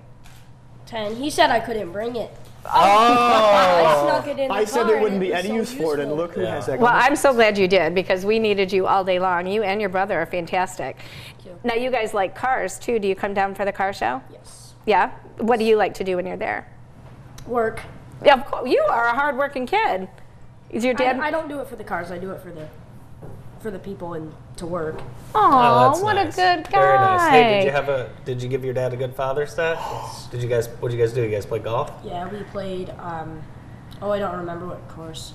Ten. 0.86 1.16
He 1.16 1.30
said 1.30 1.50
I 1.50 1.60
couldn't 1.60 1.90
bring 1.92 2.16
it. 2.16 2.30
Oh. 2.64 2.70
I 2.74 4.04
snuck 4.04 4.26
it 4.28 4.38
in 4.40 4.48
the 4.48 4.54
I 4.54 4.64
said 4.64 4.84
there 4.86 5.00
wouldn't 5.00 5.20
be 5.20 5.34
any 5.34 5.48
so 5.48 5.54
use 5.54 5.72
for 5.72 5.94
it, 5.94 6.00
and 6.00 6.10
useful. 6.10 6.16
look 6.16 6.34
who 6.34 6.42
has 6.42 6.66
that. 6.66 6.78
Well, 6.78 6.92
I'm 6.94 7.16
so 7.16 7.32
glad 7.32 7.58
you 7.58 7.66
did 7.66 7.94
because 7.94 8.24
we 8.24 8.38
needed 8.38 8.72
you 8.72 8.86
all 8.86 9.02
day 9.04 9.18
long. 9.18 9.46
You 9.46 9.62
and 9.64 9.80
your 9.80 9.90
brother 9.90 10.20
are 10.20 10.26
fantastic. 10.26 10.96
you. 11.44 11.58
Now, 11.64 11.74
you 11.74 11.90
guys 11.90 12.14
like 12.14 12.34
cars 12.36 12.78
too. 12.78 12.98
Do 13.00 13.08
you 13.08 13.14
come 13.16 13.34
down 13.34 13.54
for 13.54 13.64
the 13.64 13.72
car 13.72 13.92
show? 13.92 14.22
Yes. 14.30 14.74
Yeah? 14.86 15.10
What 15.38 15.58
do 15.58 15.64
you 15.64 15.76
like 15.76 15.94
to 15.94 16.04
do 16.04 16.16
when 16.16 16.26
you're 16.26 16.36
there? 16.36 16.68
Work. 17.46 17.82
Yeah, 18.24 18.34
of 18.34 18.44
course. 18.46 18.68
You 18.70 18.80
are 18.88 19.06
a 19.08 19.14
hardworking 19.14 19.66
kid. 19.66 20.08
Is 20.72 20.84
your 20.84 20.94
dad? 20.94 21.20
I 21.20 21.30
don't 21.30 21.48
do 21.48 21.60
it 21.60 21.68
for 21.68 21.76
the 21.76 21.84
cars. 21.84 22.10
I 22.10 22.18
do 22.18 22.30
it 22.32 22.40
for 22.40 22.50
the 22.50 22.66
for 23.60 23.70
the 23.70 23.78
people 23.78 24.14
and 24.14 24.32
to 24.56 24.66
work. 24.66 25.00
Oh, 25.34 25.38
Aw, 25.40 25.88
that's 25.90 26.02
what 26.02 26.14
nice. 26.14 26.36
a 26.36 26.56
good 26.56 26.64
guy. 26.70 26.80
Very 26.80 26.98
nice. 26.98 27.30
Hey, 27.30 27.54
did 27.60 27.64
you 27.66 27.70
have 27.70 27.88
a? 27.88 28.10
Did 28.24 28.42
you 28.42 28.48
give 28.48 28.64
your 28.64 28.74
dad 28.74 28.92
a 28.92 28.96
good 28.96 29.14
Father's 29.14 29.54
Day? 29.56 29.76
Did 30.30 30.42
you 30.42 30.48
guys? 30.48 30.68
What 30.80 30.90
did 30.90 30.98
you 30.98 31.04
guys 31.04 31.12
do? 31.12 31.22
You 31.22 31.30
guys 31.30 31.46
play 31.46 31.58
golf? 31.58 31.92
Yeah, 32.04 32.28
we 32.28 32.42
played. 32.44 32.90
Um, 32.98 33.42
oh, 34.00 34.10
I 34.10 34.18
don't 34.18 34.36
remember 34.36 34.66
what 34.66 34.86
course. 34.88 35.34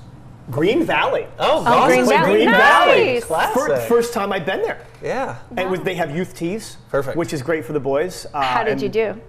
Green 0.50 0.84
Valley. 0.86 1.28
Oh, 1.40 1.64
Oh, 1.68 1.88
Green 1.88 2.06
Valley. 2.08 2.32
Green 2.32 2.52
nice. 2.52 2.62
Valley. 2.62 3.22
Classic. 3.22 3.54
Fir- 3.68 3.80
First 3.82 4.14
time 4.14 4.32
I've 4.32 4.46
been 4.46 4.62
there. 4.62 4.80
Yeah. 5.04 5.40
And 5.58 5.70
with, 5.70 5.84
they 5.84 5.96
have 5.96 6.16
youth 6.16 6.34
tees, 6.34 6.78
Perfect. 6.90 7.18
which 7.18 7.34
is 7.34 7.42
great 7.42 7.66
for 7.66 7.74
the 7.74 7.82
boys. 7.82 8.26
Uh, 8.34 8.42
How 8.42 8.64
did 8.64 8.82
you 8.82 8.88
do? 8.88 9.20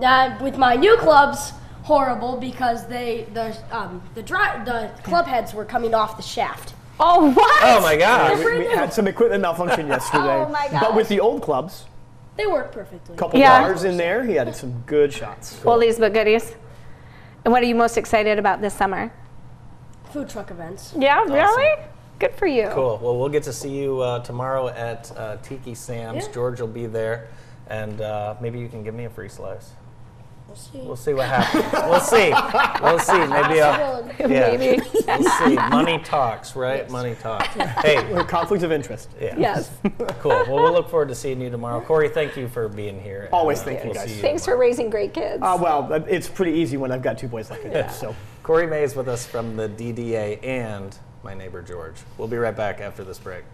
That 0.00 0.40
with 0.40 0.56
my 0.56 0.74
new 0.74 0.96
clubs, 0.96 1.52
horrible 1.82 2.36
because 2.36 2.86
they 2.86 3.26
the 3.34 3.56
um, 3.70 4.02
the 4.14 4.22
dri- 4.22 4.64
the 4.64 4.90
club 5.02 5.26
heads 5.26 5.52
were 5.54 5.64
coming 5.64 5.94
off 5.94 6.16
the 6.16 6.22
shaft. 6.22 6.74
Oh, 7.00 7.30
what? 7.32 7.60
Oh 7.64 7.80
my 7.80 7.96
God. 7.96 8.38
We, 8.38 8.58
we 8.58 8.64
had 8.66 8.92
some 8.92 9.08
equipment 9.08 9.42
malfunction 9.42 9.88
yesterday. 9.96 10.44
Oh 10.44 10.48
my 10.48 10.68
god! 10.70 10.80
But 10.80 10.94
with 10.94 11.08
the 11.08 11.20
old 11.20 11.42
clubs, 11.42 11.84
They 12.36 12.46
work 12.46 12.70
perfectly. 12.72 13.14
a 13.14 13.18
couple 13.18 13.40
Yeah. 13.40 13.62
bars 13.62 13.84
in 13.84 13.96
there, 13.96 14.24
he 14.24 14.34
had 14.34 14.54
some 14.54 14.82
good 14.86 15.12
shots. 15.12 15.58
Oldies 15.64 15.98
but 15.98 16.12
goodies. 16.12 16.54
And 17.44 17.50
what 17.52 17.62
are 17.62 17.66
you 17.66 17.74
most 17.74 17.96
excited 17.98 18.38
about 18.38 18.60
this 18.60 18.72
summer? 18.74 19.12
Food 20.12 20.28
truck 20.28 20.50
events. 20.52 20.94
Yeah, 20.96 21.24
really? 21.24 21.82
Good 22.20 22.34
for 22.36 22.46
you. 22.46 22.68
Cool. 22.72 23.00
Well, 23.02 23.18
we'll 23.18 23.30
get 23.30 23.42
to 23.44 23.52
see 23.52 23.70
you 23.70 24.00
uh, 24.00 24.20
tomorrow 24.20 24.68
at 24.68 25.10
uh, 25.16 25.38
Tiki 25.38 25.74
Sam's. 25.74 26.26
Yeah. 26.26 26.32
George 26.32 26.60
will 26.60 26.68
be 26.68 26.86
there, 26.86 27.26
and 27.68 28.00
uh, 28.00 28.36
maybe 28.40 28.60
you 28.60 28.68
can 28.68 28.84
give 28.84 28.94
me 28.94 29.06
a 29.06 29.10
free 29.10 29.28
slice. 29.28 29.70
We'll 30.52 30.56
see. 30.56 30.78
We'll 30.80 30.96
see 30.96 31.14
what 31.14 31.28
happens. 31.28 31.72
we'll 31.72 32.00
see. 32.00 32.30
We'll 32.82 32.98
see. 32.98 33.26
Maybe. 33.26 33.60
Uh, 33.60 34.02
Possibility. 34.02 34.34
yeah. 34.34 34.56
Maybe. 34.56 34.82
We'll 35.06 35.30
see. 35.30 35.54
Money 35.70 35.98
talks, 36.04 36.54
right? 36.54 36.88
Money 36.90 37.14
talks. 37.14 37.48
Hey. 37.82 38.12
Or 38.12 38.22
conflicts 38.22 38.62
of 38.64 38.70
interest. 38.70 39.10
Yeah. 39.20 39.36
Yes. 39.38 39.70
Cool. 40.20 40.30
Well, 40.46 40.62
we'll 40.62 40.72
look 40.72 40.88
forward 40.88 41.08
to 41.08 41.14
seeing 41.14 41.40
you 41.40 41.50
tomorrow. 41.50 41.80
Corey, 41.80 42.08
thank 42.08 42.36
you 42.36 42.46
for 42.48 42.68
being 42.68 43.00
here. 43.00 43.28
Always 43.32 43.58
and, 43.60 43.66
thank 43.66 43.78
you, 43.80 43.86
we'll 43.86 43.94
guys. 43.94 44.12
see 44.14 44.20
Thanks 44.20 44.44
for 44.44 44.56
raising 44.56 44.88
great 44.88 45.12
kids. 45.12 45.42
Uh, 45.42 45.58
well, 45.60 45.92
uh, 45.92 46.00
it's 46.08 46.28
pretty 46.28 46.52
easy 46.52 46.76
when 46.76 46.92
I've 46.92 47.02
got 47.02 47.18
two 47.18 47.26
boys 47.28 47.50
like 47.50 47.64
I 47.66 47.82
do. 47.82 47.92
So. 47.92 48.14
Corey 48.44 48.66
May 48.66 48.82
is 48.84 48.94
with 48.94 49.08
us 49.08 49.26
from 49.26 49.56
the 49.56 49.68
DDA 49.68 50.44
and 50.44 50.96
my 51.24 51.34
neighbor 51.34 51.60
George. 51.62 51.96
We'll 52.18 52.28
be 52.28 52.36
right 52.36 52.56
back 52.56 52.80
after 52.80 53.02
this 53.04 53.18
break. 53.18 53.44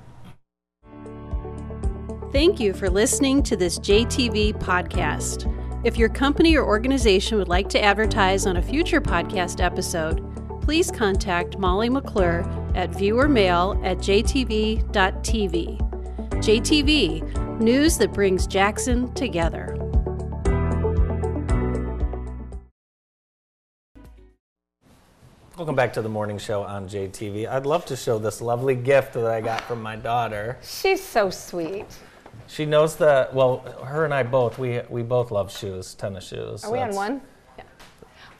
Thank 2.32 2.60
you 2.60 2.74
for 2.74 2.90
listening 2.90 3.42
to 3.44 3.56
this 3.56 3.78
JTV 3.78 4.58
podcast. 4.58 5.46
If 5.84 5.96
your 5.96 6.08
company 6.08 6.56
or 6.56 6.66
organization 6.66 7.38
would 7.38 7.46
like 7.46 7.68
to 7.68 7.80
advertise 7.80 8.46
on 8.46 8.56
a 8.56 8.62
future 8.62 9.00
podcast 9.00 9.62
episode, 9.64 10.20
please 10.60 10.90
contact 10.90 11.56
Molly 11.56 11.88
McClure 11.88 12.40
at 12.74 12.90
viewermail 12.90 13.80
at 13.86 13.98
jtv.tv. 13.98 14.82
JTV, 16.42 17.60
news 17.60 17.96
that 17.98 18.12
brings 18.12 18.48
Jackson 18.48 19.14
together. 19.14 19.76
Welcome 25.56 25.76
back 25.76 25.92
to 25.92 26.02
the 26.02 26.08
morning 26.08 26.38
show 26.38 26.64
on 26.64 26.88
JTV. 26.88 27.48
I'd 27.48 27.66
love 27.66 27.84
to 27.86 27.94
show 27.94 28.18
this 28.18 28.40
lovely 28.40 28.74
gift 28.74 29.14
that 29.14 29.26
I 29.26 29.40
got 29.40 29.60
from 29.60 29.80
my 29.80 29.94
daughter. 29.94 30.58
She's 30.60 31.02
so 31.02 31.30
sweet. 31.30 31.86
She 32.48 32.64
knows 32.66 32.96
that. 32.96 33.32
Well, 33.34 33.58
her 33.84 34.04
and 34.04 34.12
I 34.14 34.22
both. 34.22 34.58
We 34.58 34.80
we 34.88 35.02
both 35.02 35.30
love 35.30 35.50
shoes, 35.56 35.94
tennis 35.94 36.26
shoes. 36.28 36.64
Are 36.64 36.72
we 36.72 36.78
on 36.78 36.90
That's- 36.90 36.96
one? 36.96 37.20
Yeah. 37.58 37.64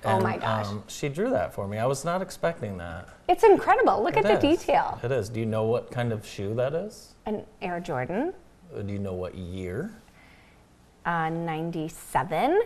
Oh 0.04 0.14
and, 0.14 0.22
my 0.22 0.36
gosh. 0.38 0.66
Um, 0.66 0.82
she 0.88 1.08
drew 1.08 1.30
that 1.30 1.52
for 1.52 1.68
me. 1.68 1.78
I 1.78 1.86
was 1.86 2.04
not 2.04 2.22
expecting 2.22 2.78
that. 2.78 3.08
It's 3.28 3.44
incredible. 3.44 4.02
Look 4.02 4.16
It 4.16 4.24
at 4.24 4.40
the 4.40 4.48
is. 4.48 4.60
detail. 4.60 4.98
It 5.02 5.12
is. 5.12 5.28
Do 5.28 5.40
you 5.40 5.46
know 5.46 5.64
what 5.64 5.90
kind 5.90 6.12
of 6.12 6.26
shoe 6.26 6.54
that 6.54 6.72
is? 6.74 7.14
An 7.26 7.44
Air 7.60 7.80
Jordan, 7.80 8.32
Uh, 8.74 8.82
Do 8.82 8.92
you 8.92 8.98
know 8.98 9.14
what 9.14 9.34
year? 9.34 9.90
uh, 11.04 11.28
97, 11.30 12.60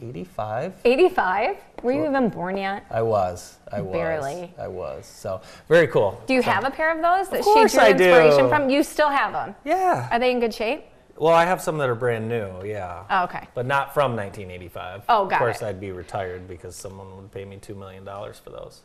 85. 0.00 0.74
85. 0.84 1.56
Were 1.82 1.92
you 1.92 2.06
even 2.06 2.28
born 2.28 2.56
yet? 2.56 2.84
I 2.90 3.02
was. 3.02 3.56
I 3.72 3.80
was. 3.80 3.92
Barely. 3.92 4.54
I 4.58 4.68
was. 4.68 5.06
So 5.06 5.40
very 5.68 5.86
cool. 5.88 6.20
Do 6.26 6.34
you 6.34 6.42
So- 6.42 6.50
have 6.50 6.64
a 6.64 6.70
pair 6.70 6.90
of 6.94 7.00
those 7.02 7.28
that 7.30 7.42
course 7.42 7.72
she 7.72 7.78
drew 7.78 7.86
I 7.86 7.90
inspiration 7.90 8.44
do. 8.44 8.48
from? 8.48 8.70
You 8.70 8.82
still 8.82 9.08
have 9.08 9.32
them. 9.32 9.54
Yeah. 9.64 10.08
Are 10.10 10.18
they 10.18 10.30
in 10.32 10.40
good 10.40 10.52
shape? 10.54 10.84
Well, 11.18 11.32
I 11.32 11.46
have 11.46 11.62
some 11.62 11.78
that 11.78 11.88
are 11.88 11.94
brand 11.94 12.28
new. 12.28 12.62
Yeah. 12.62 13.04
Oh, 13.08 13.24
okay. 13.24 13.48
But 13.54 13.64
not 13.64 13.94
from 13.94 14.14
1985. 14.16 15.04
Oh, 15.08 15.24
Of 15.26 15.32
course, 15.32 15.62
it. 15.62 15.66
I'd 15.66 15.80
be 15.80 15.90
retired 15.90 16.46
because 16.46 16.76
someone 16.76 17.16
would 17.16 17.32
pay 17.32 17.46
me 17.46 17.56
$2 17.56 17.74
million 17.74 18.04
for 18.04 18.50
those. 18.50 18.82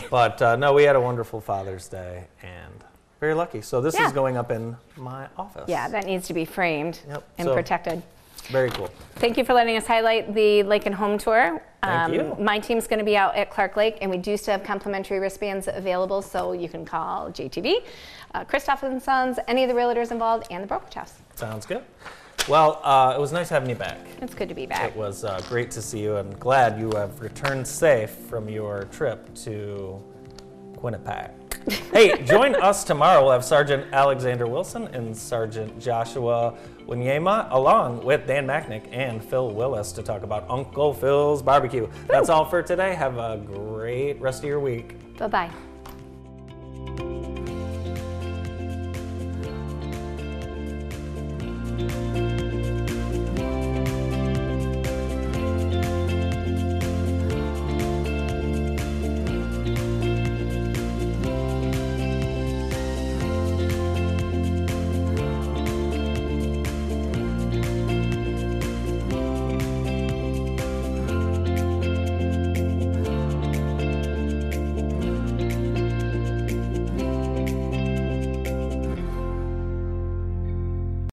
but 0.10 0.42
uh, 0.42 0.56
no, 0.56 0.72
we 0.72 0.82
had 0.82 0.96
a 0.96 1.00
wonderful 1.00 1.40
Father's 1.40 1.86
Day 1.86 2.24
and 2.42 2.72
very 3.20 3.34
lucky. 3.34 3.60
So 3.62 3.80
this 3.80 3.94
Yeah. 3.94 4.06
is 4.06 4.12
going 4.12 4.36
up 4.36 4.50
in 4.50 4.76
my 4.96 5.28
office. 5.38 5.66
Yeah, 5.68 5.86
that 5.90 6.06
needs 6.06 6.26
to 6.26 6.34
be 6.34 6.44
framed 6.44 6.98
Yep, 7.06 7.22
and 7.38 7.46
so- 7.46 7.54
protected. 7.54 8.02
Very 8.48 8.70
cool. 8.70 8.90
Thank 9.16 9.36
you 9.36 9.44
for 9.44 9.54
letting 9.54 9.76
us 9.76 9.86
highlight 9.86 10.34
the 10.34 10.62
Lake 10.62 10.86
and 10.86 10.94
Home 10.94 11.18
Tour. 11.18 11.62
Um, 11.82 12.10
Thank 12.10 12.14
you. 12.14 12.44
My 12.44 12.58
team's 12.58 12.86
going 12.86 12.98
to 12.98 13.04
be 13.04 13.16
out 13.16 13.36
at 13.36 13.50
Clark 13.50 13.76
Lake, 13.76 13.98
and 14.00 14.10
we 14.10 14.18
do 14.18 14.36
still 14.36 14.52
have 14.52 14.64
complimentary 14.64 15.18
wristbands 15.18 15.68
available, 15.70 16.22
so 16.22 16.52
you 16.52 16.68
can 16.68 16.84
call 16.84 17.30
JTV, 17.30 17.84
uh, 18.34 18.44
Christoph 18.44 18.82
and 18.82 19.02
Sons, 19.02 19.38
any 19.46 19.62
of 19.62 19.68
the 19.68 19.74
realtors 19.74 20.10
involved, 20.10 20.46
and 20.50 20.62
the 20.62 20.66
brokerage 20.66 20.94
house. 20.94 21.14
Sounds 21.34 21.66
good. 21.66 21.82
Well, 22.48 22.80
uh, 22.82 23.14
it 23.16 23.20
was 23.20 23.32
nice 23.32 23.48
having 23.48 23.68
you 23.68 23.76
back. 23.76 23.98
It's 24.20 24.34
good 24.34 24.48
to 24.48 24.54
be 24.54 24.66
back. 24.66 24.90
It 24.90 24.96
was 24.96 25.24
uh, 25.24 25.40
great 25.48 25.70
to 25.72 25.82
see 25.82 26.00
you 26.00 26.16
and 26.16 26.38
glad 26.40 26.78
you 26.80 26.90
have 26.96 27.20
returned 27.20 27.66
safe 27.66 28.10
from 28.10 28.48
your 28.48 28.84
trip 28.84 29.32
to 29.44 30.02
Quinnipiac. 30.74 31.30
hey, 31.92 32.22
join 32.24 32.54
us 32.54 32.84
tomorrow. 32.84 33.22
We'll 33.22 33.32
have 33.32 33.44
Sergeant 33.44 33.86
Alexander 33.92 34.46
Wilson 34.46 34.88
and 34.88 35.14
Sergeant 35.14 35.78
Joshua 35.78 36.56
Wanyema, 36.90 37.46
along 37.52 38.04
with 38.04 38.26
Dan 38.26 38.46
Macknick 38.46 38.82
and 38.92 39.24
Phil 39.24 39.52
Willis 39.52 39.92
to 39.92 40.02
talk 40.02 40.24
about 40.24 40.44
Uncle 40.50 40.92
Phil's 40.92 41.40
barbecue. 41.40 41.88
That's 42.08 42.28
all 42.28 42.44
for 42.44 42.62
today. 42.62 42.94
Have 42.94 43.16
a 43.16 43.36
great 43.46 44.20
rest 44.20 44.42
of 44.42 44.48
your 44.48 44.60
week. 44.60 45.16
Bye 45.16 45.28
bye. 45.28 45.50